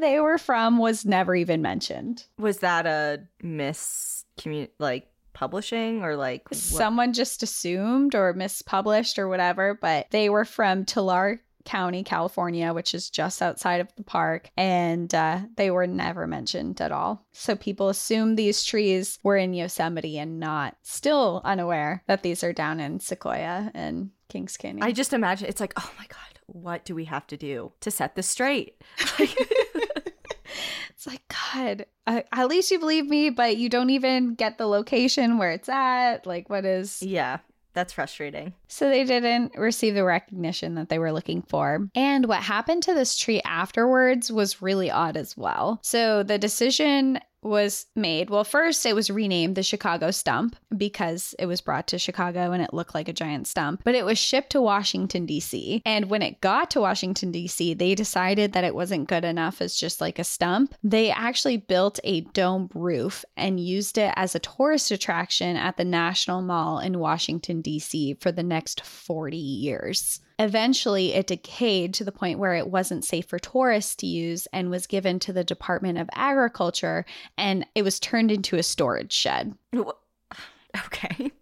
they 0.00 0.20
were 0.20 0.38
from 0.38 0.78
was 0.78 1.04
never 1.04 1.34
even 1.34 1.62
mentioned. 1.62 2.24
Was 2.38 2.58
that 2.58 2.86
a 2.86 3.22
miscommun 3.42 4.68
like 4.78 5.08
publishing 5.32 6.02
or 6.02 6.16
like 6.16 6.50
what? 6.50 6.58
Someone 6.58 7.12
just 7.12 7.42
assumed 7.42 8.14
or 8.14 8.34
mispublished 8.34 9.18
or 9.18 9.28
whatever, 9.28 9.78
but 9.80 10.06
they 10.10 10.28
were 10.28 10.44
from 10.44 10.84
Tulare 10.84 11.40
County, 11.64 12.02
California, 12.02 12.72
which 12.72 12.94
is 12.94 13.10
just 13.10 13.42
outside 13.42 13.80
of 13.80 13.88
the 13.96 14.02
park, 14.02 14.50
and 14.56 15.14
uh, 15.14 15.40
they 15.56 15.70
were 15.70 15.86
never 15.86 16.26
mentioned 16.26 16.80
at 16.80 16.90
all. 16.90 17.26
So 17.32 17.54
people 17.54 17.88
assume 17.90 18.34
these 18.34 18.64
trees 18.64 19.18
were 19.22 19.36
in 19.36 19.52
Yosemite 19.52 20.18
and 20.18 20.40
not 20.40 20.76
still 20.82 21.42
unaware 21.44 22.02
that 22.06 22.22
these 22.22 22.42
are 22.42 22.52
down 22.52 22.80
in 22.80 22.98
Sequoia 22.98 23.70
and 23.74 24.10
Kings 24.30 24.56
Canyon. 24.56 24.82
I 24.82 24.92
just 24.92 25.12
imagine 25.12 25.48
it's 25.48 25.60
like, 25.60 25.74
oh 25.76 25.90
my 25.98 26.06
god, 26.06 26.40
what 26.46 26.84
do 26.84 26.94
we 26.94 27.04
have 27.04 27.26
to 27.26 27.36
do 27.36 27.72
to 27.80 27.90
set 27.90 28.14
this 28.14 28.28
straight? 28.28 28.80
it's 31.00 31.06
like 31.06 31.22
god 31.54 31.86
uh, 32.06 32.20
at 32.32 32.48
least 32.48 32.70
you 32.70 32.78
believe 32.78 33.06
me 33.06 33.30
but 33.30 33.56
you 33.56 33.70
don't 33.70 33.88
even 33.88 34.34
get 34.34 34.58
the 34.58 34.66
location 34.66 35.38
where 35.38 35.50
it's 35.50 35.68
at 35.68 36.26
like 36.26 36.50
what 36.50 36.64
is 36.66 37.02
yeah, 37.02 37.38
that's 37.72 37.92
frustrating. 37.94 38.52
so 38.68 38.88
they 38.88 39.04
didn't 39.04 39.56
receive 39.56 39.94
the 39.94 40.04
recognition 40.04 40.74
that 40.74 40.90
they 40.90 40.98
were 40.98 41.12
looking 41.12 41.40
for 41.40 41.88
and 41.94 42.26
what 42.26 42.42
happened 42.42 42.82
to 42.82 42.92
this 42.92 43.16
tree 43.16 43.40
afterwards 43.46 44.30
was 44.30 44.60
really 44.60 44.90
odd 44.90 45.16
as 45.16 45.36
well 45.36 45.78
so 45.82 46.22
the 46.22 46.36
decision 46.38 47.18
was 47.42 47.86
made. 47.96 48.30
Well 48.30 48.44
first 48.44 48.84
it 48.86 48.94
was 48.94 49.10
renamed 49.10 49.56
the 49.56 49.62
chicago 49.62 50.10
stump 50.10 50.56
because 50.76 51.34
it 51.38 51.46
was 51.46 51.60
brought 51.60 51.86
to 51.88 51.98
chicago 51.98 52.52
and 52.52 52.62
it 52.62 52.74
looked 52.74 52.94
like 52.94 53.08
a 53.08 53.12
giant 53.12 53.46
stump 53.46 53.82
but 53.84 53.94
it 53.94 54.04
was 54.04 54.18
shipped 54.18 54.50
to 54.50 54.60
washington 54.60 55.26
d.c 55.26 55.82
and 55.84 56.10
when 56.10 56.22
it 56.22 56.40
got 56.40 56.70
to 56.70 56.80
washington 56.80 57.30
d.c 57.30 57.74
they 57.74 57.94
decided 57.94 58.52
that 58.52 58.64
it 58.64 58.74
wasn't 58.74 59.08
good 59.08 59.24
enough 59.24 59.60
as 59.60 59.76
just 59.76 60.00
like 60.00 60.18
a 60.18 60.24
stump. 60.24 60.74
They 60.82 61.10
actually 61.10 61.56
built 61.56 62.00
a 62.04 62.22
dome 62.22 62.70
roof 62.74 63.24
and 63.36 63.60
used 63.60 63.98
it 63.98 64.12
as 64.16 64.34
a 64.34 64.40
tourist 64.40 64.90
attraction 64.90 65.56
at 65.56 65.76
the 65.76 65.84
national 65.84 66.42
mall 66.42 66.78
in 66.78 66.98
washington 66.98 67.60
d.c 67.60 68.14
for 68.20 68.32
the 68.32 68.42
next 68.42 68.82
40 68.82 69.36
years 69.36 70.20
Eventually, 70.40 71.12
it 71.12 71.26
decayed 71.26 71.92
to 71.94 72.04
the 72.04 72.12
point 72.12 72.38
where 72.38 72.54
it 72.54 72.68
wasn't 72.68 73.04
safe 73.04 73.26
for 73.26 73.38
tourists 73.38 73.94
to 73.96 74.06
use 74.06 74.48
and 74.54 74.70
was 74.70 74.86
given 74.86 75.18
to 75.18 75.34
the 75.34 75.44
Department 75.44 75.98
of 75.98 76.08
Agriculture 76.14 77.04
and 77.36 77.66
it 77.74 77.82
was 77.82 78.00
turned 78.00 78.30
into 78.30 78.56
a 78.56 78.62
storage 78.62 79.12
shed. 79.12 79.54
Okay. 80.86 81.32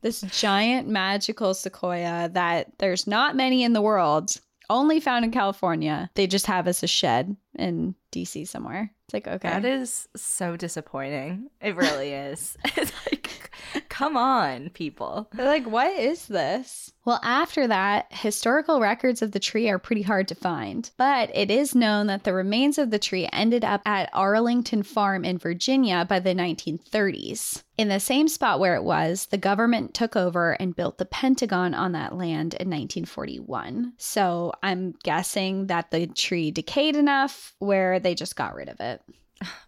This 0.00 0.22
giant 0.22 0.88
magical 0.88 1.52
sequoia 1.52 2.30
that 2.32 2.72
there's 2.78 3.06
not 3.06 3.36
many 3.36 3.62
in 3.62 3.74
the 3.74 3.82
world, 3.82 4.30
only 4.70 5.00
found 5.00 5.24
in 5.24 5.30
California. 5.30 6.10
They 6.14 6.26
just 6.26 6.46
have 6.46 6.66
as 6.66 6.82
a 6.82 6.86
shed 6.86 7.36
in 7.58 7.94
DC 8.12 8.48
somewhere. 8.48 8.90
It's 9.04 9.14
like, 9.14 9.28
okay. 9.28 9.48
That 9.48 9.64
is 9.64 10.08
so 10.16 10.56
disappointing. 10.56 11.50
It 11.60 11.76
really 11.76 12.12
is. 12.12 12.56
it's 12.64 12.92
like, 13.06 13.15
come 13.88 14.16
on, 14.16 14.70
people. 14.70 15.28
They're 15.32 15.46
like, 15.46 15.66
what 15.66 15.98
is 15.98 16.26
this? 16.26 16.92
Well, 17.04 17.20
after 17.22 17.68
that, 17.68 18.06
historical 18.10 18.80
records 18.80 19.22
of 19.22 19.30
the 19.30 19.38
tree 19.38 19.68
are 19.68 19.78
pretty 19.78 20.02
hard 20.02 20.26
to 20.28 20.34
find, 20.34 20.90
but 20.96 21.30
it 21.34 21.52
is 21.52 21.74
known 21.74 22.08
that 22.08 22.24
the 22.24 22.34
remains 22.34 22.78
of 22.78 22.90
the 22.90 22.98
tree 22.98 23.28
ended 23.32 23.64
up 23.64 23.80
at 23.86 24.10
Arlington 24.12 24.82
Farm 24.82 25.24
in 25.24 25.38
Virginia 25.38 26.04
by 26.08 26.18
the 26.18 26.34
1930s. 26.34 27.62
In 27.78 27.88
the 27.88 28.00
same 28.00 28.26
spot 28.26 28.58
where 28.58 28.74
it 28.74 28.82
was, 28.82 29.26
the 29.26 29.38
government 29.38 29.94
took 29.94 30.16
over 30.16 30.52
and 30.52 30.74
built 30.74 30.98
the 30.98 31.04
Pentagon 31.04 31.74
on 31.74 31.92
that 31.92 32.16
land 32.16 32.54
in 32.54 32.68
1941. 32.68 33.92
So 33.98 34.52
I'm 34.62 34.94
guessing 35.04 35.68
that 35.68 35.92
the 35.92 36.08
tree 36.08 36.50
decayed 36.50 36.96
enough 36.96 37.54
where 37.60 38.00
they 38.00 38.16
just 38.16 38.34
got 38.34 38.54
rid 38.54 38.68
of 38.68 38.80
it. 38.80 39.02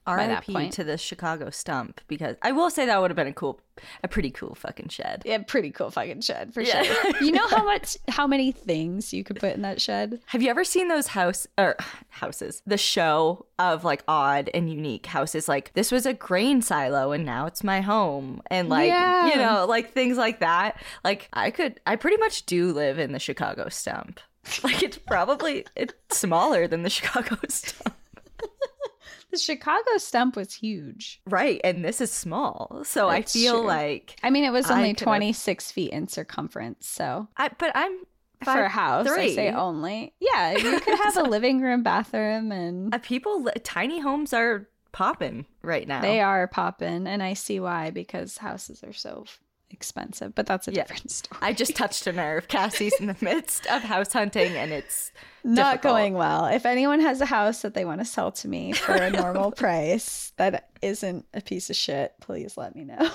RIP 0.06 0.70
to 0.72 0.84
the 0.84 0.96
Chicago 0.96 1.50
stump 1.50 2.00
because 2.08 2.36
I 2.42 2.52
will 2.52 2.70
say 2.70 2.86
that 2.86 3.00
would 3.00 3.10
have 3.10 3.16
been 3.16 3.26
a 3.26 3.32
cool, 3.34 3.60
a 4.02 4.08
pretty 4.08 4.30
cool 4.30 4.54
fucking 4.54 4.88
shed. 4.88 5.22
Yeah, 5.26 5.38
pretty 5.46 5.70
cool 5.70 5.90
fucking 5.90 6.22
shed 6.22 6.54
for 6.54 6.62
Yeah. 6.62 6.82
sure. 6.82 7.22
you 7.22 7.32
know 7.32 7.46
how 7.48 7.62
much, 7.66 7.98
how 8.08 8.26
many 8.26 8.50
things 8.50 9.12
you 9.12 9.22
could 9.22 9.38
put 9.38 9.54
in 9.54 9.62
that 9.62 9.80
shed? 9.80 10.20
Have 10.26 10.40
you 10.40 10.48
ever 10.48 10.64
seen 10.64 10.88
those 10.88 11.08
house 11.08 11.46
or 11.58 11.76
houses? 12.08 12.62
The 12.66 12.78
show 12.78 13.44
of 13.58 13.84
like 13.84 14.02
odd 14.08 14.48
and 14.54 14.70
unique 14.70 15.04
houses. 15.06 15.48
Like 15.48 15.74
this 15.74 15.92
was 15.92 16.06
a 16.06 16.14
grain 16.14 16.62
silo 16.62 17.12
and 17.12 17.26
now 17.26 17.44
it's 17.44 17.62
my 17.62 17.82
home, 17.82 18.40
and 18.50 18.70
like 18.70 18.88
Yeah. 18.88 19.28
you 19.28 19.36
know, 19.36 19.66
like 19.68 19.92
things 19.92 20.16
like 20.16 20.40
that. 20.40 20.80
Like 21.04 21.28
I 21.34 21.50
could, 21.50 21.78
I 21.86 21.96
pretty 21.96 22.16
much 22.16 22.46
do 22.46 22.72
live 22.72 22.98
in 22.98 23.12
the 23.12 23.18
Chicago 23.18 23.68
stump. 23.68 24.20
Like 24.64 24.82
it's 24.82 24.96
probably 24.96 25.66
it's 25.76 25.92
smaller 26.10 26.66
than 26.66 26.82
the 26.82 26.88
Chicago 26.98 27.36
stump, 27.50 27.94
The 29.38 29.44
Chicago 29.44 29.96
stump 29.98 30.36
was 30.36 30.52
huge. 30.54 31.20
right? 31.26 31.60
And 31.64 31.84
this 31.84 32.00
is 32.00 32.10
small, 32.10 32.82
so 32.84 33.08
That's 33.08 33.34
I 33.34 33.38
feel 33.38 33.58
true. 33.58 33.66
like 33.66 34.16
I 34.22 34.30
mean, 34.30 34.44
it 34.44 34.50
was 34.50 34.70
only 34.70 34.94
26 34.94 35.70
feet 35.72 35.90
in 35.92 36.08
circumference. 36.08 36.86
So 36.86 37.28
I. 37.36 37.50
But 37.58 37.72
I'm 37.74 37.98
for 38.44 38.50
a 38.50 38.54
five- 38.68 38.70
house, 38.70 39.08
I 39.08 39.34
say 39.34 39.50
only. 39.50 40.14
Yeah, 40.20 40.52
you 40.56 40.80
could 40.80 40.98
have 40.98 41.16
a 41.16 41.22
living 41.36 41.60
room, 41.60 41.82
bathroom, 41.82 42.52
and 42.52 42.94
Uh, 42.94 42.98
people, 42.98 43.42
li- 43.42 43.52
tiny 43.64 44.00
homes 44.00 44.32
are 44.32 44.68
popping 44.92 45.44
right 45.62 45.86
now. 45.88 46.00
they 46.00 46.20
are 46.20 46.46
popping. 46.48 47.06
And 47.06 47.22
I 47.22 47.34
see 47.34 47.58
why 47.60 47.90
because 47.90 48.38
houses 48.38 48.82
are 48.84 48.92
so 48.92 49.24
expensive. 49.70 50.34
But 50.34 50.46
that's 50.46 50.68
a 50.68 50.72
Yeah. 50.72 50.82
different 50.82 51.10
story. 51.10 51.38
I 51.42 51.52
just 51.52 51.76
touched 51.76 52.06
a 52.06 52.12
nerve. 52.12 52.48
Cassie's 52.48 52.94
in 53.00 53.06
the 53.06 53.16
midst 53.22 53.66
of 53.66 53.82
house 53.82 54.12
hunting, 54.12 54.56
and 54.56 54.72
it's 54.72 55.12
Not 55.44 55.74
difficult. 55.76 55.92
going 55.94 56.14
well. 56.14 56.46
If 56.46 56.66
anyone 56.66 57.00
has 57.00 57.20
a 57.20 57.26
house 57.26 57.62
that 57.62 57.74
they 57.74 57.84
want 57.84 58.00
to 58.00 58.04
sell 58.04 58.32
to 58.32 58.48
me 58.48 58.72
for 58.72 58.92
a 58.94 59.10
normal 59.22 59.52
price 59.52 60.32
that 60.36 60.70
isn't 60.82 61.26
a 61.34 61.40
piece 61.40 61.70
of 61.70 61.76
shit, 61.76 62.12
please 62.20 62.56
let 62.56 62.74
me 62.74 62.84
know. 62.84 63.10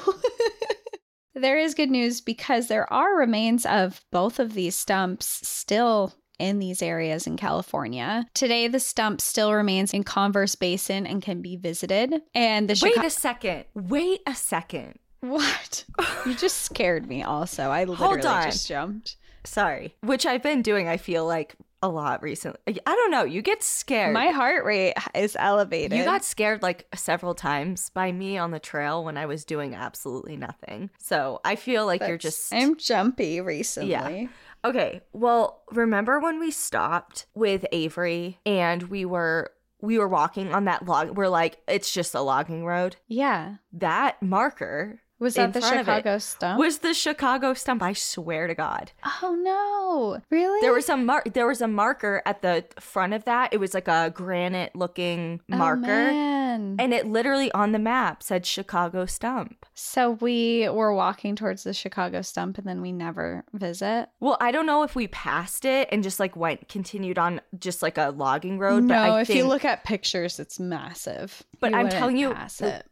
there 1.36 1.58
is 1.58 1.74
good 1.74 1.90
news 1.90 2.22
because 2.22 2.68
there 2.68 2.92
are 2.94 3.18
remains 3.18 3.66
of 3.66 4.02
both 4.12 4.40
of 4.40 4.54
these 4.54 4.76
stumps 4.76 5.48
still 5.48 6.14
in 6.40 6.60
these 6.60 6.82
areas 6.82 7.26
in 7.28 7.38
California. 7.38 8.26
Today, 8.34 8.68
the 8.68 8.80
stump 8.80 9.22
still 9.22 9.54
remains 9.54 9.94
in 9.94 10.04
Converse 10.04 10.56
Basin 10.56 11.06
and 11.08 11.22
can 11.22 11.42
be 11.42 11.56
visited. 11.56 12.22
And 12.34 12.68
the 12.70 12.80
Wait 12.84 12.98
a 13.04 13.10
second. 13.10 13.66
Wait 13.76 14.22
a 14.28 14.34
second. 14.36 14.98
What? 15.24 15.86
You 16.26 16.36
just 16.36 16.62
scared 16.62 17.08
me. 17.08 17.24
Also, 17.24 17.70
I 17.70 17.86
literally 17.86 18.22
just 18.22 18.68
jumped. 18.68 19.18
Sorry. 19.46 19.96
Which 20.02 20.26
I've 20.26 20.44
been 20.44 20.62
doing, 20.62 20.88
I 20.88 20.98
feel 20.98 21.26
like, 21.26 21.56
a 21.82 21.90
lot 21.90 22.24
recently. 22.24 22.80
I 22.86 22.96
don't 22.96 23.12
know. 23.12 23.26
You 23.26 23.42
get 23.42 23.62
scared. 23.62 24.14
My 24.14 24.28
heart 24.28 24.64
rate 24.64 24.94
is 25.14 25.36
elevated. 25.38 25.98
you 25.98 26.06
got 26.06 26.24
scared 26.24 26.62
like 26.62 26.88
several 26.96 27.36
times 27.36 27.90
by 27.90 28.12
me 28.12 28.38
on 28.38 28.52
the 28.52 28.60
trail 28.60 29.04
when 29.04 29.18
I 29.18 29.26
was 29.26 29.44
doing 29.44 29.76
absolutely 29.76 30.38
nothing. 30.38 30.90
So 30.98 31.42
I 31.44 31.58
feel 31.58 31.86
like 31.86 32.02
you're 32.08 32.18
just. 32.18 32.54
I'm 32.54 32.78
jumpy 32.78 33.42
recently. 33.42 33.92
Yeah. 33.92 34.28
Okay, 34.66 35.02
well, 35.12 35.64
remember 35.72 36.22
when 36.22 36.40
we 36.40 36.52
stopped 36.52 37.26
with 37.36 37.66
Avery 37.74 38.40
and 38.46 38.84
we 38.84 39.04
were 39.04 39.52
we 39.82 40.00
were 40.00 40.08
walking 40.08 40.54
on 40.54 40.64
that 40.64 40.86
log 40.86 41.18
we're 41.18 41.28
like 41.28 41.58
it's 41.68 41.92
just 41.92 42.16
a 42.16 42.22
logging 42.22 42.64
road. 42.64 42.96
Yeah. 43.08 43.56
That 43.74 44.24
marker 44.24 45.02
Was 45.24 45.34
that 45.36 45.54
the 45.54 45.62
front 45.62 45.76
of 45.80 45.88
it 45.88 45.92
Chicago 45.92 46.18
stump? 46.20 46.60
was 46.60 46.80
the 46.80 46.94
Chicago 46.94 47.54
stump, 47.54 47.82
I 47.82 47.94
swear 47.94 48.48
to 48.48 48.54
god. 48.54 48.92
oh 49.22 49.36
no. 49.42 50.22
Really? 50.30 50.62
There 50.62 50.74
was 50.74 50.90
a 50.90 50.98
mar- 50.98 51.24
there 51.34 51.48
was 51.48 51.62
a 51.62 51.68
marker 51.68 52.22
at 52.26 52.42
the 52.42 52.66
front 52.80 53.14
of 53.14 53.24
that. 53.26 53.54
It 53.54 53.60
was 53.60 53.74
like 53.74 53.88
a 53.88 54.12
granite 54.14 54.76
looking 54.76 55.42
Oh, 55.52 55.58
marker. 55.58 55.82
man. 55.88 56.76
and 56.80 56.94
it 56.94 57.08
literally 57.08 57.52
on 57.54 57.72
the 57.72 57.80
map 57.80 58.22
said 58.22 58.46
Chicago 58.46 59.06
stump. 59.06 59.66
So 59.74 60.12
we 60.12 60.68
were 60.70 60.94
walking 60.94 61.36
towards 61.36 61.64
the 61.64 61.74
Chicago 61.74 62.22
stump 62.22 62.58
and 62.58 62.68
then 62.68 62.82
we 62.82 62.92
never 62.92 63.44
visit. 63.54 64.10
Well, 64.20 64.38
I 64.40 64.52
don't 64.52 64.66
know 64.66 64.84
if 64.84 64.96
we 64.96 65.08
passed 65.08 65.66
it 65.66 65.88
and 65.92 66.04
just 66.04 66.20
like 66.20 66.36
went 66.36 66.68
continued 66.70 67.18
on 67.18 67.42
just 67.58 67.82
like 67.82 67.98
a 67.98 68.10
logging 68.10 68.60
road. 68.60 68.84
no, 68.84 68.96
but 68.96 69.10
I 69.12 69.22
if 69.22 69.28
think, 69.28 69.38
you 69.38 69.46
look 69.48 69.66
at 69.66 69.84
pictures, 69.84 70.40
it's 70.40 70.60
massive. 70.60 71.44
but 71.60 71.72
You 71.72 71.78
I'm 71.78 71.90
telling 71.90 72.18
you, 72.18 72.36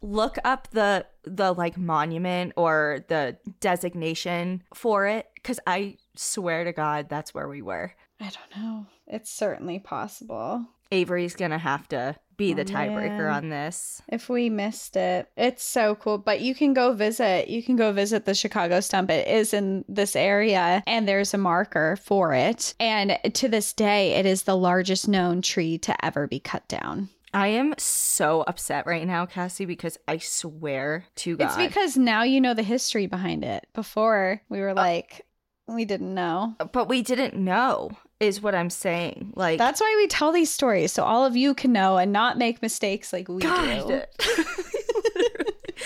look 0.02 0.38
up 0.44 0.68
the 0.72 1.06
the 1.24 1.54
like 1.54 1.78
monument 1.78 2.54
or 2.56 3.06
the 3.08 3.38
designation 3.60 4.64
for 4.74 5.08
it 5.08 5.28
because 5.36 5.60
I 5.66 5.98
swear 6.16 6.64
to 6.64 6.72
God 6.74 7.10
that's 7.10 7.34
where 7.34 7.48
we 7.48 7.62
were. 7.62 7.94
I 8.20 8.30
don't 8.30 8.64
know. 8.64 8.86
It's 9.08 9.32
certainly 9.32 9.80
possible. 9.80 10.66
Avery's 10.92 11.36
gonna 11.36 11.58
have 11.58 11.88
to 11.90 12.16
be 12.38 12.54
the 12.54 12.62
Oh, 12.64 12.66
tiebreaker 12.66 13.18
man. 13.28 13.30
on 13.44 13.50
this. 13.50 14.02
If 14.10 14.28
we 14.28 14.50
missed 14.50 14.96
it, 14.96 15.30
it's 15.38 15.64
so 15.64 15.96
cool. 15.96 16.18
But 16.18 16.42
you 16.42 16.54
can 16.54 16.74
go 16.74 16.94
visit. 16.94 17.48
You 17.50 17.64
can 17.64 17.76
go 17.76 17.92
visit 17.94 18.26
the 18.26 18.34
Chicago 18.34 18.80
stump. 18.82 19.10
It 19.10 19.28
is 19.28 19.54
in 19.54 19.86
this 19.88 20.16
area, 20.16 20.84
and 20.88 21.08
there's 21.08 21.34
a 21.34 21.38
marker 21.38 21.98
for 22.04 22.34
it. 22.34 22.74
And 22.80 23.18
to 23.36 23.48
this 23.48 23.74
day, 23.74 24.14
it 24.14 24.26
is 24.26 24.44
the 24.44 24.58
largest 24.58 25.08
known 25.08 25.42
tree 25.42 25.78
to 25.80 26.06
ever 26.06 26.28
be 26.28 26.40
cut 26.40 26.68
down. 26.68 27.10
I 27.34 27.48
am 27.48 27.74
so 27.78 28.42
upset 28.42 28.86
right 28.86 29.08
now, 29.08 29.26
Cassie, 29.26 29.66
because 29.66 29.98
I 30.08 30.18
swear 30.18 31.06
to 31.18 31.38
God. 31.38 31.46
It's 31.46 31.58
because 31.58 31.98
now 31.98 32.24
you 32.24 32.42
know 32.42 32.54
the 32.54 32.64
history 32.64 33.08
behind 33.08 33.44
it. 33.44 33.68
Before 33.74 34.42
we 34.50 34.60
were 34.60 34.72
oh. 34.72 34.74
like, 34.74 35.26
we 35.68 35.86
didn't 35.86 36.14
know. 36.14 36.56
but 36.72 36.90
we 36.90 37.02
didn't 37.02 37.36
know, 37.36 37.92
is 38.20 38.42
what 38.42 38.56
I'm 38.56 38.70
saying. 38.70 39.34
Like, 39.36 39.58
That's 39.58 39.80
why 39.80 39.94
we 39.98 40.08
tell 40.08 40.32
these 40.32 40.52
stories 40.52 40.92
so 40.92 41.04
all 41.04 41.26
of 41.26 41.36
you 41.36 41.54
can 41.54 41.72
know 41.72 41.98
and 41.98 42.12
not 42.12 42.38
make 42.38 42.62
mistakes 42.62 43.14
like 43.14 43.30
we 43.30 43.42
do. 43.42 43.48
God. 43.48 44.08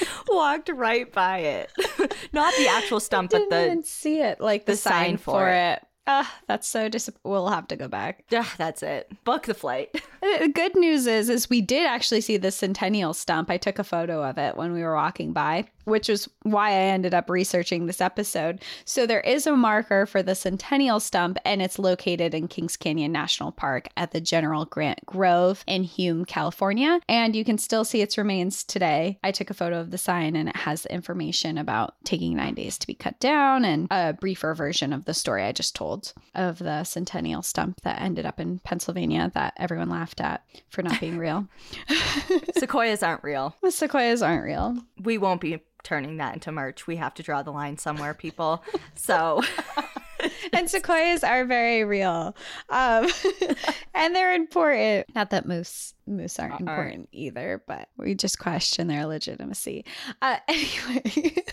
Walked 0.27 0.69
right 0.69 1.11
by 1.11 1.39
it. 1.39 1.71
Not 2.33 2.53
the 2.57 2.67
actual 2.67 2.99
stump, 2.99 3.31
but 3.31 3.37
Didn't 3.37 3.49
the. 3.51 3.65
even 3.65 3.83
see 3.83 4.19
it 4.19 4.41
like 4.41 4.65
the, 4.65 4.73
the 4.73 4.77
sign 4.77 4.91
sign, 4.91 5.17
for 5.17 5.31
for 5.31 5.49
it. 5.49 5.85
Ah, 6.07 6.31
that's 6.47 6.67
so 6.67 6.87
dis. 6.87 7.09
We'll 7.23 7.49
have 7.49 7.67
to 7.69 7.75
go 7.75 7.87
back. 7.87 8.23
Yeah, 8.29 8.45
that's 8.57 8.83
it. 8.83 9.11
Book 9.23 9.43
the 9.43 9.53
flight. 9.53 10.01
The 10.39 10.47
good 10.49 10.75
news 10.75 11.05
is, 11.05 11.29
is 11.29 11.51
we 11.51 11.61
did 11.61 11.85
actually 11.85 12.21
see 12.21 12.37
the 12.37 12.49
centennial 12.51 13.13
stump. 13.13 13.51
I 13.51 13.57
took 13.57 13.77
a 13.77 13.83
photo 13.83 14.23
of 14.23 14.39
it 14.39 14.57
when 14.57 14.73
we 14.73 14.81
were 14.81 14.95
walking 14.95 15.33
by, 15.33 15.65
which 15.85 16.09
is 16.09 16.29
why 16.43 16.69
I 16.69 16.73
ended 16.73 17.13
up 17.13 17.29
researching 17.29 17.85
this 17.85 18.01
episode. 18.01 18.61
So 18.83 19.05
there 19.05 19.21
is 19.21 19.47
a 19.47 19.55
marker 19.55 20.05
for 20.05 20.21
the 20.21 20.35
centennial 20.35 20.99
stump, 20.99 21.37
and 21.45 21.61
it's 21.61 21.79
located 21.79 22.33
in 22.33 22.47
Kings 22.47 22.77
Canyon 22.77 23.11
National 23.11 23.51
Park 23.51 23.87
at 23.97 24.11
the 24.11 24.21
General 24.21 24.65
Grant 24.65 25.05
Grove 25.05 25.63
in 25.67 25.83
Hume, 25.83 26.25
California, 26.25 26.99
and 27.07 27.35
you 27.35 27.45
can 27.45 27.57
still 27.57 27.85
see 27.85 28.01
its 28.01 28.17
remains 28.17 28.63
today. 28.63 29.19
I 29.23 29.31
took 29.31 29.49
a 29.49 29.53
photo 29.55 29.79
of 29.79 29.91
the 29.91 29.97
sign, 29.97 30.35
and 30.35 30.49
it 30.49 30.55
has 30.57 30.83
the 30.83 30.93
information 30.93 31.57
about 31.57 31.95
taking 32.03 32.35
nine 32.35 32.55
days 32.55 32.77
to 32.79 32.87
be 32.87 32.93
cut 32.93 33.19
down, 33.19 33.65
and 33.65 33.87
a 33.91 34.13
briefer 34.13 34.53
version 34.53 34.93
of 34.93 35.05
the 35.05 35.13
story 35.13 35.43
I 35.43 35.51
just 35.51 35.75
told 35.75 36.13
of 36.33 36.59
the 36.59 36.83
centennial 36.83 37.41
stump 37.41 37.81
that 37.81 38.01
ended 38.01 38.25
up 38.25 38.39
in 38.39 38.59
Pennsylvania 38.59 39.31
that 39.33 39.53
everyone 39.57 39.89
laughed 39.89 40.19
at 40.21 40.43
for 40.69 40.81
not 40.81 40.99
being 40.99 41.17
real. 41.17 41.47
Sequoias 42.57 43.03
aren't 43.03 43.23
real. 43.23 43.55
the 43.61 43.71
sequoias 43.71 44.21
aren't 44.21 44.43
real. 44.43 44.77
We 45.01 45.17
won't 45.17 45.41
be 45.41 45.61
turning 45.85 46.17
that 46.17 46.33
into 46.33 46.51
merch. 46.51 46.87
We 46.87 46.97
have 46.97 47.13
to 47.13 47.23
draw 47.23 47.41
the 47.43 47.51
line 47.51 47.77
somewhere, 47.77 48.13
people. 48.13 48.61
So, 48.95 49.41
And 50.53 50.69
sequoias 50.69 51.23
are 51.23 51.45
very 51.45 51.83
real. 51.83 52.35
Um, 52.69 53.09
and 53.93 54.15
they're 54.15 54.33
important. 54.33 55.07
Not 55.15 55.29
that 55.31 55.45
moose 55.45 55.93
moose 56.07 56.39
aren't 56.39 56.53
Aren't. 56.53 56.69
important 56.69 57.09
either, 57.11 57.63
but 57.67 57.89
we 57.97 58.15
just 58.15 58.39
question 58.39 58.87
their 58.87 59.05
legitimacy. 59.05 59.85
Uh, 60.21 60.37
anyway. 60.47 61.43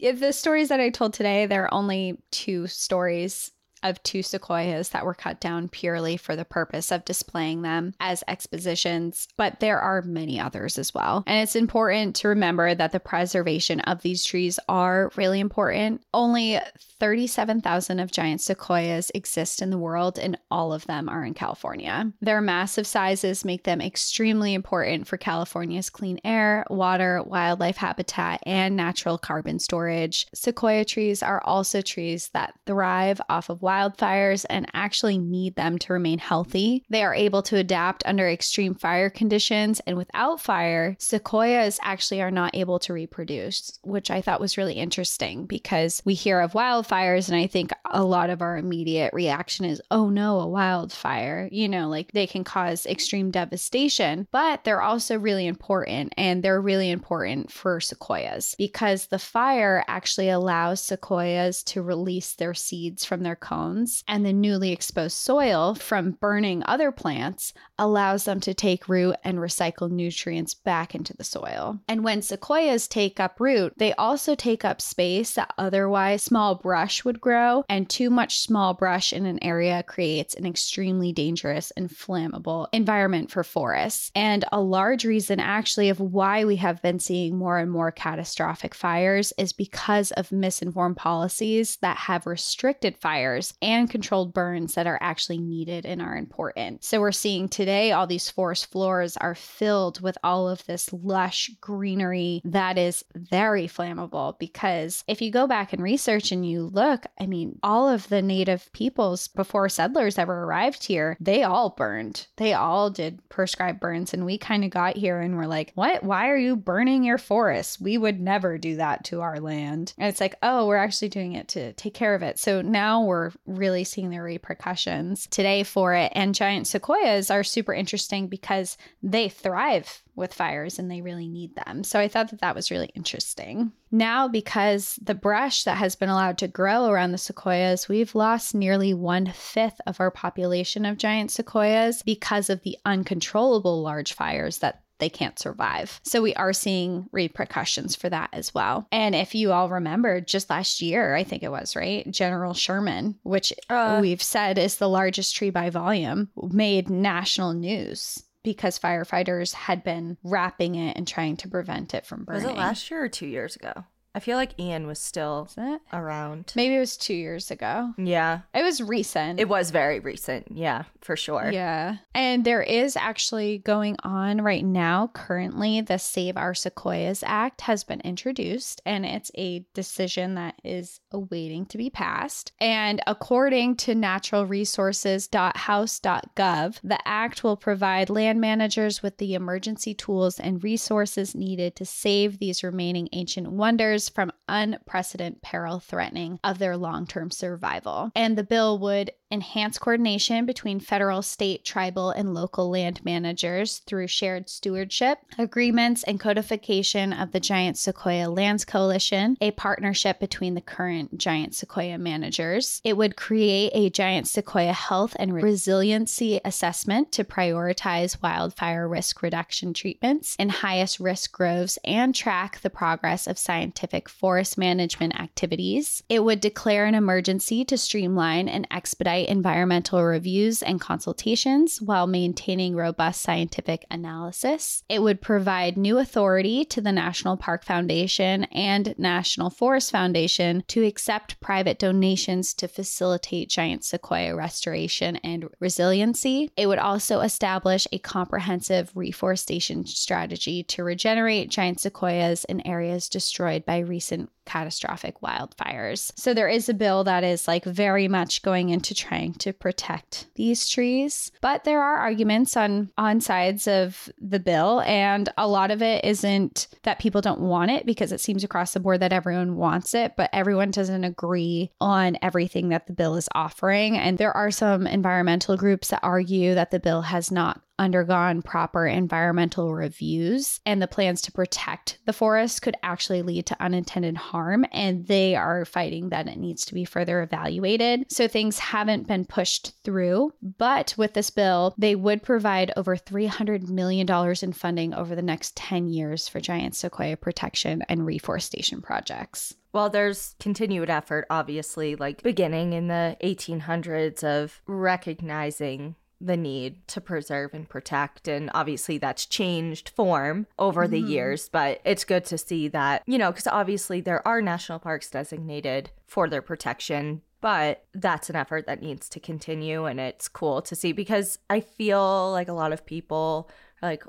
The 0.00 0.32
stories 0.32 0.70
that 0.70 0.80
I 0.80 0.88
told 0.90 1.12
today, 1.12 1.44
there 1.46 1.64
are 1.64 1.74
only 1.74 2.18
two 2.30 2.66
stories 2.66 3.50
of 3.82 4.02
two 4.02 4.22
sequoias 4.22 4.90
that 4.90 5.04
were 5.04 5.14
cut 5.14 5.40
down 5.40 5.68
purely 5.68 6.16
for 6.16 6.36
the 6.36 6.44
purpose 6.44 6.90
of 6.90 7.04
displaying 7.04 7.62
them 7.62 7.94
as 8.00 8.24
expositions, 8.28 9.28
but 9.36 9.60
there 9.60 9.80
are 9.80 10.02
many 10.02 10.40
others 10.40 10.78
as 10.78 10.94
well. 10.94 11.24
And 11.26 11.42
it's 11.42 11.56
important 11.56 12.16
to 12.16 12.28
remember 12.28 12.74
that 12.74 12.92
the 12.92 13.00
preservation 13.00 13.80
of 13.80 14.02
these 14.02 14.24
trees 14.24 14.58
are 14.68 15.10
really 15.16 15.40
important. 15.40 16.02
Only 16.12 16.58
37,000 16.98 17.98
of 17.98 18.12
giant 18.12 18.40
sequoias 18.40 19.10
exist 19.14 19.62
in 19.62 19.70
the 19.70 19.78
world, 19.78 20.18
and 20.18 20.38
all 20.50 20.72
of 20.72 20.86
them 20.86 21.08
are 21.08 21.24
in 21.24 21.34
California. 21.34 22.12
Their 22.20 22.40
massive 22.40 22.86
sizes 22.86 23.44
make 23.44 23.64
them 23.64 23.80
extremely 23.80 24.54
important 24.54 25.06
for 25.06 25.16
California's 25.16 25.88
clean 25.90 26.20
air, 26.24 26.64
water, 26.68 27.22
wildlife 27.22 27.76
habitat, 27.76 28.40
and 28.44 28.76
natural 28.76 29.16
carbon 29.18 29.58
storage. 29.58 30.26
Sequoia 30.34 30.84
trees 30.84 31.22
are 31.22 31.42
also 31.44 31.80
trees 31.80 32.28
that 32.34 32.54
thrive 32.66 33.20
off 33.28 33.48
of 33.48 33.62
wildfires 33.70 34.44
and 34.50 34.66
actually 34.74 35.18
need 35.18 35.54
them 35.54 35.78
to 35.78 35.92
remain 35.92 36.18
healthy. 36.18 36.84
They 36.90 37.02
are 37.04 37.14
able 37.14 37.42
to 37.42 37.56
adapt 37.56 38.02
under 38.06 38.28
extreme 38.28 38.74
fire 38.74 39.10
conditions, 39.10 39.80
and 39.86 39.96
without 39.96 40.40
fire, 40.40 40.96
sequoias 40.98 41.78
actually 41.82 42.20
are 42.20 42.30
not 42.30 42.54
able 42.54 42.78
to 42.80 42.92
reproduce, 42.92 43.78
which 43.82 44.10
I 44.10 44.20
thought 44.20 44.40
was 44.40 44.58
really 44.58 44.74
interesting 44.74 45.46
because 45.46 46.02
we 46.04 46.14
hear 46.14 46.40
of 46.40 46.52
wildfires, 46.52 47.28
and 47.28 47.36
I 47.36 47.46
think 47.46 47.70
a 47.90 48.02
lot 48.02 48.30
of 48.30 48.42
our 48.42 48.56
immediate 48.56 49.12
reaction 49.12 49.64
is, 49.64 49.80
oh 49.90 50.08
no, 50.08 50.40
a 50.40 50.48
wildfire. 50.48 51.48
You 51.52 51.68
know, 51.68 51.88
like 51.88 52.12
they 52.12 52.26
can 52.26 52.44
cause 52.44 52.86
extreme 52.86 53.30
devastation, 53.30 54.26
but 54.32 54.64
they're 54.64 54.82
also 54.82 55.18
really 55.18 55.46
important, 55.46 56.12
and 56.16 56.42
they're 56.42 56.60
really 56.60 56.90
important 56.90 57.52
for 57.52 57.80
sequoias 57.80 58.54
because 58.58 59.06
the 59.06 59.18
fire 59.18 59.84
actually 59.88 60.28
allows 60.30 60.80
sequoias 60.80 61.62
to 61.64 61.82
release 61.82 62.34
their 62.34 62.54
seeds 62.54 63.04
from 63.04 63.22
their 63.22 63.36
cones, 63.36 63.59
and 64.08 64.24
the 64.24 64.32
newly 64.32 64.72
exposed 64.72 65.16
soil 65.16 65.74
from 65.74 66.12
burning 66.12 66.62
other 66.66 66.90
plants 66.90 67.52
allows 67.78 68.24
them 68.24 68.40
to 68.40 68.54
take 68.54 68.88
root 68.88 69.16
and 69.24 69.38
recycle 69.38 69.90
nutrients 69.90 70.54
back 70.54 70.94
into 70.94 71.16
the 71.16 71.24
soil. 71.24 71.78
And 71.88 72.04
when 72.04 72.22
sequoias 72.22 72.88
take 72.88 73.18
up 73.18 73.40
root, 73.40 73.72
they 73.76 73.92
also 73.94 74.34
take 74.34 74.64
up 74.64 74.80
space 74.80 75.32
that 75.34 75.52
otherwise 75.58 76.22
small 76.22 76.54
brush 76.56 77.04
would 77.04 77.20
grow, 77.20 77.64
and 77.68 77.88
too 77.88 78.10
much 78.10 78.40
small 78.40 78.74
brush 78.74 79.12
in 79.12 79.26
an 79.26 79.42
area 79.42 79.82
creates 79.82 80.34
an 80.34 80.46
extremely 80.46 81.12
dangerous 81.12 81.70
and 81.72 81.88
flammable 81.88 82.66
environment 82.72 83.30
for 83.30 83.44
forests. 83.44 84.10
And 84.14 84.44
a 84.52 84.60
large 84.60 85.04
reason, 85.04 85.40
actually, 85.40 85.88
of 85.88 86.00
why 86.00 86.44
we 86.44 86.56
have 86.56 86.82
been 86.82 86.98
seeing 86.98 87.36
more 87.36 87.58
and 87.58 87.70
more 87.70 87.90
catastrophic 87.90 88.74
fires 88.74 89.32
is 89.38 89.52
because 89.52 90.10
of 90.12 90.32
misinformed 90.32 90.96
policies 90.96 91.76
that 91.82 91.96
have 91.96 92.26
restricted 92.26 92.96
fires 92.96 93.49
and 93.62 93.90
controlled 93.90 94.32
burns 94.32 94.74
that 94.74 94.86
are 94.86 94.98
actually 95.00 95.38
needed 95.38 95.86
and 95.86 96.00
are 96.00 96.16
important. 96.16 96.84
So 96.84 97.00
we're 97.00 97.12
seeing 97.12 97.48
today 97.48 97.92
all 97.92 98.06
these 98.06 98.30
forest 98.30 98.70
floors 98.70 99.16
are 99.16 99.34
filled 99.34 100.00
with 100.00 100.16
all 100.22 100.48
of 100.48 100.64
this 100.66 100.92
lush 100.92 101.50
greenery 101.60 102.40
that 102.44 102.78
is 102.78 103.04
very 103.14 103.66
flammable 103.66 104.38
because 104.38 105.04
if 105.06 105.20
you 105.22 105.30
go 105.30 105.46
back 105.46 105.72
and 105.72 105.82
research 105.82 106.32
and 106.32 106.48
you 106.48 106.62
look, 106.62 107.06
I 107.18 107.26
mean, 107.26 107.58
all 107.62 107.88
of 107.88 108.08
the 108.08 108.22
native 108.22 108.72
peoples 108.72 109.28
before 109.28 109.68
settlers 109.68 110.18
ever 110.18 110.44
arrived 110.44 110.84
here, 110.84 111.16
they 111.20 111.42
all 111.42 111.70
burned. 111.70 112.26
They 112.36 112.54
all 112.54 112.90
did 112.90 113.26
prescribed 113.28 113.80
burns 113.80 114.14
and 114.14 114.24
we 114.24 114.38
kind 114.38 114.64
of 114.64 114.70
got 114.70 114.96
here 114.96 115.20
and 115.20 115.36
we're 115.36 115.46
like, 115.46 115.72
"What? 115.74 116.02
Why 116.02 116.28
are 116.28 116.36
you 116.36 116.56
burning 116.56 117.04
your 117.04 117.18
forests? 117.18 117.80
We 117.80 117.98
would 117.98 118.20
never 118.20 118.58
do 118.58 118.76
that 118.76 119.04
to 119.04 119.20
our 119.20 119.40
land." 119.40 119.94
And 119.98 120.08
it's 120.08 120.20
like, 120.20 120.36
"Oh, 120.42 120.66
we're 120.66 120.76
actually 120.76 121.08
doing 121.08 121.34
it 121.34 121.48
to 121.48 121.72
take 121.74 121.94
care 121.94 122.14
of 122.14 122.22
it." 122.22 122.38
So 122.38 122.62
now 122.62 123.04
we're 123.04 123.32
really 123.46 123.84
seeing 123.84 124.10
the 124.10 124.20
repercussions 124.20 125.26
today 125.26 125.62
for 125.62 125.94
it. 125.94 126.12
And 126.14 126.34
giant 126.34 126.66
sequoias 126.66 127.30
are 127.30 127.42
super 127.42 127.72
interesting 127.72 128.28
because 128.28 128.76
they 129.02 129.28
thrive 129.28 130.02
with 130.14 130.34
fires 130.34 130.78
and 130.78 130.90
they 130.90 131.00
really 131.00 131.28
need 131.28 131.54
them. 131.56 131.82
So 131.82 131.98
I 131.98 132.08
thought 132.08 132.30
that 132.30 132.40
that 132.40 132.54
was 132.54 132.70
really 132.70 132.90
interesting. 132.94 133.72
Now, 133.90 134.28
because 134.28 134.98
the 135.02 135.14
brush 135.14 135.64
that 135.64 135.78
has 135.78 135.96
been 135.96 136.10
allowed 136.10 136.38
to 136.38 136.48
grow 136.48 136.86
around 136.86 137.12
the 137.12 137.18
sequoias, 137.18 137.88
we've 137.88 138.14
lost 138.14 138.54
nearly 138.54 138.94
one 138.94 139.26
fifth 139.32 139.80
of 139.86 140.00
our 140.00 140.10
population 140.10 140.84
of 140.84 140.98
giant 140.98 141.30
sequoias 141.30 142.02
because 142.02 142.50
of 142.50 142.62
the 142.62 142.76
uncontrollable 142.84 143.82
large 143.82 144.12
fires 144.12 144.58
that 144.58 144.82
they 145.00 145.08
can't 145.08 145.38
survive. 145.38 146.00
So 146.04 146.22
we 146.22 146.34
are 146.34 146.52
seeing 146.52 147.08
repercussions 147.12 147.96
for 147.96 148.08
that 148.08 148.30
as 148.32 148.54
well. 148.54 148.86
And 148.92 149.14
if 149.14 149.34
you 149.34 149.52
all 149.52 149.68
remember, 149.68 150.20
just 150.20 150.50
last 150.50 150.80
year, 150.80 151.14
I 151.14 151.24
think 151.24 151.42
it 151.42 151.50
was, 151.50 151.74
right? 151.74 152.08
General 152.10 152.54
Sherman, 152.54 153.18
which 153.22 153.52
uh, 153.68 153.98
we've 154.00 154.22
said 154.22 154.58
is 154.58 154.76
the 154.76 154.88
largest 154.88 155.34
tree 155.34 155.50
by 155.50 155.70
volume, 155.70 156.28
made 156.36 156.90
national 156.90 157.54
news 157.54 158.22
because 158.42 158.78
firefighters 158.78 159.52
had 159.52 159.84
been 159.84 160.16
wrapping 160.22 160.74
it 160.74 160.96
and 160.96 161.06
trying 161.06 161.36
to 161.38 161.48
prevent 161.48 161.94
it 161.94 162.06
from 162.06 162.24
burning. 162.24 162.44
Was 162.44 162.52
it 162.52 162.56
last 162.56 162.90
year 162.90 163.04
or 163.04 163.08
two 163.08 163.26
years 163.26 163.56
ago? 163.56 163.84
I 164.12 164.18
feel 164.18 164.36
like 164.36 164.58
Ian 164.58 164.88
was 164.88 164.98
still 164.98 165.48
around. 165.92 166.52
Maybe 166.56 166.74
it 166.74 166.80
was 166.80 166.96
two 166.96 167.14
years 167.14 167.52
ago. 167.52 167.94
Yeah. 167.96 168.40
It 168.52 168.64
was 168.64 168.82
recent. 168.82 169.38
It 169.38 169.48
was 169.48 169.70
very 169.70 170.00
recent. 170.00 170.48
Yeah, 170.50 170.82
for 171.00 171.16
sure. 171.16 171.48
Yeah. 171.52 171.98
And 172.12 172.44
there 172.44 172.62
is 172.62 172.96
actually 172.96 173.58
going 173.58 173.94
on 174.02 174.40
right 174.40 174.64
now, 174.64 175.12
currently, 175.14 175.80
the 175.80 175.98
Save 175.98 176.36
Our 176.36 176.54
Sequoias 176.54 177.22
Act 177.24 177.60
has 177.62 177.84
been 177.84 178.00
introduced, 178.00 178.82
and 178.84 179.06
it's 179.06 179.30
a 179.36 179.64
decision 179.74 180.34
that 180.34 180.56
is 180.64 180.98
awaiting 181.12 181.66
to 181.66 181.78
be 181.78 181.88
passed. 181.88 182.50
And 182.60 183.00
according 183.06 183.76
to 183.76 183.94
naturalresources.house.gov, 183.94 186.80
the 186.82 187.08
act 187.08 187.44
will 187.44 187.56
provide 187.56 188.10
land 188.10 188.40
managers 188.40 189.04
with 189.04 189.18
the 189.18 189.34
emergency 189.34 189.94
tools 189.94 190.40
and 190.40 190.64
resources 190.64 191.36
needed 191.36 191.76
to 191.76 191.84
save 191.84 192.40
these 192.40 192.64
remaining 192.64 193.08
ancient 193.12 193.52
wonders 193.52 193.99
from 194.08 194.32
unprecedented 194.48 195.42
peril 195.42 195.80
threatening 195.80 196.38
of 196.42 196.58
their 196.58 196.76
long 196.76 197.06
term 197.06 197.30
survival. 197.30 198.10
And 198.14 198.36
the 198.36 198.44
bill 198.44 198.78
would 198.78 199.10
enhance 199.30 199.78
coordination 199.78 200.46
between 200.46 200.80
federal, 200.80 201.22
state, 201.22 201.64
tribal, 201.64 202.10
and 202.10 202.34
local 202.34 202.70
land 202.70 203.04
managers 203.04 203.78
through 203.86 204.06
shared 204.06 204.48
stewardship 204.48 205.18
agreements 205.38 206.02
and 206.02 206.18
codification 206.18 207.12
of 207.12 207.32
the 207.32 207.40
Giant 207.40 207.78
Sequoia 207.78 208.28
Lands 208.28 208.64
Coalition, 208.64 209.36
a 209.40 209.50
partnership 209.52 210.18
between 210.18 210.54
the 210.54 210.60
current 210.60 211.18
Giant 211.18 211.54
Sequoia 211.54 211.98
managers. 211.98 212.80
It 212.84 212.96
would 212.96 213.16
create 213.16 213.72
a 213.74 213.90
Giant 213.90 214.28
Sequoia 214.28 214.72
health 214.72 215.14
and 215.18 215.32
resiliency 215.32 216.40
assessment 216.44 217.12
to 217.12 217.24
prioritize 217.24 218.20
wildfire 218.22 218.88
risk 218.88 219.22
reduction 219.22 219.74
treatments 219.74 220.36
in 220.38 220.48
highest 220.48 221.00
risk 221.00 221.32
groves 221.32 221.78
and 221.84 222.14
track 222.14 222.60
the 222.60 222.70
progress 222.70 223.26
of 223.26 223.38
scientific 223.38 224.08
forest 224.08 224.58
management 224.58 225.18
activities. 225.18 226.02
It 226.08 226.24
would 226.24 226.40
declare 226.40 226.86
an 226.86 226.94
emergency 226.94 227.64
to 227.66 227.78
streamline 227.78 228.48
and 228.48 228.66
expedite 228.70 229.19
environmental 229.28 230.02
reviews 230.02 230.62
and 230.62 230.80
consultations 230.80 231.80
while 231.80 232.06
maintaining 232.06 232.74
robust 232.74 233.22
scientific 233.22 233.84
analysis. 233.90 234.82
It 234.88 235.02
would 235.02 235.20
provide 235.20 235.76
new 235.76 235.98
authority 235.98 236.64
to 236.66 236.80
the 236.80 236.92
National 236.92 237.36
Park 237.36 237.64
Foundation 237.64 238.44
and 238.44 238.94
National 238.98 239.50
Forest 239.50 239.90
Foundation 239.90 240.64
to 240.68 240.84
accept 240.84 241.40
private 241.40 241.78
donations 241.78 242.54
to 242.54 242.68
facilitate 242.68 243.48
giant 243.48 243.84
sequoia 243.84 244.34
restoration 244.34 245.16
and 245.16 245.48
resiliency. 245.60 246.50
It 246.56 246.66
would 246.66 246.78
also 246.78 247.20
establish 247.20 247.86
a 247.92 247.98
comprehensive 247.98 248.92
reforestation 248.94 249.86
strategy 249.86 250.62
to 250.64 250.84
regenerate 250.84 251.50
giant 251.50 251.80
sequoias 251.80 252.44
in 252.44 252.66
areas 252.66 253.08
destroyed 253.08 253.64
by 253.64 253.78
recent 253.78 254.30
catastrophic 254.50 255.20
wildfires. 255.20 256.10
So 256.16 256.34
there 256.34 256.48
is 256.48 256.68
a 256.68 256.74
bill 256.74 257.04
that 257.04 257.22
is 257.22 257.46
like 257.46 257.64
very 257.64 258.08
much 258.08 258.42
going 258.42 258.70
into 258.70 258.96
trying 258.96 259.34
to 259.34 259.52
protect 259.52 260.26
these 260.34 260.68
trees, 260.68 261.30
but 261.40 261.62
there 261.62 261.80
are 261.80 261.98
arguments 261.98 262.56
on 262.56 262.90
on 262.98 263.20
sides 263.20 263.68
of 263.68 264.10
the 264.20 264.40
bill 264.40 264.80
and 264.80 265.28
a 265.38 265.46
lot 265.46 265.70
of 265.70 265.82
it 265.82 266.04
isn't 266.04 266.66
that 266.82 266.98
people 266.98 267.20
don't 267.20 267.40
want 267.40 267.70
it 267.70 267.86
because 267.86 268.10
it 268.10 268.20
seems 268.20 268.42
across 268.42 268.72
the 268.72 268.80
board 268.80 268.98
that 268.98 269.12
everyone 269.12 269.54
wants 269.54 269.94
it, 269.94 270.14
but 270.16 270.28
everyone 270.32 270.72
doesn't 270.72 271.04
agree 271.04 271.70
on 271.80 272.18
everything 272.20 272.70
that 272.70 272.88
the 272.88 272.92
bill 272.92 273.14
is 273.14 273.28
offering 273.36 273.96
and 273.96 274.18
there 274.18 274.36
are 274.36 274.50
some 274.50 274.84
environmental 274.84 275.56
groups 275.56 275.88
that 275.88 276.00
argue 276.02 276.54
that 276.54 276.72
the 276.72 276.80
bill 276.80 277.02
has 277.02 277.30
not 277.30 277.60
undergone 277.80 278.42
proper 278.42 278.86
environmental 278.86 279.74
reviews 279.74 280.60
and 280.66 280.80
the 280.80 280.86
plans 280.86 281.22
to 281.22 281.32
protect 281.32 281.98
the 282.04 282.12
forest 282.12 282.60
could 282.60 282.76
actually 282.82 283.22
lead 283.22 283.46
to 283.46 283.60
unintended 283.60 284.16
harm 284.16 284.66
and 284.70 285.06
they 285.06 285.34
are 285.34 285.64
fighting 285.64 286.10
that 286.10 286.28
it 286.28 286.36
needs 286.36 286.66
to 286.66 286.74
be 286.74 286.84
further 286.84 287.22
evaluated. 287.22 288.04
So 288.12 288.28
things 288.28 288.58
haven't 288.58 289.08
been 289.08 289.24
pushed 289.24 289.72
through 289.82 290.32
but 290.58 290.94
with 290.98 291.14
this 291.14 291.30
bill 291.30 291.74
they 291.78 291.96
would 291.96 292.22
provide 292.22 292.70
over 292.76 292.96
300 292.96 293.68
million 293.68 294.06
dollars 294.06 294.42
in 294.42 294.52
funding 294.52 294.92
over 294.92 295.16
the 295.16 295.22
next 295.22 295.56
10 295.56 295.88
years 295.88 296.28
for 296.28 296.38
giant 296.38 296.76
sequoia 296.76 297.16
protection 297.16 297.82
and 297.88 298.04
reforestation 298.04 298.82
projects. 298.82 299.54
Well, 299.72 299.88
there's 299.88 300.34
continued 300.40 300.90
effort, 300.90 301.26
obviously, 301.30 301.94
like 301.94 302.22
beginning 302.22 302.72
in 302.72 302.88
the 302.88 303.16
1800s 303.22 304.24
of 304.24 304.60
recognizing 304.66 305.94
the 306.20 306.36
need 306.36 306.86
to 306.88 307.00
preserve 307.00 307.54
and 307.54 307.68
protect. 307.68 308.28
And 308.28 308.50
obviously, 308.54 308.98
that's 308.98 309.26
changed 309.26 309.88
form 309.88 310.46
over 310.58 310.82
mm-hmm. 310.84 310.92
the 310.92 311.00
years, 311.00 311.48
but 311.48 311.80
it's 311.84 312.04
good 312.04 312.24
to 312.26 312.38
see 312.38 312.68
that, 312.68 313.02
you 313.06 313.18
know, 313.18 313.30
because 313.30 313.46
obviously 313.46 314.00
there 314.00 314.26
are 314.26 314.42
national 314.42 314.78
parks 314.78 315.10
designated 315.10 315.90
for 316.06 316.28
their 316.28 316.42
protection. 316.42 317.22
But 317.40 317.84
that's 317.94 318.28
an 318.28 318.36
effort 318.36 318.66
that 318.66 318.82
needs 318.82 319.08
to 319.08 319.20
continue. 319.20 319.86
And 319.86 319.98
it's 319.98 320.28
cool 320.28 320.60
to 320.62 320.76
see 320.76 320.92
because 320.92 321.38
I 321.48 321.60
feel 321.60 322.30
like 322.32 322.48
a 322.48 322.52
lot 322.52 322.72
of 322.72 322.84
people 322.84 323.48
like, 323.80 324.04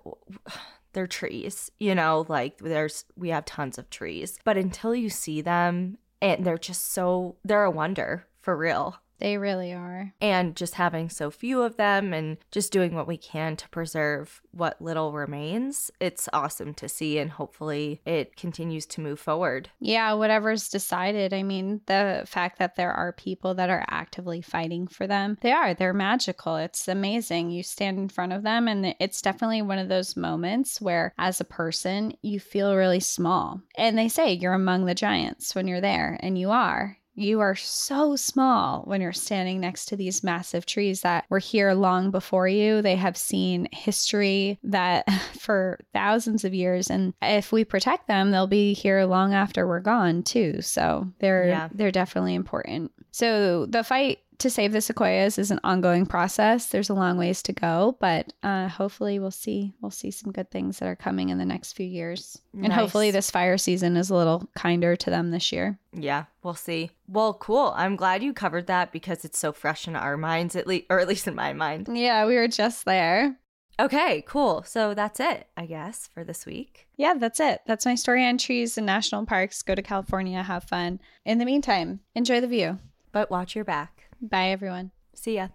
they're 0.93 1.07
trees, 1.07 1.71
you 1.79 1.95
know, 1.95 2.25
like 2.27 2.57
there's, 2.57 3.05
we 3.15 3.29
have 3.29 3.45
tons 3.45 3.77
of 3.77 3.89
trees. 3.89 4.37
But 4.43 4.57
until 4.57 4.93
you 4.93 5.09
see 5.09 5.39
them, 5.39 5.97
and 6.21 6.45
they're 6.45 6.57
just 6.57 6.91
so, 6.91 7.37
they're 7.45 7.63
a 7.63 7.71
wonder 7.71 8.27
for 8.41 8.57
real. 8.57 8.97
They 9.21 9.37
really 9.37 9.71
are. 9.71 10.13
And 10.19 10.55
just 10.55 10.73
having 10.73 11.09
so 11.09 11.29
few 11.29 11.61
of 11.61 11.77
them 11.77 12.11
and 12.11 12.37
just 12.49 12.73
doing 12.73 12.95
what 12.95 13.07
we 13.07 13.17
can 13.17 13.55
to 13.57 13.69
preserve 13.69 14.41
what 14.49 14.81
little 14.81 15.13
remains, 15.13 15.91
it's 15.99 16.27
awesome 16.33 16.73
to 16.73 16.89
see. 16.89 17.19
And 17.19 17.29
hopefully 17.29 18.01
it 18.03 18.35
continues 18.35 18.87
to 18.87 19.01
move 19.01 19.19
forward. 19.19 19.69
Yeah, 19.79 20.13
whatever's 20.13 20.69
decided. 20.69 21.33
I 21.33 21.43
mean, 21.43 21.81
the 21.85 22.23
fact 22.25 22.57
that 22.57 22.75
there 22.75 22.91
are 22.91 23.13
people 23.13 23.53
that 23.53 23.69
are 23.69 23.85
actively 23.89 24.41
fighting 24.41 24.87
for 24.87 25.05
them, 25.05 25.37
they 25.41 25.51
are. 25.51 25.75
They're 25.75 25.93
magical. 25.93 26.55
It's 26.55 26.87
amazing. 26.87 27.51
You 27.51 27.61
stand 27.61 27.99
in 27.99 28.09
front 28.09 28.33
of 28.33 28.41
them, 28.41 28.67
and 28.67 28.95
it's 28.99 29.21
definitely 29.21 29.61
one 29.61 29.77
of 29.77 29.87
those 29.87 30.17
moments 30.17 30.81
where, 30.81 31.13
as 31.19 31.39
a 31.39 31.45
person, 31.45 32.13
you 32.23 32.39
feel 32.39 32.75
really 32.75 32.99
small. 32.99 33.61
And 33.77 33.95
they 33.95 34.09
say 34.09 34.33
you're 34.33 34.53
among 34.53 34.85
the 34.85 34.95
giants 34.95 35.53
when 35.53 35.67
you're 35.67 35.79
there, 35.79 36.17
and 36.21 36.39
you 36.39 36.49
are. 36.49 36.97
You 37.13 37.41
are 37.41 37.55
so 37.55 38.15
small 38.15 38.83
when 38.85 39.01
you're 39.01 39.11
standing 39.11 39.59
next 39.59 39.85
to 39.85 39.95
these 39.95 40.23
massive 40.23 40.65
trees 40.65 41.01
that 41.01 41.25
were 41.29 41.39
here 41.39 41.73
long 41.73 42.09
before 42.09 42.47
you. 42.47 42.81
They 42.81 42.95
have 42.95 43.17
seen 43.17 43.67
history 43.71 44.59
that 44.63 45.09
for 45.39 45.79
thousands 45.93 46.45
of 46.45 46.53
years 46.53 46.89
and 46.89 47.13
if 47.21 47.51
we 47.51 47.63
protect 47.65 48.07
them, 48.07 48.31
they'll 48.31 48.47
be 48.47 48.73
here 48.73 49.03
long 49.05 49.33
after 49.33 49.67
we're 49.67 49.79
gone 49.79 50.23
too. 50.23 50.61
So, 50.61 51.07
they're 51.19 51.47
yeah. 51.47 51.69
they're 51.73 51.91
definitely 51.91 52.35
important. 52.35 52.91
So, 53.11 53.65
the 53.65 53.83
fight 53.83 54.19
to 54.41 54.49
save 54.49 54.71
the 54.71 54.81
sequoias 54.81 55.37
is 55.37 55.51
an 55.51 55.59
ongoing 55.63 56.05
process. 56.05 56.67
There's 56.67 56.89
a 56.89 56.93
long 56.93 57.17
ways 57.17 57.41
to 57.43 57.53
go, 57.53 57.95
but 57.99 58.33
uh, 58.43 58.67
hopefully 58.67 59.19
we'll 59.19 59.31
see 59.31 59.73
we'll 59.81 59.91
see 59.91 60.11
some 60.11 60.31
good 60.31 60.51
things 60.51 60.79
that 60.79 60.87
are 60.87 60.95
coming 60.95 61.29
in 61.29 61.37
the 61.37 61.45
next 61.45 61.73
few 61.73 61.85
years, 61.85 62.41
nice. 62.53 62.65
and 62.65 62.73
hopefully 62.73 63.11
this 63.11 63.31
fire 63.31 63.57
season 63.57 63.95
is 63.95 64.09
a 64.09 64.15
little 64.15 64.49
kinder 64.55 64.95
to 64.95 65.09
them 65.09 65.31
this 65.31 65.51
year. 65.51 65.77
Yeah, 65.93 66.25
we'll 66.43 66.55
see. 66.55 66.91
Well, 67.07 67.33
cool. 67.35 67.73
I'm 67.75 67.95
glad 67.95 68.23
you 68.23 68.33
covered 68.33 68.67
that 68.67 68.91
because 68.91 69.23
it's 69.23 69.39
so 69.39 69.51
fresh 69.51 69.87
in 69.87 69.95
our 69.95 70.17
minds, 70.17 70.55
at 70.55 70.67
least, 70.67 70.85
or 70.89 70.99
at 70.99 71.07
least 71.07 71.27
in 71.27 71.35
my 71.35 71.53
mind. 71.53 71.87
Yeah, 71.91 72.25
we 72.25 72.35
were 72.35 72.47
just 72.47 72.85
there. 72.85 73.37
Okay, 73.79 74.23
cool. 74.27 74.63
So 74.63 74.93
that's 74.93 75.19
it, 75.19 75.47
I 75.57 75.65
guess, 75.65 76.07
for 76.13 76.23
this 76.23 76.45
week. 76.45 76.87
Yeah, 76.97 77.15
that's 77.15 77.39
it. 77.39 77.61
That's 77.65 77.85
my 77.85 77.95
story 77.95 78.25
on 78.25 78.37
trees 78.37 78.77
and 78.77 78.85
national 78.85 79.25
parks. 79.25 79.61
Go 79.61 79.75
to 79.75 79.81
California, 79.81 80.43
have 80.43 80.65
fun. 80.65 80.99
In 81.25 81.37
the 81.37 81.45
meantime, 81.45 82.01
enjoy 82.13 82.41
the 82.41 82.47
view. 82.47 82.79
But 83.11 83.31
watch 83.31 83.55
your 83.55 83.65
back. 83.65 84.00
Bye, 84.21 84.49
everyone. 84.51 84.91
See 85.13 85.35
ya. 85.35 85.49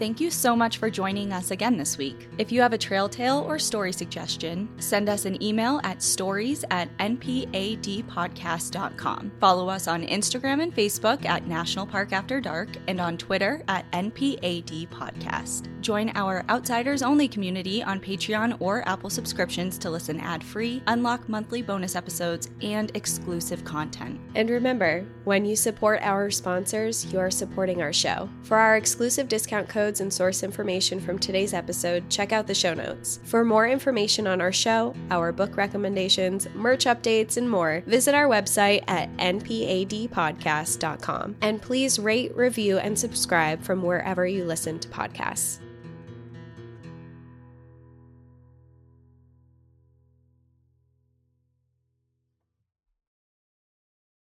Thank 0.00 0.18
you 0.18 0.30
so 0.30 0.56
much 0.56 0.78
for 0.78 0.88
joining 0.88 1.30
us 1.30 1.50
again 1.50 1.76
this 1.76 1.98
week. 1.98 2.30
If 2.38 2.50
you 2.50 2.62
have 2.62 2.72
a 2.72 2.78
trail 2.78 3.06
tale 3.06 3.44
or 3.46 3.58
story 3.58 3.92
suggestion, 3.92 4.66
send 4.78 5.10
us 5.10 5.26
an 5.26 5.42
email 5.42 5.78
at 5.84 6.02
stories 6.02 6.64
at 6.70 6.88
npadpodcast.com. 6.96 9.32
Follow 9.38 9.68
us 9.68 9.86
on 9.86 10.06
Instagram 10.06 10.62
and 10.62 10.74
Facebook 10.74 11.26
at 11.26 11.46
National 11.46 11.84
Park 11.84 12.14
After 12.14 12.40
Dark 12.40 12.70
and 12.88 12.98
on 12.98 13.18
Twitter 13.18 13.62
at 13.68 13.84
NPAD 13.92 14.88
Podcast. 14.88 15.68
Join 15.82 16.10
our 16.14 16.46
Outsiders 16.48 17.02
Only 17.02 17.28
community 17.28 17.82
on 17.82 18.00
Patreon 18.00 18.56
or 18.58 18.88
Apple 18.88 19.10
subscriptions 19.10 19.76
to 19.76 19.90
listen 19.90 20.18
ad 20.20 20.42
free, 20.42 20.82
unlock 20.86 21.28
monthly 21.28 21.60
bonus 21.60 21.94
episodes, 21.94 22.48
and 22.62 22.90
exclusive 22.96 23.64
content. 23.64 24.18
And 24.34 24.48
remember, 24.48 25.04
when 25.24 25.44
you 25.44 25.56
support 25.56 26.00
our 26.02 26.30
sponsors, 26.30 27.04
you 27.12 27.18
are 27.18 27.30
supporting 27.30 27.82
our 27.82 27.92
show. 27.92 28.30
For 28.44 28.56
our 28.56 28.76
exclusive 28.76 29.28
discount 29.28 29.68
code, 29.68 29.89
notes 29.90 30.00
and 30.00 30.12
source 30.12 30.44
information 30.44 31.00
from 31.00 31.18
today's 31.18 31.52
episode, 31.52 32.08
check 32.08 32.30
out 32.30 32.46
the 32.46 32.54
show 32.54 32.74
notes. 32.74 33.18
For 33.24 33.44
more 33.44 33.66
information 33.66 34.28
on 34.28 34.40
our 34.40 34.52
show, 34.52 34.94
our 35.10 35.32
book 35.32 35.56
recommendations, 35.56 36.46
merch 36.54 36.84
updates, 36.84 37.36
and 37.36 37.50
more, 37.50 37.82
visit 37.88 38.14
our 38.14 38.28
website 38.28 38.84
at 38.86 39.12
npadpodcast.com. 39.16 41.36
And 41.40 41.60
please 41.60 41.98
rate, 41.98 42.36
review, 42.36 42.78
and 42.78 42.96
subscribe 42.96 43.64
from 43.64 43.82
wherever 43.82 44.24
you 44.24 44.44
listen 44.44 44.78
to 44.78 44.88
podcasts. 44.88 45.58